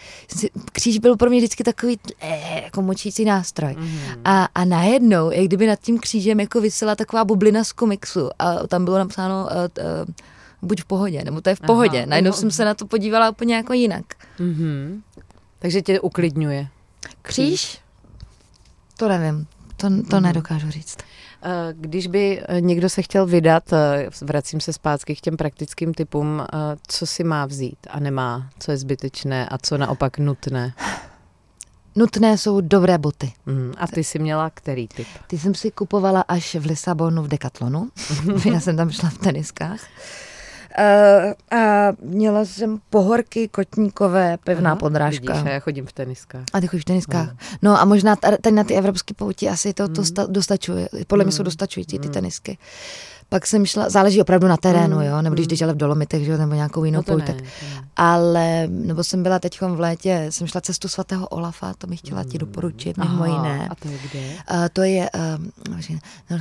kříž 0.72 0.97
byl 0.99 1.17
pro 1.17 1.30
mě 1.30 1.39
vždycky 1.39 1.63
takový 1.63 1.99
eh, 2.22 2.61
jako 2.63 2.82
močící 2.82 3.26
nástroj 3.26 3.76
Mhm. 3.78 3.99
a, 4.26 4.47
a 4.55 4.65
najednou, 4.65 5.32
jak 5.32 5.45
kdyby 5.45 5.67
nad 5.67 5.80
tím 5.80 5.99
křížem 5.99 6.39
jako 6.39 6.61
vysela 6.61 6.95
taková 6.95 7.26
bublina 7.26 7.63
z 7.63 7.72
komiksu 7.72 8.30
a 8.39 8.67
tam 8.67 8.86
bylo 8.86 8.97
napsáno 8.97 9.43
uh, 9.45 9.49
uh, 10.07 10.13
buď 10.62 10.82
v 10.82 10.86
pohodě, 10.86 11.24
nebo 11.24 11.41
to 11.41 11.49
je 11.49 11.55
v 11.55 11.59
pohodě. 11.59 11.97
Aha, 11.97 12.05
Najednou 12.09 12.32
no. 12.32 12.38
jsem 12.38 12.51
se 12.51 12.66
na 12.66 12.74
to 12.74 12.86
podívala 12.88 13.30
úplně 13.30 13.55
jako 13.55 13.74
jinak. 13.74 14.05
Mhm. 14.39 15.01
Takže 15.59 15.82
tě 15.82 15.99
uklidňuje. 15.99 16.68
Kříž? 17.22 17.80
To 18.97 19.07
nevím, 19.07 19.47
to, 19.78 19.88
to 19.88 20.16
Mhm. 20.16 20.24
nedokážu 20.24 20.72
říct. 20.72 20.97
Eh, 21.43 21.74
Když 21.74 22.07
by 22.07 22.41
eh, 22.47 22.62
někdo 22.62 22.89
se 22.89 23.01
chtěl 23.01 23.26
vydat, 23.26 23.74
eh, 23.74 24.09
vracím 24.22 24.59
se 24.62 24.74
zpátky 24.74 25.16
k 25.16 25.22
těm 25.22 25.38
praktickým 25.38 25.93
typům, 25.93 26.45
co 26.88 27.05
si 27.07 27.24
má 27.24 27.45
vzít 27.45 27.78
a 27.89 27.99
nemá, 27.99 28.49
co 28.59 28.72
je 28.72 28.78
zbytečné 28.78 29.49
a 29.49 29.57
co 29.57 29.78
naopak 29.78 30.18
nutné. 30.18 30.74
Nutné 31.95 32.38
jsou 32.38 32.62
dobré 32.62 32.97
boty. 32.97 33.34
Mhm. 33.45 33.74
A 33.78 33.88
ty 33.88 34.03
jsi 34.03 34.20
měla 34.20 34.49
který 34.49 34.88
typ? 34.88 35.07
Ty 35.28 35.39
jsem 35.39 35.55
si 35.55 35.72
kupovala 35.72 36.22
až 36.22 36.55
v 36.55 36.66
Lisabonu 36.66 37.24
v 37.24 37.28
Decathlonu. 37.28 37.89
Já 38.53 38.59
jsem 38.59 38.78
tam 38.78 38.91
šla 38.91 39.09
v 39.09 39.18
teniskách. 39.18 39.80
Uh, 40.78 41.57
a 41.59 41.88
měla 42.01 42.45
jsem 42.45 42.80
pohorky 42.89 43.47
kotníkové, 43.47 44.38
pevná 44.43 44.69
Aha, 44.69 44.80
podrážka. 44.80 45.34
Vidíš, 45.34 45.45
a 45.45 45.53
já 45.53 45.59
chodím 45.59 45.86
v 45.86 45.91
teniskách. 45.93 46.43
A 46.53 46.61
ty 46.61 46.67
chodíš 46.67 46.82
v 46.82 46.86
teniskách. 46.86 47.30
No 47.61 47.82
a 47.82 47.86
možná 47.86 48.15
ta- 48.15 48.38
tady 48.38 48.55
na 48.55 48.63
ty 48.63 48.74
evropské 48.76 49.13
pouti 49.13 49.49
asi 49.49 49.74
to, 49.74 49.88
to 49.88 50.01
Mm. 50.01 50.05
sta- 50.05 50.26
dostačuje. 50.30 50.89
Podle 51.07 51.26
mě 51.26 51.32
jsou 51.32 51.41
Mm. 51.41 51.45
dostačující 51.45 51.99
ty 51.99 52.07
Mm. 52.07 52.13
tenisky. 52.13 52.57
Pak 53.32 53.47
jsem 53.47 53.65
šla, 53.65 53.89
záleží 53.89 54.21
opravdu 54.21 54.47
na 54.47 54.57
terénu, 54.57 54.95
Mm. 54.97 55.01
jo, 55.03 55.21
nebo 55.21 55.34
když 55.34 55.45
Mm. 55.45 55.49
jdeš 55.49 55.61
ale 55.61 55.73
v 55.73 55.77
Dolomitech, 55.77 56.25
že 56.25 56.32
jo, 56.32 56.38
nebo 56.38 56.53
nějakou 56.53 56.84
jinou 56.84 56.99
No 56.99 57.03
pouť, 57.03 57.23
tak 57.25 57.36
ne. 57.41 57.47
ale, 57.95 58.67
nebo 58.67 59.03
jsem 59.03 59.23
byla 59.23 59.39
teď 59.39 59.61
v 59.61 59.79
létě, 59.79 60.25
jsem 60.29 60.47
šla 60.47 60.61
cestu 60.61 60.88
svatého 60.88 61.27
Olafa, 61.27 61.73
to 61.77 61.88
bych 61.88 61.99
chtěla 61.99 62.23
ti 62.23 62.38
doporučit, 62.38 62.97
mimo 62.97 63.23
Aha, 63.23 63.25
jiné. 63.27 63.67
A 63.69 63.75
to 63.75 63.88
je 63.88 63.97
kde? 64.11 64.19
Uh, 64.19 64.36
to 64.73 64.82
je 64.84 65.09
uh, 66.29 66.39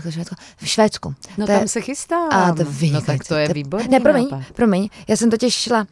v 0.61 0.67
Švédsku. 0.67 1.15
No 1.39 1.47
To 1.47 1.53
je- 1.53 1.59
tam 1.59 1.69
se 1.69 1.81
chystám. 1.81 2.29
A 2.33 2.53
to 2.55 2.65
no 2.93 3.01
tak 3.01 3.25
to 3.29 3.35
je 3.35 3.49
výborný 3.55 3.89
Ne, 3.89 4.01
promiň, 4.01 4.29
nápad. 4.31 4.45
promiň, 4.55 4.89
já 5.09 5.17
jsem 5.17 5.31
totiž 5.31 5.55
šla, 5.55 5.87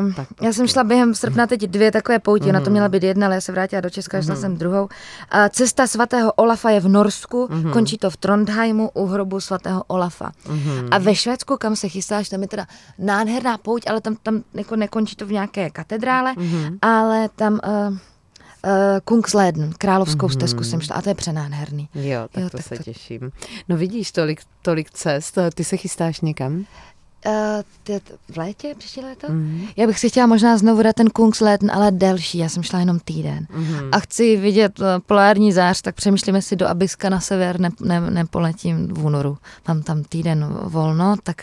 um, 0.00 0.12
Tak, 0.12 0.28
já 0.42 0.52
jsem 0.52 0.68
šla 0.68 0.84
během 0.84 1.14
srpna 1.14 1.46
teď 1.46 1.60
dvě 1.60 1.92
takové 1.92 2.18
poutě, 2.18 2.52
na 2.52 2.60
to 2.60 2.64
Mhm. 2.64 2.72
měla 2.72 2.88
být 2.88 3.02
jedna, 3.02 3.26
ale 3.26 3.34
já 3.34 3.40
se 3.40 3.52
vrátila 3.52 3.80
do 3.80 3.90
Česka, 3.90 4.22
šla 4.22 4.34
Mhm. 4.34 4.40
jsem 4.40 4.56
druhou. 4.56 4.88
A 5.30 5.48
cesta 5.48 5.86
svatého 5.86 6.32
Olafa 6.32 6.70
je 6.70 6.80
v 6.80 6.88
Norsku, 6.88 7.48
Mhm. 7.50 7.70
končí 7.70 7.98
to 7.98 8.10
v 8.10 8.16
Trondheimu 8.16 8.90
u 8.94 9.06
hrobu 9.06 9.40
svatého 9.40 9.84
Olafa. 9.86 10.32
Mhm. 10.48 10.88
A 10.90 10.98
ve 10.98 11.14
Švédsku, 11.14 11.56
kam 11.56 11.76
se 11.76 11.88
chystáš, 11.88 12.28
tam 12.28 12.42
je 12.42 12.48
teda 12.48 12.66
nádherná 12.98 13.58
pouť, 13.58 13.82
ale 13.90 14.00
tam, 14.00 14.16
tam 14.22 14.42
jako 14.54 14.76
nekončí 14.76 15.16
to 15.16 15.26
v 15.26 15.32
nějaké 15.32 15.70
katedrále, 15.70 16.34
Mhm. 16.36 16.78
ale 16.82 17.28
tam 17.36 17.52
uh, 17.52 17.60
uh, 17.92 17.98
Kungsleden, 19.04 19.72
královskou 19.78 20.26
Mhm. 20.26 20.32
stezku 20.34 20.64
jsem 20.64 20.80
šla 20.80 20.96
a 20.96 21.02
to 21.02 21.08
je 21.08 21.14
přenádherný. 21.14 21.88
Jo, 21.94 22.28
tak 22.32 22.42
Jo, 22.44 22.50
to 22.50 22.56
tak 22.56 22.66
se 22.66 22.76
to- 22.76 22.82
těším. 22.82 23.30
No 23.68 23.76
vidíš, 23.76 24.12
tolik, 24.12 24.40
tolik 24.62 24.90
cest. 24.90 25.38
Ty 25.54 25.64
se 25.64 25.76
chystáš 25.76 26.20
někam? 26.20 26.64
Uh, 27.26 27.98
v 28.30 28.36
létě, 28.36 28.74
příští 28.78 29.00
léto? 29.00 29.26
Mhm. 29.30 29.66
Já 29.76 29.86
bych 29.86 29.98
si 29.98 30.08
chtěla 30.10 30.26
možná 30.26 30.58
znovu 30.58 30.82
dát 30.82 30.92
ten 30.96 31.10
Kungsleden, 31.10 31.70
ale 31.70 31.90
delší, 31.90 32.38
já 32.38 32.48
jsem 32.48 32.62
šla 32.62 32.78
jenom 32.80 32.98
týden. 33.00 33.46
Mhm. 33.50 33.88
A 33.92 33.98
chci 34.00 34.36
vidět 34.36 34.80
eh, 34.80 34.84
polární 35.06 35.52
zář, 35.52 35.82
tak 35.82 35.94
přemýšlíme 35.94 36.42
si 36.42 36.56
do 36.56 36.68
Abiska 36.68 37.08
na 37.08 37.20
sever, 37.20 37.60
ne, 37.60 37.70
ne, 37.80 38.00
nepoletím 38.10 38.88
v 38.88 39.04
únoru. 39.06 39.38
Mám 39.68 39.82
tam 39.82 40.02
týden 40.02 40.46
volno, 40.62 41.14
tak 41.22 41.42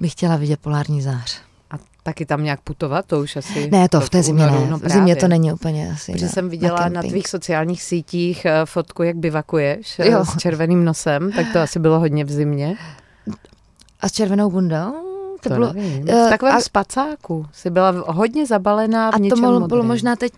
bych 0.00 0.12
chtěla 0.12 0.36
vidět 0.36 0.60
polární 0.60 1.02
zář. 1.02 1.40
A 1.70 1.74
taky 2.02 2.26
tam 2.26 2.44
nějak 2.44 2.60
putovat, 2.60 3.04
to 3.06 3.20
už 3.20 3.36
asi... 3.36 3.70
Ne, 3.70 3.88
to 3.88 4.00
v 4.00 4.10
té 4.10 4.22
zimě 4.22 4.46
ne, 4.46 4.66
no 4.70 4.78
v 4.78 4.88
zimě 4.88 5.16
to 5.16 5.28
není 5.28 5.52
úplně 5.52 5.90
asi. 5.92 6.12
Protože 6.12 6.24
na- 6.26 6.32
jsem 6.32 6.48
viděla 6.48 6.78
na, 6.78 6.84
kemping. 6.90 7.12
tvých 7.12 7.28
sociálních 7.28 7.82
sítích 7.82 8.44
eh, 8.44 8.52
fotku, 8.64 9.02
jak 9.02 9.16
bivakuješ 9.16 9.98
Jo. 10.04 10.24
s 10.24 10.36
červeným 10.38 10.84
nosem, 10.84 11.32
tak 11.32 11.46
to 11.52 11.60
asi 11.60 11.78
bylo 11.78 11.98
hodně 12.00 12.24
v 12.24 12.30
zimě. 12.30 12.76
A 14.00 14.08
s 14.08 14.12
červenou 14.12 14.50
bundou? 14.50 15.05
To, 15.48 15.54
To, 15.54 15.60
bylo, 15.60 15.72
nevím. 15.72 16.08
eh, 16.08 16.26
v 16.26 16.30
takovém 16.30 16.54
a- 16.56 16.60
spacáku. 16.60 17.46
Jsi 17.52 17.70
byla 17.70 17.94
hodně 18.06 18.46
zabalená 18.46 19.10
v 19.10 19.14
a 19.14 19.18
to 19.30 19.36
bylo, 19.40 19.60
bylo 19.68 19.82
možná 19.82 20.16
teď 20.16 20.32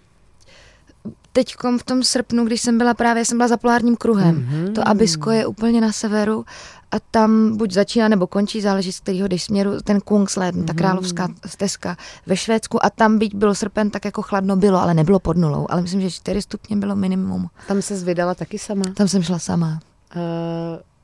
teď 1.33 1.55
v 1.79 1.83
tom 1.85 2.03
srpnu, 2.03 2.45
když 2.45 2.61
jsem 2.61 2.79
byla 2.79 2.95
právě, 2.95 3.25
jsem 3.25 3.39
byla 3.39 3.49
za 3.49 3.57
polárním 3.57 3.97
kruhem. 3.97 4.35
Mhm. 4.37 4.75
To 4.75 4.89
Abisko 4.89 5.31
je 5.31 5.47
úplně 5.47 5.81
na 5.81 5.93
severu 5.93 6.45
a 6.91 6.97
tam 7.11 7.57
buď 7.57 7.73
začíná 7.73 8.09
nebo 8.09 8.27
končí, 8.27 8.61
záleží 8.61 8.93
z 8.93 9.01
kterého 9.01 9.29
jdeš 9.29 9.43
směru, 9.43 9.81
ten 9.85 10.01
Kungsleden, 10.01 10.67
ta 10.67 10.73
Mhm. 10.73 10.79
královská 10.79 11.29
stezka 11.47 11.97
ve 12.27 12.37
Švédsku 12.37 12.85
a 12.85 12.91
tam 12.91 13.19
byť 13.19 13.35
byl 13.35 13.55
srpen, 13.55 13.91
tak 13.91 14.05
jako 14.05 14.23
chladno 14.23 14.57
bylo, 14.57 14.81
ale 14.83 14.95
nebylo 14.95 15.19
pod 15.19 15.37
nulou, 15.37 15.67
ale 15.71 15.83
myslím, 15.83 16.01
že 16.01 16.11
4 16.11 16.43
stupně 16.43 16.77
bylo 16.77 16.97
minimum. 16.97 17.49
Tam 17.69 17.83
se 17.83 17.95
vydala 17.97 18.35
taky 18.35 18.59
sama. 18.59 18.85
Tam 18.95 19.09
jsem 19.09 19.23
šla 19.23 19.39
sama 19.39 19.81
Uh, 20.17 20.23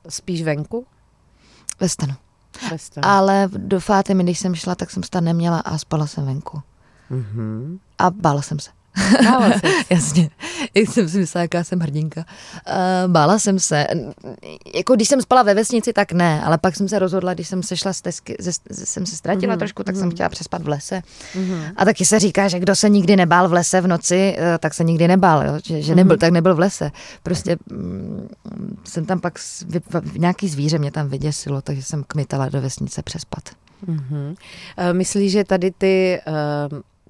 spíš 0.08 0.42
venku? 0.42 0.86
ve 1.80 1.88
stanu. 1.88 2.12
Ve 2.70 2.78
stanu. 2.78 3.08
Ale 3.08 3.48
do 3.56 3.80
Fátemy, 3.80 4.22
když 4.22 4.38
jsem 4.38 4.54
šla, 4.54 4.74
tak 4.74 4.90
jsem 4.90 5.02
stan 5.02 5.24
neměla 5.24 5.58
a 5.58 5.78
spala 5.78 6.06
jsem 6.06 6.26
venku. 6.26 6.62
Mhm. 7.10 7.78
A 7.98 8.10
bála 8.10 8.42
jsem 8.42 8.58
se. 8.58 8.70
Jasně, 9.90 10.30
jak 10.74 10.90
jsem 10.90 11.08
si 11.08 11.18
myslela, 11.18 11.42
jaká 11.42 11.64
jsem 11.64 11.80
hrdinka. 11.80 12.24
Uh, 12.68 13.12
bála 13.12 13.38
jsem 13.38 13.58
se. 13.58 13.86
Jako 14.74 14.94
když 14.94 15.08
jsem 15.08 15.20
spala 15.22 15.42
ve 15.42 15.54
vesnici, 15.54 15.92
tak 15.92 16.12
ne, 16.12 16.42
ale 16.44 16.58
pak 16.58 16.76
jsem 16.76 16.88
se 16.88 16.98
rozhodla, 16.98 17.34
když 17.34 17.48
jsem 17.48 17.62
se 17.62 17.76
šla 17.76 17.92
z 17.92 18.00
tesky, 18.00 18.36
ze, 18.40 18.50
ze, 18.70 18.86
jsem 18.86 19.06
se 19.06 19.16
ztratila 19.16 19.50
Mhm, 19.50 19.56
mm-hmm. 19.56 19.58
trošku, 19.58 19.82
tak 19.84 19.94
jsem 19.96 20.04
mhm. 20.04 20.10
chtěla 20.14 20.28
přespat 20.28 20.62
v 20.62 20.68
lese. 20.68 21.02
Mhm. 21.34 21.64
A 21.76 21.84
taky 21.84 22.04
se 22.04 22.18
říká, 22.18 22.48
že 22.48 22.58
kdo 22.60 22.76
se 22.76 22.88
nikdy 22.88 23.16
nebál 23.16 23.48
v 23.48 23.52
lese 23.52 23.80
v 23.80 23.86
noci, 23.86 24.36
eh, 24.38 24.58
tak 24.58 24.74
se 24.74 24.84
nikdy 24.84 25.08
nebál, 25.08 25.46
jo? 25.46 25.52
že, 25.64 25.82
že 25.82 25.94
nebyl, 25.94 26.14
Mhm. 26.14 26.20
tak 26.20 26.32
nebyl 26.32 26.54
v 26.54 26.58
lese. 26.58 26.90
Prostě 27.22 27.56
mm, 27.70 28.28
jsem 28.84 29.06
tam 29.06 29.20
pak, 29.20 29.38
vy- 29.66 29.80
v- 30.00 30.18
nějaký 30.18 30.48
zvíře 30.48 30.78
mě 30.78 30.90
tam 30.92 31.08
vyděsilo, 31.08 31.62
takže 31.62 31.82
jsem 31.82 32.04
kmitala 32.06 32.48
do 32.48 32.60
vesnice 32.60 33.02
přespat. 33.02 33.42
Mhm. 33.86 34.34
Eh, 34.76 34.92
Myslíš, 34.92 35.32
že 35.32 35.44
tady 35.44 35.70
ty 35.70 36.20
eh, 36.26 36.32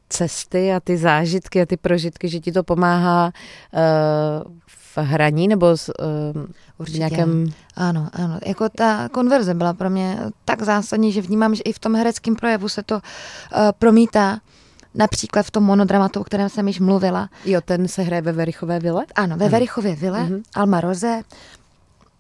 cesty 0.09 0.73
a 0.73 0.81
ty 0.81 0.97
zážitky 0.97 1.63
a 1.63 1.67
ty 1.67 1.77
prožitky, 1.77 2.29
že 2.29 2.41
ti 2.41 2.53
to 2.53 2.63
pomáhá 2.63 3.33
eh, 3.75 3.81
v 4.69 4.99
hraní 4.99 5.49
nebo 5.49 5.77
s, 5.77 5.89
eh, 5.89 6.03
v 6.77 6.81
Určitě. 6.81 6.99
nějakém... 6.99 7.47
Ano, 7.77 8.09
ano. 8.13 8.39
Jako 8.47 8.69
ta 8.69 9.09
konverze 9.09 9.55
byla 9.55 9.73
pro 9.73 9.91
mě 9.91 10.19
tak 10.45 10.63
zásadní, 10.63 11.13
že 11.13 11.23
vnímám, 11.23 11.55
že 11.55 11.63
i 11.63 11.73
v 11.73 11.79
tom 11.79 11.95
hereckém 11.95 12.37
projevu 12.37 12.69
se 12.69 12.83
to 12.83 12.95
uh, 12.95 13.01
promítá. 13.79 14.39
Například 14.95 15.43
v 15.47 15.51
tom 15.51 15.65
monodramatu, 15.65 16.21
o 16.21 16.25
kterém 16.25 16.49
jsem 16.49 16.69
již 16.69 16.81
mluvila. 16.81 17.29
Jo, 17.45 17.61
ten 17.65 17.89
se 17.89 18.03
hraje 18.03 18.23
ve 18.23 18.33
Verichové 18.33 18.79
vile? 18.81 19.05
Ano, 19.15 19.37
ve 19.37 19.45
Ano. 19.45 19.53
Verichově 19.53 19.95
vile, 19.97 20.25
Mhm. 20.25 20.43
Alma 20.55 20.81
Roze, 20.81 21.23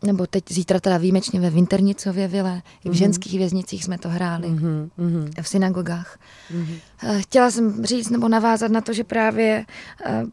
nebo 0.06 0.26
teď 0.26 0.44
zítra 0.52 0.80
teda 0.80 0.98
výjimečně 0.98 1.40
ve 1.40 1.50
Vinternicově 1.50 2.28
vile, 2.28 2.62
i 2.84 2.88
v 2.88 2.92
Mhm. 2.92 2.94
ženských 2.94 3.38
věznicích 3.38 3.84
jsme 3.84 3.98
to 3.98 4.08
hráli, 4.08 4.48
Mhm, 4.48 4.90
mhm, 4.96 5.30
v 5.42 5.48
synagogách. 5.48 6.18
mhm. 6.50 6.76
Eh, 7.02 7.22
Chtěla 7.22 7.50
jsem 7.50 7.84
říct 7.84 8.10
nebo 8.10 8.28
navázat 8.28 8.70
na 8.70 8.80
to, 8.80 8.92
že 8.92 9.04
právě 9.04 9.66
eh, 10.04 10.24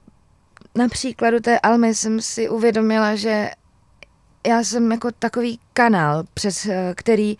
na 0.75 0.87
příkladu 0.87 1.39
té 1.39 1.59
Almy 1.59 1.95
jsem 1.95 2.21
si 2.21 2.49
uvědomila, 2.49 3.15
že 3.15 3.49
já 4.47 4.63
jsem 4.63 4.91
jako 4.91 5.11
takový 5.19 5.59
kanál, 5.73 6.23
přes 6.33 6.65
eh, 6.65 6.93
který 6.97 7.37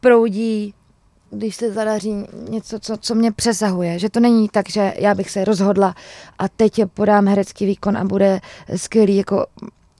proudí, 0.00 0.74
když 1.34 1.56
se 1.56 1.72
zadaří 1.72 2.14
něco, 2.48 2.78
co, 2.78 2.96
co 2.96 3.14
mě 3.14 3.32
přesahuje. 3.32 3.98
Že 3.98 4.10
to 4.10 4.20
není 4.20 4.48
tak, 4.48 4.70
že 4.70 4.94
já 4.98 5.14
bych 5.14 5.30
se 5.30 5.44
rozhodla 5.44 5.94
a 6.38 6.48
teď 6.48 6.80
podám 6.94 7.26
herecký 7.26 7.66
výkon 7.66 7.96
a 7.96 8.04
bude 8.04 8.40
skvělý, 8.76 9.16
jako 9.16 9.46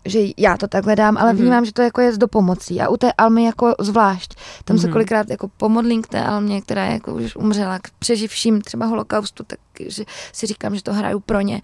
že 0.05 0.21
já 0.37 0.57
to 0.57 0.69
takhle 0.69 0.97
dám, 0.97 1.17
ale 1.17 1.33
Mhm. 1.33 1.43
vnímám, 1.43 1.65
že 1.65 1.73
to 1.73 1.83
jako 1.83 2.01
je 2.01 2.13
s 2.13 2.19
dopomocí. 2.19 2.81
A 2.81 2.89
u 2.89 2.97
té 2.97 3.13
Almy 3.13 3.45
jako 3.45 3.75
zvlášť. 3.81 4.35
Tam 4.65 4.79
se 4.79 4.87
Mhm. 4.87 4.93
kolikrát 4.93 5.31
jako 5.31 5.49
pomodlím 5.57 6.03
k 6.03 6.07
té 6.07 6.25
Almě, 6.25 6.61
která 6.63 6.85
jako 6.85 7.15
už 7.15 7.37
umřela 7.37 7.79
k 7.79 7.91
přeživším 7.99 8.61
třeba 8.61 8.87
holokaustu, 8.87 9.45
tak 9.47 9.59
že 9.89 10.05
si 10.33 10.47
říkám, 10.47 10.75
že 10.77 10.83
to 10.83 10.93
hraju 10.93 11.21
pro 11.21 11.41
ně. 11.41 11.63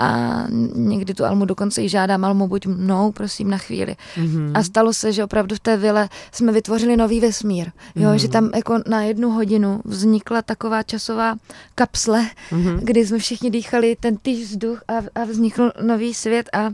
A 0.00 0.26
někdy 0.74 1.14
tu 1.14 1.24
Almu 1.24 1.44
dokonce 1.44 1.82
i 1.82 1.88
žádám, 1.88 2.24
Almu 2.24 2.48
buď 2.48 2.66
mnou, 2.66 3.12
prosím, 3.12 3.50
na 3.50 3.58
chvíli. 3.58 3.96
Mhm. 4.16 4.52
A 4.54 4.62
stalo 4.62 4.92
se, 4.92 5.12
že 5.12 5.24
opravdu 5.24 5.56
v 5.56 5.60
té 5.60 5.76
vile 5.76 6.08
jsme 6.32 6.52
vytvořili 6.52 6.96
nový 6.96 7.20
vesmír. 7.20 7.70
Jo, 7.96 8.08
Mhm. 8.08 8.18
že 8.18 8.28
tam 8.28 8.50
jako 8.54 8.78
na 8.86 9.02
jednu 9.02 9.30
hodinu 9.30 9.80
vznikla 9.84 10.42
taková 10.42 10.82
časová 10.82 11.34
kapsle, 11.74 12.26
Mhm. 12.52 12.78
kdy 12.82 13.06
jsme 13.06 13.18
všichni 13.18 13.50
dýchali 13.50 13.96
ten 14.00 14.16
týž 14.16 14.48
vzduch 14.50 14.80
a, 14.88 15.20
a 15.20 15.24
vznikl 15.24 15.72
nový 15.82 16.14
svět 16.14 16.48
a, 16.52 16.70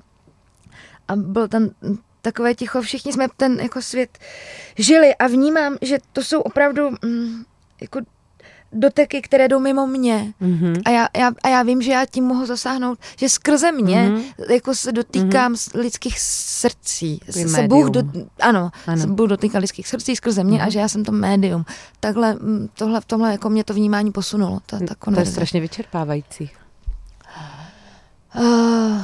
a 1.08 1.16
byl 1.16 1.48
tam 1.48 1.68
takové 2.22 2.54
ticho, 2.54 2.82
všichni 2.82 3.12
jsme 3.12 3.26
ten 3.36 3.60
jako 3.60 3.82
svět 3.82 4.18
žili 4.78 5.14
a 5.14 5.26
vnímám, 5.26 5.76
že 5.82 5.98
to 6.12 6.22
jsou 6.24 6.40
opravdu 6.40 6.90
mm, 7.04 7.44
jako 7.80 8.00
doteky, 8.76 9.22
které 9.22 9.48
jdou 9.48 9.58
mimo 9.60 9.86
mě. 9.86 10.32
Mhm. 10.40 10.74
A 10.84 10.90
já, 10.90 11.08
já, 11.16 11.30
a 11.42 11.48
já 11.48 11.62
vím, 11.62 11.82
že 11.82 11.92
já 11.92 12.06
tím 12.06 12.24
mohu 12.24 12.46
zasáhnout, 12.46 12.98
že 13.18 13.28
skrze 13.28 13.72
mě 13.72 14.08
Mhm. 14.08 14.22
jako 14.50 14.74
se 14.74 14.92
dotýkám 14.92 15.52
mm 15.52 15.56
lidských 15.80 16.20
srdcí. 16.20 17.20
Se 17.30 17.62
Bůh 17.68 17.90
do, 17.90 18.02
ano, 18.40 18.70
Ano. 18.86 19.00
se 19.00 19.06
Bůh 19.06 19.28
dotýká 19.28 19.58
lidských 19.58 19.88
srdcí 19.88 20.16
skrze 20.16 20.44
mě 20.44 20.58
Mhm. 20.58 20.66
a 20.66 20.70
že 20.70 20.78
já 20.78 20.88
jsem 20.88 21.04
to 21.04 21.12
médium. 21.12 21.64
Takhle, 22.00 22.34
mm, 22.34 22.68
tohle, 22.78 23.00
v 23.00 23.04
tomhle 23.04 23.32
jako 23.32 23.50
mě 23.50 23.64
to 23.64 23.74
vnímání 23.74 24.12
posunulo. 24.12 24.60
Ta, 24.66 24.78
ta 24.78 24.84
To 24.86 24.92
je 24.92 24.96
konverze. 24.98 25.32
strašně 25.32 25.60
vyčerpávající. 25.60 26.50
Uh, 28.40 29.02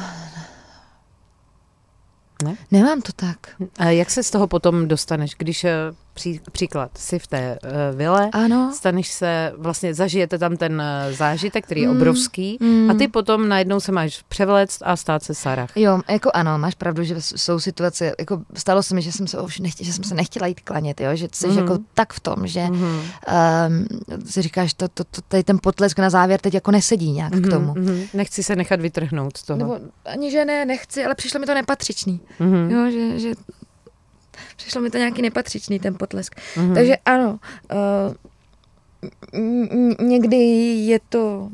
Ne? 2.44 2.56
nemám 2.70 3.02
to 3.02 3.12
tak. 3.12 3.38
A 3.78 3.84
jak 3.84 4.10
se 4.10 4.22
z 4.22 4.30
toho 4.30 4.46
potom 4.46 4.88
dostaneš, 4.88 5.34
když 5.38 5.64
eh, 5.64 5.72
pří, 6.20 6.40
příklad, 6.52 6.90
jsi 6.98 7.18
v 7.18 7.26
té 7.26 7.58
uh, 7.64 7.70
vile, 7.98 8.28
Ano. 8.32 8.72
staneš 8.74 9.08
se, 9.08 9.52
vlastně 9.56 9.94
zažijete 9.94 10.38
tam 10.38 10.56
ten 10.56 10.72
uh, 11.06 11.12
zážitek, 11.16 11.64
který 11.64 11.80
je 11.80 11.88
Mm, 11.88 11.96
obrovský 11.96 12.58
mm. 12.60 12.90
a 12.90 12.94
ty 12.94 13.08
potom 13.08 13.48
najednou 13.48 13.80
se 13.80 13.92
máš 13.92 14.22
převléct 14.28 14.82
a 14.84 14.96
stát 14.96 15.22
se 15.22 15.34
Sarah. 15.34 15.76
Jo, 15.76 16.00
jako 16.08 16.30
ano, 16.34 16.58
máš 16.58 16.74
pravdu, 16.74 17.02
že 17.04 17.14
jsou 17.20 17.60
situace, 17.60 18.12
jako 18.18 18.42
stalo 18.54 18.82
se 18.82 18.94
mi, 18.94 19.02
že 19.02 19.12
jsem 19.12 19.26
se, 19.26 19.40
už 19.40 19.58
nechtě, 19.58 19.84
že 19.84 19.92
jsem 19.92 20.04
se 20.04 20.14
nechtěla 20.14 20.46
jít 20.46 20.60
klanět, 20.60 21.00
jo, 21.00 21.10
že 21.16 21.28
jsi 21.32 21.46
Mhm. 21.46 21.58
jako 21.58 21.78
tak 21.94 22.12
v 22.12 22.20
tom, 22.20 22.46
že 22.46 22.62
Mhm. 22.62 22.84
um, 22.84 23.02
si 24.26 24.42
říkáš, 24.42 24.74
to, 24.74 24.88
to, 24.88 25.04
to, 25.04 25.20
tady 25.28 25.44
ten 25.44 25.58
potlesk 25.62 25.98
na 25.98 26.10
závěr 26.10 26.40
teď 26.40 26.54
jako 26.54 26.70
nesedí 26.70 27.12
nějak 27.12 27.32
k 27.32 27.50
tomu. 27.50 27.74
Mhm. 27.76 28.02
Nechci 28.14 28.42
se 28.42 28.56
nechat 28.56 28.80
vytrhnout 28.80 29.36
z 29.36 29.42
toho. 29.42 29.58
Nebo 29.58 29.78
ani 30.04 30.30
že 30.30 30.44
ne, 30.44 30.64
nechci, 30.64 31.04
ale 31.04 31.14
přišlo 31.14 31.40
mi 31.40 31.46
to 31.46 31.54
nepatřičný. 31.54 32.20
Mhm. 32.38 32.70
Jo, 32.70 32.90
že, 32.90 33.18
že 33.18 33.32
přišlo 34.56 34.80
mi 34.80 34.90
to 34.90 34.98
nějaký 34.98 35.22
nepatřičný, 35.22 35.78
ten 35.78 35.94
potlesk. 35.94 36.34
Mhm. 36.56 36.74
Takže 36.74 36.96
ano, 36.96 37.38
uh, 37.72 38.14
někdy 40.08 40.36
je 40.86 40.98
to 41.08 41.48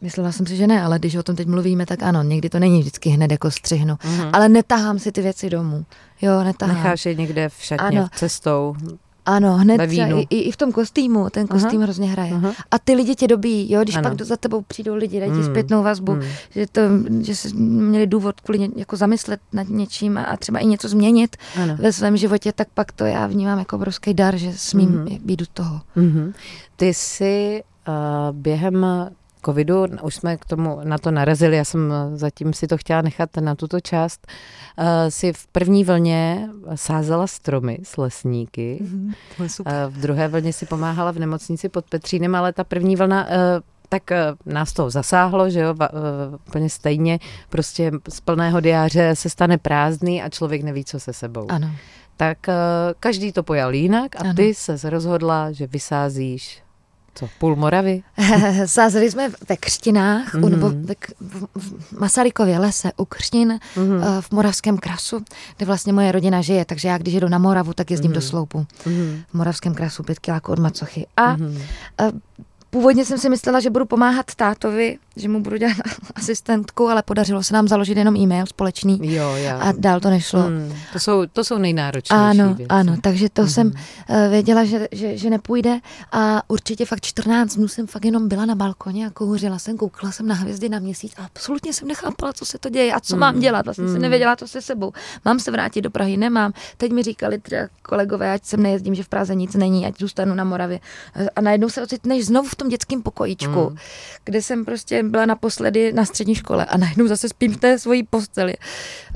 Myslela 0.00 0.32
jsem 0.32 0.46
si, 0.46 0.56
že 0.56 0.66
ne, 0.66 0.82
ale 0.82 0.98
když 0.98 1.16
o 1.16 1.22
tom 1.22 1.36
teď 1.36 1.48
mluvíme, 1.48 1.86
tak 1.86 2.02
ano, 2.02 2.22
někdy 2.22 2.48
to 2.48 2.58
není 2.58 2.80
vždycky 2.80 3.10
hned 3.10 3.30
jako 3.30 3.50
střihnu. 3.50 3.98
Mhm. 4.04 4.30
Ale 4.32 4.48
netahám 4.48 4.98
si 4.98 5.12
ty 5.12 5.22
věci 5.22 5.50
domů. 5.50 5.84
Jo, 6.22 6.44
netahám. 6.44 6.76
Necháš 6.76 7.06
je 7.06 7.14
někde 7.14 7.48
v 7.48 7.54
šatně, 7.58 7.98
Ano. 7.98 8.08
cestou. 8.14 8.76
Ano, 9.28 9.56
hned 9.56 9.88
třeba 9.88 10.06
i, 10.30 10.36
i, 10.36 10.50
v 10.52 10.56
tom 10.56 10.72
kostýmu, 10.72 11.30
ten 11.30 11.46
kostým 11.46 11.78
Aha. 11.78 11.82
hrozně 11.84 12.08
hraje. 12.08 12.32
Aha. 12.32 12.52
A 12.70 12.78
ty 12.78 12.94
lidi 12.94 13.14
tě 13.14 13.28
dobí, 13.28 13.72
jo, 13.72 13.82
když 13.82 13.96
Ano. 13.96 14.10
pak 14.10 14.22
za 14.22 14.36
tebou 14.36 14.62
přijdou 14.62 14.94
lidi, 14.94 15.20
dají 15.20 15.32
ti 15.32 15.38
Mm. 15.38 15.44
zpětnou 15.44 15.82
vazbu, 15.82 16.14
Mm. 16.14 16.22
že, 16.50 16.66
to, 16.72 16.80
že 17.20 17.36
se 17.36 17.48
měli 17.54 18.06
důvod 18.06 18.40
kvůli 18.40 18.58
ně, 18.58 18.68
jako 18.76 18.96
zamyslet 18.96 19.40
nad 19.52 19.68
něčím 19.68 20.18
a, 20.18 20.22
a 20.22 20.36
třeba 20.36 20.58
i 20.58 20.66
něco 20.66 20.88
změnit 20.88 21.36
Ano. 21.62 21.76
ve 21.80 21.92
svém 21.92 22.16
životě, 22.16 22.52
tak 22.52 22.68
pak 22.74 22.92
to 22.92 23.04
já 23.04 23.26
vnímám 23.26 23.58
jako 23.58 23.76
obrovský 23.76 24.14
dar, 24.14 24.36
že 24.36 24.52
smím 24.56 24.88
mm. 24.90 25.18
být 25.24 25.42
u 25.42 25.44
toho. 25.54 25.80
Mhm. 25.96 26.32
Ty 26.76 26.94
jsi 26.94 27.62
uh, 27.88 28.36
během 28.36 28.86
covidu, 29.44 29.84
už 30.02 30.14
jsme 30.14 30.36
k 30.36 30.44
tomu 30.44 30.80
na 30.84 30.98
to 30.98 31.10
narazili, 31.10 31.56
já 31.56 31.64
jsem 31.64 31.92
eh, 31.92 32.16
zatím 32.16 32.52
si 32.52 32.66
to 32.66 32.76
chtěla 32.76 33.02
nechat 33.02 33.36
na 33.36 33.54
tuto 33.54 33.80
část, 33.80 34.26
uh, 34.78 34.84
si 35.08 35.32
v 35.32 35.46
první 35.46 35.84
vlně 35.84 36.48
sázela 36.74 37.26
stromy 37.26 37.78
s 37.82 37.96
lesníky, 37.96 38.84
uh, 39.40 39.46
v 39.88 40.00
druhé 40.00 40.28
vlně 40.28 40.52
si 40.52 40.66
pomáhala 40.66 41.10
v 41.10 41.18
nemocnici 41.18 41.68
pod 41.68 41.84
Petřínem, 41.84 42.34
ale 42.34 42.52
ta 42.52 42.64
první 42.64 42.96
vlna 42.96 43.26
uh, 43.26 43.30
tak 43.88 44.12
eh, 44.12 44.34
nás 44.46 44.72
to 44.72 44.90
zasáhlo, 44.90 45.50
že 45.50 45.60
jo, 45.60 45.74
eh, 45.82 45.88
úplně 46.48 46.70
stejně, 46.70 47.18
prostě 47.48 47.92
z 48.08 48.20
plného 48.20 48.60
diáře 48.60 49.16
se 49.16 49.30
stane 49.30 49.58
prázdný 49.58 50.22
a 50.22 50.28
člověk 50.28 50.62
neví, 50.62 50.84
co 50.84 51.00
se 51.00 51.12
sebou. 51.12 51.50
Ano. 51.50 51.70
Tak 52.16 52.48
eh, 52.48 52.54
každý 53.00 53.32
to 53.32 53.42
pojal 53.42 53.74
jinak 53.74 54.16
a 54.16 54.18
Ano. 54.18 54.34
ty 54.34 54.54
se 54.54 54.90
rozhodla, 54.90 55.52
že 55.52 55.66
vysázíš 55.66 56.62
co, 57.18 57.28
půl 57.38 57.56
Moravy? 57.56 58.02
Sázeli 58.66 59.10
jsme 59.10 59.28
ve 59.48 59.56
Křtinách, 59.56 60.34
mm. 60.34 60.40
Mhm. 60.40 60.50
nebo 60.50 60.70
ve, 60.74 60.94
K- 60.94 61.12
v, 61.20 61.98
Masarykově 62.00 62.58
lese 62.58 62.92
u 62.96 63.04
Křtin 63.04 63.58
Mhm. 63.76 64.02
eh, 64.02 64.22
v 64.22 64.30
Moravském 64.32 64.78
krasu, 64.78 65.24
kde 65.56 65.66
vlastně 65.66 65.92
moje 65.92 66.12
rodina 66.12 66.40
žije, 66.42 66.64
takže 66.64 66.88
já 66.88 66.98
když 66.98 67.14
jedu 67.14 67.28
na 67.28 67.38
Moravu, 67.38 67.72
tak 67.72 67.90
jezdím 67.90 68.10
Mhm. 68.10 68.14
do 68.14 68.20
Sloupu. 68.20 68.66
Mhm. 68.86 69.22
V 69.30 69.34
Moravském 69.34 69.74
krasu, 69.74 70.02
pět 70.02 70.18
kiláků 70.18 70.52
od 70.52 70.58
Macochy. 70.58 71.06
A 71.16 71.32
Mhm. 71.36 71.58
Původně 72.70 73.04
jsem 73.04 73.18
si 73.18 73.28
myslela, 73.28 73.60
že 73.60 73.70
budu 73.70 73.84
pomáhat 73.84 74.34
tátovi, 74.34 74.98
že 75.18 75.28
mu 75.28 75.40
budu 75.40 75.56
dělat 75.56 75.76
asistentku, 76.14 76.88
ale 76.88 77.02
podařilo 77.02 77.42
se 77.42 77.54
nám 77.54 77.68
založit 77.68 77.96
jenom 77.96 78.16
e-mail 78.16 78.46
společný 78.46 78.98
Jo, 79.02 79.34
já. 79.36 79.58
a 79.58 79.72
dál 79.72 80.00
to 80.00 80.10
nešlo. 80.10 80.40
Hmm, 80.42 80.72
to, 80.92 80.98
jsou, 80.98 81.26
to 81.26 81.44
jsou 81.44 81.58
nejnáročnější 81.58 82.22
Ano, 82.40 82.54
věci. 82.54 82.68
ano, 82.68 82.96
takže 83.02 83.28
to 83.28 83.42
Mhm. 83.42 83.50
jsem 83.50 83.66
uh, 83.66 84.16
věděla, 84.30 84.64
že, 84.64 84.88
že, 84.92 85.16
že 85.18 85.30
nepůjde 85.30 85.78
a 86.12 86.42
určitě 86.48 86.84
fakt 86.86 87.00
14 87.04 87.54
dnů 87.56 87.68
jsem 87.68 87.86
fakt 87.86 88.04
jenom 88.04 88.28
byla 88.28 88.44
na 88.46 88.54
balkoně 88.54 89.06
a 89.06 89.10
kouřila 89.10 89.58
jsem, 89.58 89.76
koukala 89.76 90.12
jsem 90.12 90.26
na 90.26 90.34
hvězdy 90.34 90.68
na 90.68 90.78
měsíc 90.78 91.12
a 91.18 91.24
absolutně 91.24 91.72
jsem 91.72 91.88
nechápala, 91.88 92.32
co 92.32 92.44
se 92.44 92.58
to 92.58 92.68
děje 92.68 92.92
a 92.92 93.00
co 93.00 93.14
Mhm. 93.16 93.20
mám 93.20 93.40
dělat. 93.40 93.64
Vlastně 93.64 93.84
jsem 93.84 93.92
Mhm. 93.92 94.02
nevěděla, 94.02 94.36
co 94.36 94.48
se 94.48 94.62
sebou. 94.62 94.92
Mám 95.24 95.40
se 95.40 95.50
vrátit 95.50 95.80
do 95.82 95.90
Prahy, 95.90 96.16
nemám. 96.16 96.52
Teď 96.76 96.92
mi 96.92 97.02
říkali 97.02 97.38
třeba 97.40 97.62
kolegové, 97.82 98.32
ať 98.32 98.44
sem 98.44 98.62
nejezdím, 98.62 98.94
že 98.94 99.02
v 99.02 99.08
Praze 99.08 99.34
nic 99.34 99.54
není, 99.54 99.86
ať 99.86 99.94
zůstanu 100.00 100.34
na 100.34 100.44
Moravě. 100.44 100.80
A 101.36 101.40
najednou 101.40 101.68
se 101.68 101.82
ocitneš 101.82 102.26
znovu 102.26 102.48
v 102.48 102.56
tom 102.56 102.68
dětském 102.68 103.02
pokojíčku, 103.02 103.50
Mhm. 103.60 103.76
kde 104.24 104.42
jsem 104.42 104.64
prostě 104.64 105.02
byla 105.08 105.26
naposledy 105.26 105.92
na 105.92 106.04
střední 106.04 106.34
škole 106.34 106.64
a 106.64 106.76
najednou 106.76 107.06
zase 107.08 107.28
spím 107.28 107.52
v 107.52 107.56
té 107.56 107.78
svojí 107.78 108.02
posteli. 108.02 108.54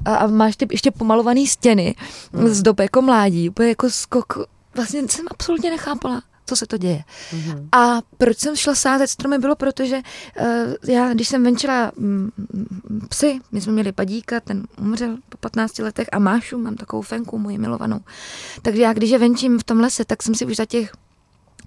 A, 0.05 0.15
a 0.15 0.27
máš 0.27 0.57
ty 0.57 0.67
ještě 0.71 0.91
pomalované 0.91 1.47
stěny 1.47 1.95
Mhm. 2.33 2.49
z 2.49 2.63
dob 2.63 2.81
jako 2.81 3.03
mládí, 3.03 3.49
úplně 3.49 3.69
jako 3.69 3.91
skok. 3.91 4.39
Vlastně 4.75 5.09
jsem 5.09 5.27
absolutně 5.31 5.71
nechápala, 5.71 6.23
co 6.47 6.57
se 6.57 6.67
to 6.67 6.77
děje. 6.77 7.03
Mhm. 7.33 7.69
A 7.73 8.01
proč 8.19 8.39
jsem 8.39 8.57
šla 8.57 8.75
sázet 8.75 9.07
stromy, 9.07 9.39
bylo 9.39 9.57
protože 9.57 9.97
uh, 9.97 10.47
já, 10.95 11.15
když 11.15 11.29
jsem 11.29 11.45
venčila 11.45 11.93
mm, 11.97 12.31
mm, 12.53 13.07
psy, 13.09 13.41
my 13.53 13.61
jsme 13.61 13.73
měli 13.73 13.93
padíka, 13.93 14.41
ten 14.41 14.63
umřel 14.81 15.17
po 15.29 15.39
15 15.39 15.79
letech 15.79 16.09
a 16.13 16.19
Mášu, 16.19 16.59
mám 16.59 16.75
takovou 16.77 17.03
fenku, 17.03 17.39
moji 17.39 17.59
milovanou. 17.59 18.01
Takže 18.63 18.83
já, 18.83 18.93
když 18.93 19.11
je 19.11 19.19
venčím 19.19 19.59
v 19.59 19.65
tom 19.65 19.81
lese, 19.81 20.05
tak 20.05 20.23
jsem 20.23 20.35
si 20.35 20.47
už 20.47 20.57
za 20.57 20.65
těch 20.67 20.93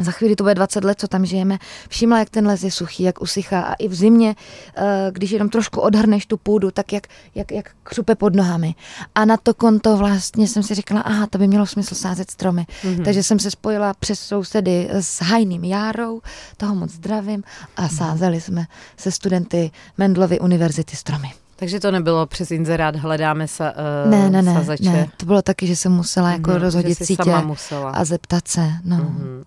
za 0.02 0.12
chvíli 0.12 0.36
to 0.36 0.44
bude 0.44 0.56
20 0.56 0.84
let, 0.84 1.00
co 1.00 1.08
tam 1.08 1.26
žijeme, 1.26 1.58
všimla, 1.90 2.20
jak 2.20 2.30
ten 2.30 2.48
les 2.48 2.64
je 2.64 2.72
suchý, 2.72 3.04
jak 3.04 3.22
usychá 3.22 3.62
a 3.62 3.74
i 3.74 3.88
v 3.88 3.94
zimě, 3.96 4.36
eh, 4.78 4.84
když 5.12 5.32
jenom 5.32 5.50
trošku 5.50 5.82
odhrneš 5.82 6.26
tu 6.26 6.38
půdu, 6.38 6.72
tak 6.72 6.94
jak, 6.94 7.08
jak, 7.36 7.52
jak 7.52 7.72
křupe 7.84 8.16
pod 8.16 8.36
nohami. 8.36 8.76
A 9.16 9.26
na 9.26 9.38
to 9.38 9.54
konto 9.54 9.98
vlastně 9.98 10.48
jsem 10.48 10.64
si 10.64 10.76
říkala, 10.76 11.02
aha, 11.02 11.28
to 11.28 11.38
by 11.38 11.48
mělo 11.48 11.66
smysl 11.66 11.96
sázet 11.96 12.32
stromy. 12.32 12.66
Mhm. 12.84 13.04
Takže 13.04 13.24
jsem 13.24 13.40
se 13.40 13.52
spojila 13.52 13.94
přes 14.00 14.20
sousedy 14.20 14.90
s 14.92 15.22
Hajným 15.22 15.64
Járou, 15.64 16.22
toho 16.58 16.76
moc 16.76 16.92
zdravím, 16.92 17.44
a 17.78 17.90
sázeli 17.90 18.42
jsme 18.42 18.66
se 18.98 19.12
studenty 19.12 19.72
Mendlovy 19.98 20.40
univerzity 20.40 20.96
stromy. 20.96 21.32
Takže 21.56 21.80
to 21.80 21.92
nebylo 21.92 22.26
přes 22.26 22.52
inzerát 22.52 22.96
hledáme 22.96 23.48
sa, 23.48 23.72
uh, 23.72 24.12
Ne, 24.12 24.30
ne, 24.30 24.42
ne, 24.42 24.54
sazače. 24.54 24.84
ne, 24.84 25.08
to 25.18 25.26
bylo 25.26 25.42
taky, 25.42 25.68
že 25.68 25.76
jsem 25.76 25.92
musela 25.92 26.32
jako 26.32 26.52
Mhm, 26.52 26.60
rozhodit 26.62 26.90
že 26.90 26.96
jsi 26.96 27.06
sítě 27.06 27.24
sama 27.24 27.42
musela. 27.42 27.90
a 27.92 28.04
zeptat 28.06 28.48
se. 28.48 28.72
No. 28.84 28.96
Mhm. 28.98 29.44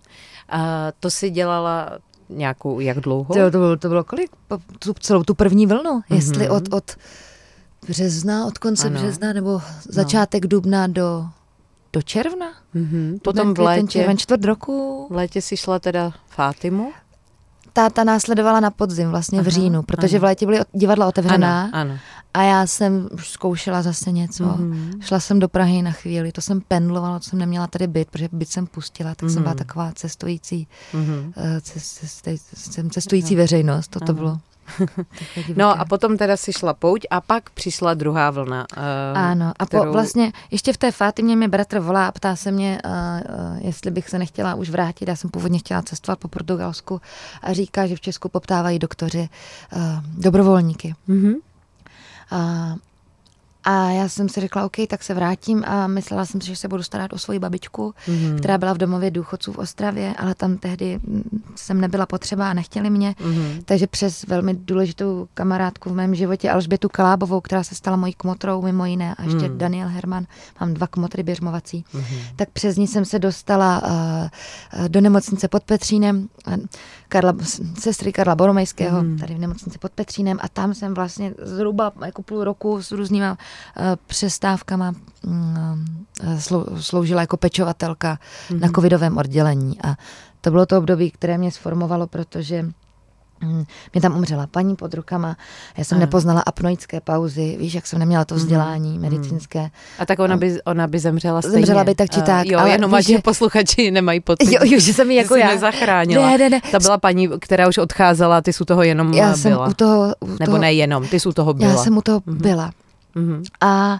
A 0.51 0.91
to 0.99 1.09
si 1.09 1.29
dělala 1.29 1.89
nějakou, 2.29 2.79
jak 2.79 2.99
dlouho? 2.99 3.33
To, 3.33 3.51
to, 3.51 3.57
bylo, 3.57 3.77
to 3.77 3.89
bylo 3.89 4.03
kolik? 4.03 4.31
Tu, 4.79 4.93
celou 4.99 5.23
tu 5.23 5.33
první 5.35 5.65
vlnu? 5.65 6.01
Jestli 6.09 6.45
Mhm. 6.45 6.55
od, 6.55 6.73
od 6.73 6.91
března, 7.87 8.45
od 8.45 8.57
konce 8.57 8.87
Ano. 8.87 8.99
března, 8.99 9.33
nebo 9.33 9.61
začátek 9.83 10.47
dubna 10.47 10.87
do, 10.87 11.25
do 11.93 12.01
června? 12.01 12.45
Mhm. 12.73 12.89
Duben, 13.07 13.19
Potom 13.19 13.53
v 13.53 13.59
létě, 13.59 13.87
Červen, 13.87 14.17
čtvrt 14.17 14.43
roku. 14.45 15.07
v 15.09 15.15
létě 15.15 15.41
si 15.41 15.57
šla 15.57 15.79
teda 15.79 16.11
Fátimu? 16.29 16.91
Táta 17.73 18.03
následovala 18.03 18.59
na 18.59 18.71
podzim, 18.71 19.09
vlastně 19.09 19.37
v 19.41 19.41
Aha, 19.41 19.49
říjnu, 19.49 19.83
protože 19.83 20.17
ano. 20.17 20.21
v 20.21 20.23
létě 20.23 20.45
byly 20.45 20.59
divadla 20.73 21.07
otevřená 21.07 21.61
Ano, 21.63 21.71
ano. 21.73 21.97
A 22.33 22.43
já 22.43 22.67
jsem 22.67 23.09
už 23.11 23.29
zkoušela 23.29 23.81
zase 23.81 24.11
něco. 24.11 24.43
Mhm. 24.45 24.91
Šla 25.01 25.19
jsem 25.19 25.39
do 25.39 25.47
Prahy 25.49 25.81
na 25.81 25.91
chvíli, 25.91 26.31
to 26.31 26.41
jsem 26.41 26.61
pendlovala, 26.61 27.19
to 27.19 27.25
jsem 27.25 27.39
neměla 27.39 27.67
tady 27.67 27.87
byt, 27.87 28.07
protože 28.09 28.29
byt 28.31 28.49
jsem 28.49 28.67
pustila, 28.67 29.15
tak 29.15 29.29
jsem 29.29 29.41
byla 29.43 29.53
Mhm. 29.53 29.57
taková 29.57 29.91
cestující, 29.95 30.67
Mhm. 30.93 31.33
eh, 31.37 31.61
cest, 31.61 31.99
cest, 32.23 32.51
cestující 32.91 33.35
veřejnost, 33.35 33.87
to 33.87 33.99
to 33.99 34.13
bylo. 34.13 34.39
No 35.55 35.79
a 35.79 35.85
potom 35.85 36.17
teda 36.17 36.37
si 36.37 36.53
šla 36.53 36.73
pouť 36.73 37.05
a 37.09 37.21
pak 37.21 37.49
přišla 37.49 37.93
druhá 37.93 38.31
vlna. 38.31 38.65
Uh, 38.77 39.17
Ano, 39.19 39.53
a 39.59 39.65
po, 39.65 39.91
vlastně 39.91 40.31
ještě 40.51 40.73
v 40.73 40.77
té 40.77 40.91
Fátimě 40.91 41.35
mě 41.35 41.47
bratr 41.47 41.79
volá 41.79 42.07
a 42.07 42.11
ptá 42.11 42.35
se 42.35 42.51
mě, 42.51 42.81
uh, 42.85 42.91
uh, 42.91 43.57
jestli 43.65 43.91
bych 43.91 44.09
se 44.09 44.19
nechtěla 44.19 44.55
už 44.55 44.69
vrátit. 44.69 45.07
Já 45.09 45.15
jsem 45.15 45.29
původně 45.29 45.59
chtěla 45.59 45.81
cestovat 45.81 46.19
po 46.19 46.27
Portugalsku 46.27 47.01
a 47.41 47.53
říká, 47.53 47.87
že 47.87 47.95
v 47.95 48.01
Česku 48.01 48.29
poptávají 48.29 48.79
doktoři 48.79 49.29
uh, 49.75 49.81
dobrovolníky. 50.17 50.95
Mhm. 52.31 52.37
A, 52.37 52.88
a 53.63 53.89
já 53.89 54.09
jsem 54.09 54.29
si 54.29 54.41
řekla, 54.41 54.65
OK, 54.65 54.75
tak 54.89 55.03
se 55.03 55.13
vrátím 55.13 55.63
a 55.67 55.87
myslela 55.87 56.25
jsem 56.25 56.41
si, 56.41 56.47
že 56.47 56.55
se 56.55 56.67
budu 56.67 56.83
starat 56.83 57.13
o 57.13 57.17
svoji 57.17 57.39
babičku, 57.39 57.93
Mhm. 58.07 58.37
která 58.37 58.57
byla 58.57 58.73
v 58.73 58.77
domově 58.77 59.11
důchodců 59.11 59.53
v 59.53 59.57
Ostravě, 59.57 60.13
ale 60.17 60.35
tam 60.35 60.57
tehdy 60.57 60.99
mm, 61.03 61.23
jsem 61.55 61.81
nebyla 61.81 62.05
potřeba 62.05 62.49
a 62.49 62.53
nechtěli 62.53 62.89
mě. 62.89 63.15
Mhm. 63.25 63.59
Takže 63.65 63.87
přes 63.87 64.23
velmi 64.23 64.53
důležitou 64.53 65.27
kamarádku 65.33 65.89
v 65.89 65.93
mém 65.93 66.15
životě, 66.15 66.51
Alžbětu 66.51 66.89
Kalábovou, 66.89 67.41
která 67.41 67.63
se 67.63 67.75
stala 67.75 67.97
mojí 67.97 68.13
kmotrou 68.13 68.61
mimo 68.61 68.85
jiné, 68.85 69.15
a 69.15 69.23
ještě 69.23 69.45
Hmm. 69.47 69.57
Daniel 69.57 69.87
Herman, 69.87 70.25
mám 70.61 70.73
dva 70.73 70.87
kmotry 70.87 71.23
běžmovací, 71.23 71.85
Mhm. 71.93 72.05
tak 72.35 72.49
přes 72.49 72.75
ní 72.77 72.87
jsem 72.87 73.05
se 73.05 73.19
dostala 73.19 73.81
uh, 73.83 74.87
do 74.87 75.01
nemocnice 75.01 75.47
pod 75.47 75.63
Petřínem, 75.63 76.27
uh, 76.47 76.53
Karla, 77.09 77.33
sestry 77.79 78.11
Karla 78.13 78.35
Boromejského, 78.35 78.99
Hmm. 78.99 79.17
tady 79.17 79.35
v 79.35 79.39
nemocnici 79.39 79.79
pod 79.79 79.91
Petřínem 79.91 80.37
a 80.41 80.47
tam 80.47 80.73
jsem 80.73 80.93
vlastně 80.93 81.33
zhruba 81.41 81.91
jako 82.05 82.21
půl 82.23 82.43
roku 82.43 82.81
s 82.81 82.91
různýma 82.91 83.31
uh, 83.31 83.37
přestávkama 84.07 84.93
um, 85.27 85.85
uh, 86.23 86.39
slou, 86.39 86.65
sloužila 86.79 87.21
jako 87.21 87.37
pečovatelka 87.37 88.19
Mhm. 88.51 88.59
na 88.59 88.69
covidovém 88.75 89.17
oddělení 89.17 89.81
a 89.83 89.95
to 90.41 90.51
bylo 90.51 90.65
to 90.65 90.77
období, 90.77 91.11
které 91.11 91.37
mě 91.37 91.51
sformovalo, 91.51 92.07
protože 92.07 92.65
Mm, 93.43 93.65
Mě 93.93 94.01
tam 94.01 94.15
umřela 94.17 94.47
paní 94.47 94.75
pod 94.75 94.93
rukama, 94.93 95.37
já 95.77 95.83
jsem 95.83 95.95
Ano. 95.95 95.99
nepoznala 96.05 96.41
apnoické 96.41 97.01
pauzy, 97.01 97.57
víš, 97.59 97.73
jak 97.73 97.87
jsem 97.87 97.99
neměla 97.99 98.25
to 98.25 98.35
vzdělání 98.35 98.99
medicínské. 98.99 99.69
A 99.99 100.05
tak 100.05 100.19
ona 100.19 100.37
by, 100.37 100.61
ona 100.65 100.87
by 100.87 100.99
zemřela 100.99 101.41
stejně. 101.41 101.55
Zemřela 101.57 101.83
by 101.83 101.95
tak 101.95 102.09
či 102.09 102.21
tak, 102.21 102.47
Jo, 102.47 102.59
ale 102.59 102.69
jenom 102.69 102.95
víš, 102.97 103.05
že 103.07 103.19
posluchači 103.19 103.91
nemají 103.91 104.19
pocit. 104.19 104.51
Jo, 104.51 104.59
jo, 104.63 104.79
že 104.79 104.93
jsem 104.93 105.11
ji 105.11 105.17
jako 105.17 105.35
já. 105.35 105.47
nezachránila. 105.47 106.29
Ne, 106.29 106.37
ne, 106.37 106.49
ne. 106.49 106.61
Ta 106.71 106.79
byla 106.79 106.97
paní, 106.97 107.29
která 107.39 107.67
už 107.67 107.77
odcházela, 107.77 108.41
ty 108.41 108.53
jsi 108.53 108.61
u 108.63 108.65
toho 108.65 108.83
jenom 108.83 109.13
Já 109.13 109.23
byla. 109.25 109.37
jsem 109.37 109.57
u 109.69 109.73
toho, 109.73 110.15
u 110.19 110.27
Nebo 110.27 110.45
toho, 110.45 110.57
ne 110.57 110.73
jenom, 110.73 111.07
ty 111.07 111.19
jsi 111.19 111.29
u 111.29 111.33
toho 111.33 111.53
byla. 111.53 111.71
já 111.71 111.77
jsem 111.77 111.97
u 111.97 112.01
toho 112.01 112.21
byla. 112.25 112.71
Mhm. 113.15 113.43
A 113.61 113.99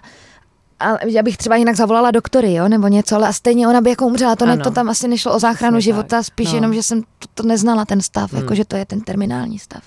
a 0.82 1.04
já 1.06 1.22
bych 1.22 1.36
třeba 1.36 1.56
jinak 1.56 1.76
zavolala 1.76 2.10
doktory, 2.10 2.54
jo, 2.54 2.68
nebo 2.68 2.88
něco, 2.88 3.16
ale 3.16 3.28
a 3.28 3.32
stejně 3.32 3.68
ona 3.68 3.80
by 3.80 3.90
jako 3.90 4.06
umřela. 4.06 4.36
To, 4.36 4.46
ne, 4.46 4.58
to 4.58 4.70
tam 4.70 4.88
asi 4.88 5.08
nešlo 5.08 5.34
o 5.34 5.38
záchranu 5.38 5.76
Přesně 5.78 5.92
života, 5.92 6.08
tak. 6.16 6.24
spíš 6.26 6.48
No. 6.48 6.54
jenom, 6.54 6.74
že 6.74 6.82
jsem 6.82 7.02
to, 7.02 7.28
to 7.34 7.42
neznala, 7.42 7.84
ten 7.84 8.00
stav, 8.00 8.32
Hmm. 8.32 8.42
jako 8.42 8.54
že 8.54 8.64
to 8.64 8.76
je 8.76 8.84
ten 8.86 9.00
terminální 9.00 9.58
stav. 9.58 9.82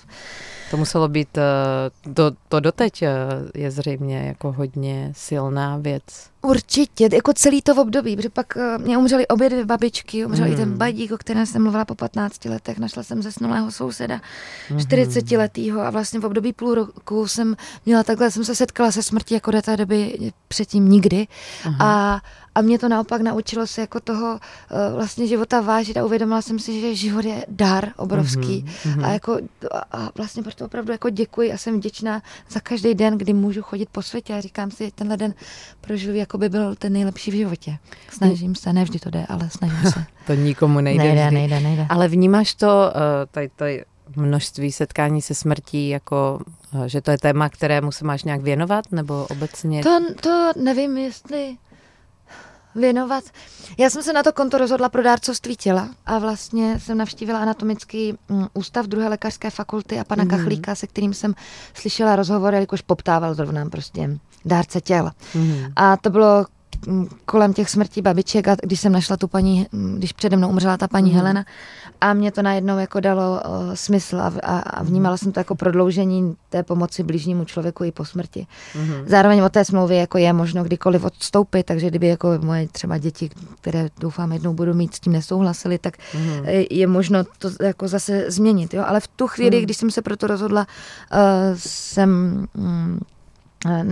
To 0.74 0.78
muselo 0.78 1.08
být, 1.08 1.38
eh, 1.38 2.12
to, 2.14 2.30
to 2.48 2.60
doteď 2.60 3.02
eh, 3.02 3.10
je 3.54 3.70
zřejmě 3.70 4.16
jako 4.18 4.52
hodně 4.52 5.12
silná 5.16 5.76
věc. 5.76 6.02
Určitě, 6.42 7.08
jako 7.12 7.32
celý 7.32 7.62
to 7.62 7.74
v 7.74 7.78
období, 7.78 8.16
protože 8.16 8.28
pak 8.28 8.56
uh, 8.56 8.84
mě 8.84 8.98
umřely 8.98 9.28
obě 9.28 9.48
dvě 9.50 9.64
babičky, 9.64 10.26
umřel 10.26 10.46
i 10.46 10.56
ten 10.56 10.68
Hmm. 10.68 10.78
badík, 10.78 11.12
o 11.12 11.18
kterém 11.18 11.46
jsem 11.46 11.62
mluvila 11.62 11.84
po 11.84 11.94
15 11.94 12.44
letech, 12.44 12.78
našla 12.78 13.02
jsem 13.02 13.22
zesnulého 13.22 13.70
souseda, 13.70 14.20
Mhm. 14.70 14.80
40 14.80 15.36
letýho 15.36 15.80
a 15.80 15.90
vlastně 15.90 16.20
v 16.20 16.24
období 16.24 16.52
půl 16.52 16.74
roku 16.74 17.28
jsem 17.28 17.56
měla 17.86 18.02
takhle, 18.02 18.30
jsem 18.30 18.44
se 18.44 18.54
setkala 18.54 18.92
se 18.92 19.02
smrtí 19.02 19.34
jako 19.34 19.50
do 19.50 19.62
té 19.62 19.76
doby 19.76 20.32
předtím 20.48 20.88
nikdy 20.88 21.26
a, 21.80 22.20
a 22.54 22.60
mě 22.60 22.78
to 22.78 22.88
naopak 22.88 23.20
naučilo 23.20 23.66
se 23.66 23.80
jako 23.80 24.00
toho 24.00 24.32
uh, 24.32 24.96
vlastně 24.96 25.26
života 25.26 25.60
vážit 25.60 25.96
a 25.96 26.04
uvědomila 26.04 26.42
jsem 26.42 26.58
si, 26.58 26.80
že 26.80 26.94
život 26.94 27.24
je 27.24 27.46
dar 27.48 27.88
obrovský 27.96 28.64
Mhm, 28.84 29.04
a 29.04 29.08
jako 29.08 29.38
a, 29.92 30.10
vlastně 30.14 30.42
proto 30.42 30.64
opravdu 30.64 30.92
jako 30.92 31.10
děkuji 31.10 31.52
a 31.52 31.56
jsem 31.56 31.76
vděčná 31.76 32.22
za 32.50 32.60
každý 32.60 32.94
den, 32.94 33.18
kdy 33.18 33.32
můžu 33.32 33.62
chodit 33.62 33.88
po 33.92 34.02
světě 34.02 34.34
a 34.34 34.40
říkám 34.40 34.70
si, 34.70 34.90
tenhle 34.94 35.16
den 35.16 35.34
prožil, 35.80 36.14
jako 36.14 36.38
by 36.38 36.48
byl 36.48 36.74
ten 36.74 36.92
nejlepší 36.92 37.30
v 37.30 37.34
životě. 37.34 37.76
Snažím 38.10 38.54
se, 38.54 38.72
ne 38.72 38.84
vždy 38.84 38.98
to 38.98 39.10
jde, 39.10 39.26
ale 39.28 39.50
snažím 39.50 39.90
se. 39.92 40.04
To 40.26 40.34
nikomu 40.34 40.80
nejde 40.80 41.04
nejde, 41.04 41.24
vždy. 41.24 41.34
nejde, 41.34 41.60
nejde. 41.60 41.86
Ale 41.88 42.08
vnímáš 42.08 42.54
to, 42.54 42.92
eh, 42.96 43.26
tady, 43.30 43.50
tady 43.56 43.84
množství 44.16 44.72
setkání 44.72 45.22
se 45.22 45.34
smrtí, 45.34 45.88
jako, 45.88 46.40
eh, 46.84 46.88
že 46.88 47.00
to 47.00 47.10
je 47.10 47.18
téma, 47.18 47.48
kterému 47.48 47.92
se 47.92 48.04
máš 48.04 48.24
nějak 48.24 48.40
věnovat, 48.40 48.84
nebo 48.92 49.26
obecně? 49.30 49.82
To, 49.82 50.00
to 50.20 50.52
nevím, 50.56 50.98
jestli 50.98 51.56
věnovat. 52.74 53.24
Já 53.78 53.90
jsem 53.90 54.02
se 54.02 54.12
na 54.12 54.22
to 54.22 54.32
konto 54.32 54.58
rozhodla 54.58 54.88
pro 54.88 55.02
dárcovství 55.02 55.56
těla 55.56 55.88
a 56.06 56.18
vlastně 56.18 56.80
jsem 56.80 56.98
navštívila 56.98 57.38
anatomický 57.38 58.14
mm, 58.28 58.46
ústav 58.54 58.86
druhé 58.86 59.08
lékařské 59.08 59.50
fakulty 59.50 60.00
a 60.00 60.04
pana 60.04 60.24
Mhm. 60.24 60.32
mm. 60.32 60.38
Kachlíka, 60.38 60.74
se 60.74 60.86
kterým 60.86 61.14
jsem 61.14 61.34
slyšela 61.74 62.16
rozhovor, 62.16 62.54
jelikož 62.54 62.80
poptával 62.80 63.34
zrovna 63.34 63.66
prostě 63.66 64.10
dárce 64.44 64.80
těl. 64.80 65.10
Mhm. 65.34 65.72
A 65.76 65.96
to 65.96 66.10
bylo 66.10 66.46
kolem 67.24 67.52
těch 67.52 67.70
smrtí 67.70 68.02
babiček 68.02 68.48
a 68.48 68.56
když 68.62 68.80
jsem 68.80 68.92
našla 68.92 69.16
tu 69.16 69.28
paní, 69.28 69.66
mm, 69.72 69.94
když 69.98 70.12
přede 70.12 70.36
mnou 70.36 70.48
umřela 70.48 70.76
ta 70.76 70.88
paní 70.88 71.10
Mhm. 71.10 71.18
Helena 71.18 71.44
a 72.00 72.12
mě 72.14 72.32
to 72.32 72.42
najednou 72.42 72.78
jako 72.78 73.00
dalo 73.00 73.40
uh, 73.48 73.74
smysl 73.74 74.20
a, 74.20 74.32
a, 74.42 74.58
a 74.58 74.82
vnímala 74.82 75.16
jsem 75.16 75.32
to 75.32 75.40
jako 75.40 75.54
prodloužení 75.54 76.36
té 76.48 76.62
pomoci 76.62 77.02
blížnímu 77.02 77.44
člověku 77.44 77.84
i 77.84 77.92
po 77.92 78.04
smrti. 78.04 78.46
Mhm. 78.74 78.94
Zároveň 79.06 79.40
od 79.40 79.52
té 79.52 79.64
smlouvy 79.64 79.96
jako 79.96 80.18
je 80.18 80.32
možno 80.32 80.64
kdykoliv 80.64 81.04
odstoupit, 81.04 81.66
takže 81.66 81.86
kdyby 81.90 82.06
jako 82.06 82.28
moje 82.42 82.68
třeba 82.68 82.98
děti, 82.98 83.30
které 83.60 83.88
doufám 84.00 84.32
jednou 84.32 84.54
budou 84.54 84.74
mít, 84.74 84.94
s 84.94 85.00
tím 85.00 85.12
nesouhlasili, 85.12 85.78
tak 85.78 85.94
Mhm. 86.14 86.44
je- 86.70 86.86
možno 86.86 87.24
to 87.38 87.50
jako 87.62 87.88
zase 87.88 88.24
změnit. 88.30 88.74
Jo? 88.74 88.84
Ale 88.86 89.00
v 89.00 89.06
tu 89.08 89.26
chvíli, 89.26 89.56
Hmm. 89.56 89.64
když 89.64 89.76
jsem 89.76 89.90
se 89.90 90.02
proto 90.02 90.26
rozhodla, 90.26 90.66
uh, 91.12 91.18
jsem 91.56 92.10
mm, 92.54 93.00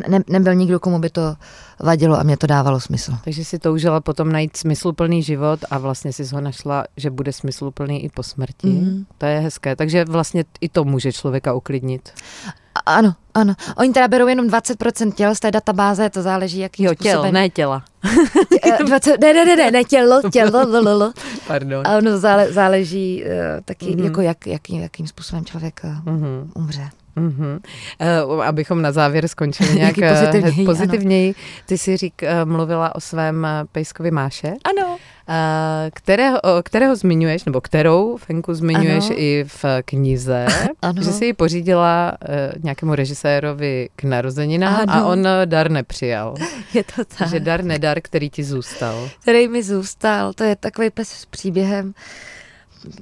ne, 0.08 0.20
nebyl 0.28 0.54
nikdo, 0.54 0.80
komu 0.80 0.98
by 0.98 1.10
to 1.10 1.36
vadilo 1.82 2.20
a 2.20 2.22
mě 2.22 2.36
to 2.36 2.46
dávalo 2.46 2.80
smysl. 2.80 3.12
Takže 3.24 3.44
si 3.44 3.58
toužila 3.58 4.00
potom 4.00 4.32
najít 4.32 4.56
smysluplný 4.56 5.22
život 5.22 5.60
a 5.70 5.78
vlastně 5.78 6.12
si 6.12 6.24
ho 6.34 6.40
našla, 6.40 6.84
že 6.96 7.10
bude 7.10 7.32
smysluplný 7.32 8.04
i 8.04 8.08
po 8.08 8.22
smrti. 8.22 8.66
Mhm. 8.68 9.04
To 9.18 9.26
je 9.26 9.38
hezké. 9.40 9.76
Takže 9.76 10.04
vlastně 10.04 10.44
i 10.60 10.68
to 10.68 10.84
může 10.84 11.12
člověka 11.12 11.52
uklidnit. 11.54 12.10
A, 12.74 12.80
ano, 12.96 13.14
ano. 13.34 13.54
Oni 13.76 13.92
teda 13.92 14.08
berou 14.08 14.26
jenom 14.26 14.46
20% 14.46 15.12
těl 15.12 15.34
z 15.34 15.40
té 15.40 15.50
databáze, 15.50 16.10
to 16.10 16.22
záleží, 16.22 16.58
jakým 16.58 16.86
Jo, 16.86 16.94
těl, 16.94 17.12
způsobem. 17.12 17.34
ne 17.34 17.48
těla. 17.50 17.84
Eh, 18.80 18.84
20, 18.84 19.20
ne, 19.20 19.32
ne, 19.34 19.44
ne, 19.44 19.56
ne, 19.56 19.70
ne, 19.70 19.84
tělo, 19.84 20.20
tělo, 20.32 20.66
lo, 20.70 20.82
lo, 20.82 20.98
lo. 20.98 21.12
Pardon. 21.46 21.86
A 21.86 21.96
ono 21.96 22.18
zále, 22.18 22.52
záleží 22.52 23.24
uh, 23.24 23.30
taky, 23.64 23.86
Mhm. 23.86 23.94
mm-hmm. 23.96 24.04
jako 24.04 24.20
jak, 24.20 24.46
jaký, 24.46 24.76
jakým 24.76 25.06
způsobem 25.06 25.44
člověk 25.44 25.80
uh, 25.84 26.12
Mhm. 26.14 26.50
umře. 26.54 26.88
Mm-hmm. 27.16 27.60
Uh, 28.26 28.44
abychom 28.44 28.82
na 28.82 28.92
závěr 28.92 29.28
skončili 29.28 29.74
nějak 29.74 29.98
eh, 29.98 30.10
pozitivněji, 30.10 30.66
pozitivněji. 30.66 31.34
Ty 31.66 31.78
jsi 31.78 31.96
řík, 31.96 32.22
uh, 32.22 32.50
mluvila 32.50 32.94
o 32.94 33.00
svém 33.00 33.46
pejskovi 33.72 34.10
Máše, 34.10 34.52
Ano. 34.64 34.88
uh, 34.88 34.96
kterého, 35.94 36.40
kterého 36.62 36.96
zmiňuješ, 36.96 37.44
nebo 37.44 37.60
kterou 37.60 38.16
Fenku 38.16 38.54
zmiňuješ 38.54 39.04
Ano. 39.10 39.14
i 39.20 39.44
v 39.48 39.64
knize, 39.84 40.46
Ano. 40.82 41.02
že 41.02 41.12
jsi 41.12 41.24
ji 41.24 41.32
pořídila 41.32 42.12
uh, 42.22 42.62
nějakému 42.64 42.94
režisérovi 42.94 43.88
k 43.96 44.04
narozeninám 44.04 44.74
a 44.88 44.92
Ano. 44.92 45.08
on 45.08 45.26
eh, 45.26 45.46
dar 45.46 45.70
nepřijal. 45.70 46.34
Je 46.74 46.84
to 46.84 47.04
tak. 47.18 47.28
Že 47.28 47.40
dar 47.40 47.64
nedar, 47.64 48.00
který 48.00 48.30
ti 48.30 48.44
zůstal. 48.44 49.08
Který 49.22 49.48
mi 49.48 49.62
zůstal, 49.62 50.32
to 50.32 50.44
je 50.44 50.56
takový 50.56 50.90
pes 50.90 51.08
s 51.08 51.26
příběhem. 51.26 51.94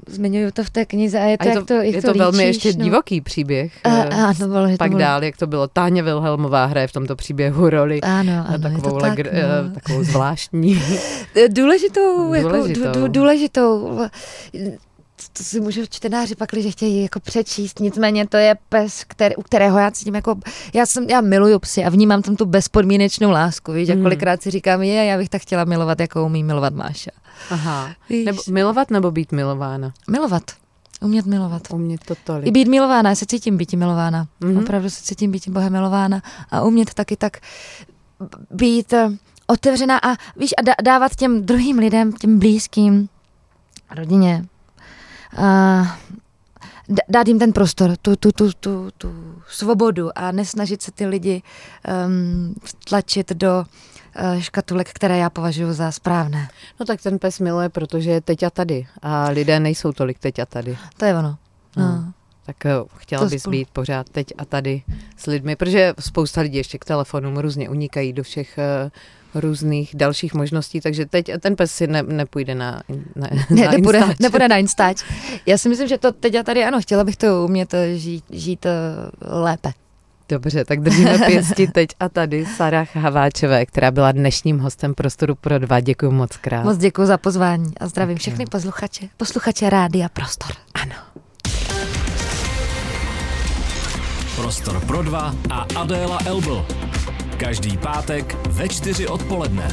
Zmiňuju 0.06 0.50
to 0.50 0.64
v 0.64 0.70
té 0.70 0.86
knize 0.86 1.18
a 1.20 1.24
je 1.24 1.38
to, 1.38 1.44
A 1.44 1.46
je 1.46 1.54
jak 1.54 1.64
to, 1.64 1.74
jak 1.74 1.94
je 1.94 2.02
to 2.02 2.12
to 2.12 2.18
velmi 2.18 2.44
líčíš, 2.44 2.64
ještě 2.64 2.78
no. 2.78 2.84
divoký 2.84 3.20
příběh. 3.20 3.72
A, 3.84 3.88
eh, 3.88 4.08
a, 4.08 4.34
to 4.34 4.46
bylo, 4.46 4.68
to 4.68 4.76
Pak 4.76 4.88
bylo, 4.88 5.00
dál, 5.00 5.24
jak 5.24 5.36
to 5.36 5.46
bylo. 5.46 5.68
Táně 5.68 6.02
Wilhelmová 6.02 6.64
hraje 6.64 6.86
v 6.86 6.92
tomto 6.92 7.16
příběhu 7.16 7.70
roli. 7.70 8.00
Ano, 8.00 8.32
ano, 8.32 8.52
je 8.52 8.58
takovou, 8.58 8.94
to 8.94 9.00
tak, 9.00 9.18
legr- 9.18 9.28
eh, 9.30 9.62
no. 9.68 9.74
takovou 9.74 10.04
zvláštní. 10.04 10.82
Důležitou, 11.48 12.34
jako, 12.34 12.48
Důležitou. 12.48 13.08
důležitou. 13.08 13.08
důležitou. 13.08 14.00
To 15.32 15.44
si 15.44 15.60
můžu 15.60 15.80
čtenáři 15.90 16.34
pak, 16.34 16.50
když 16.52 16.72
chtějí 16.72 17.02
jako 17.02 17.20
přečíst, 17.20 17.80
nicméně 17.80 18.26
to 18.28 18.36
je 18.36 18.56
pes, 18.68 19.04
který, 19.08 19.36
u 19.36 19.42
kterého 19.42 19.78
já 19.78 19.90
cítím 19.90 20.14
jako, 20.14 20.34
já 20.74 20.86
jsem, 20.86 21.04
já 21.10 21.20
miluju 21.20 21.58
psy 21.58 21.84
a 21.84 21.88
vnímám 21.88 22.22
tam 22.22 22.36
tu 22.36 22.44
bezpodmínečnou 22.46 23.30
lásku, 23.30 23.72
víš, 23.72 23.88
a 23.90 23.94
Mhm. 23.94 24.02
kolikrát 24.02 24.42
si 24.42 24.50
říkám, 24.50 24.82
je, 24.82 25.04
já 25.04 25.18
bych 25.18 25.28
tak 25.28 25.42
chtěla 25.42 25.64
milovat, 25.64 26.00
jako 26.00 26.26
umí 26.26 26.44
milovat 26.44 26.74
Máša. 26.74 27.10
Aha. 27.50 27.90
Víš. 28.08 28.26
Nebo 28.26 28.42
milovat 28.50 28.90
nebo 28.90 29.10
být 29.10 29.32
milována? 29.32 29.92
Milovat, 30.10 30.42
umět 31.02 31.26
milovat. 31.26 31.62
Umět 31.70 32.04
to 32.04 32.14
I 32.14 32.16
tolik. 32.24 32.52
být 32.52 32.68
milována, 32.68 33.10
já 33.10 33.16
se 33.16 33.26
cítím 33.26 33.56
být 33.56 33.72
milována. 33.72 34.26
Mhm. 34.40 34.52
Mm-hmm. 34.54 34.62
Opravdu 34.62 34.90
se 34.90 35.04
cítím 35.04 35.30
být 35.30 35.48
Bohem 35.48 35.72
milována 35.72 36.22
a 36.50 36.62
umět 36.62 36.94
taky 36.94 37.16
tak 37.16 37.36
být 38.50 38.92
eh, 38.92 39.08
otevřená 39.46 39.98
a 39.98 40.16
víš, 40.36 40.50
a 40.58 40.62
dá- 40.62 40.74
dávat 40.84 41.14
těm 41.16 41.42
druhým 41.42 41.78
lidem, 41.78 42.12
těm 42.12 42.38
blízkým, 42.38 43.08
rodině, 43.96 44.44
a 45.36 45.98
d- 46.88 47.02
dát 47.08 47.28
jim 47.28 47.38
ten 47.38 47.52
prostor, 47.52 47.96
tu, 48.02 48.16
tu, 48.16 48.32
tu, 48.32 48.52
tu, 48.60 48.90
tu 48.98 49.12
svobodu 49.48 50.18
a 50.18 50.32
nesnažit 50.32 50.82
se 50.82 50.90
ty 50.90 51.06
lidi 51.06 51.42
um, 52.06 52.54
tlačit 52.88 53.32
do 53.32 53.64
uh, 54.34 54.40
škatulek, 54.40 54.90
které 54.92 55.18
já 55.18 55.30
považuji 55.30 55.72
za 55.72 55.92
správné. 55.92 56.48
No 56.80 56.86
tak 56.86 57.02
ten 57.02 57.18
pes 57.18 57.40
miluje, 57.40 57.68
protože 57.68 58.10
je 58.10 58.20
teď 58.20 58.42
a 58.42 58.50
tady. 58.50 58.86
A 59.02 59.28
lidé 59.28 59.60
nejsou 59.60 59.92
tolik 59.92 60.18
teď 60.18 60.38
a 60.38 60.46
tady. 60.46 60.78
To 60.96 61.04
je 61.04 61.14
ono. 61.18 61.36
No. 61.76 61.86
No. 61.96 62.12
Tak 62.46 62.66
eh, 62.66 62.72
chtěla 62.96 63.22
To 63.22 63.28
bys 63.28 63.42
spolu- 63.42 63.50
být 63.52 63.70
pořád 63.70 64.08
teď 64.08 64.26
a 64.38 64.44
tady 64.44 64.82
s 65.16 65.26
lidmi, 65.26 65.56
protože 65.56 65.94
spousta 66.00 66.40
lidí 66.40 66.56
ještě 66.56 66.78
k 66.78 66.84
telefonům 66.84 67.36
různě 67.38 67.68
unikají 67.68 68.12
do 68.12 68.22
všech 68.22 68.58
eh, 68.58 68.90
různých 69.34 69.94
dalších 69.96 70.34
možností, 70.34 70.80
takže 70.80 71.06
teď 71.06 71.30
ten 71.40 71.56
pes 71.56 71.72
si 71.72 71.86
ne, 71.86 72.02
nepůjde 72.02 72.54
na, 72.54 72.82
na, 73.16 73.28
Ne, 73.50 73.64
na 73.64 73.70
nepůjde, 73.70 73.98
Instač. 73.98 74.18
nepůjde 74.18 74.48
na 74.48 74.56
Instač. 74.56 75.02
Já 75.46 75.58
si 75.58 75.68
myslím, 75.68 75.88
že 75.88 75.98
to 75.98 76.12
teď 76.12 76.34
a 76.34 76.42
tady 76.42 76.64
ano, 76.64 76.80
chtěla 76.80 77.04
bych 77.04 77.16
to 77.16 77.44
umět 77.44 77.74
eh, 77.74 77.94
žít, 77.96 78.24
žít 78.30 78.66
eh, 78.66 78.70
lépe. 79.22 79.70
Dobře, 80.28 80.64
tak 80.64 80.80
držíme 80.80 81.18
pěsti 81.26 81.66
teď 81.66 81.90
a 82.00 82.08
tady 82.08 82.46
Sarah 82.46 82.96
Haváčové, 82.96 83.66
která 83.66 83.90
byla 83.90 84.12
dnešním 84.12 84.58
hostem 84.58 84.94
Prostoru 84.94 85.34
pro 85.34 85.58
dva. 85.58 85.80
Děkuji 85.80 86.10
moc 86.10 86.36
krát. 86.36 86.64
Moc 86.64 86.76
děkuji 86.78 87.06
za 87.06 87.18
pozvání 87.18 87.72
a 87.80 87.86
zdravím 87.86 88.16
Tak 88.16 88.20
všechny 88.20 88.42
jo. 88.44 88.48
posluchače, 88.50 89.08
posluchače 89.16 89.70
Rádia 89.70 90.08
Prostor. 90.08 90.50
Ano. 90.74 90.94
Prostor 94.36 94.80
pro 94.86 95.02
dva 95.02 95.34
a 95.50 95.66
Adéla 95.76 96.18
Elbl. 96.26 96.66
Každý 97.41 97.76
pátek 97.76 98.36
ve 98.49 98.68
čtyři 98.68 99.09
odpoledne. 99.09 99.68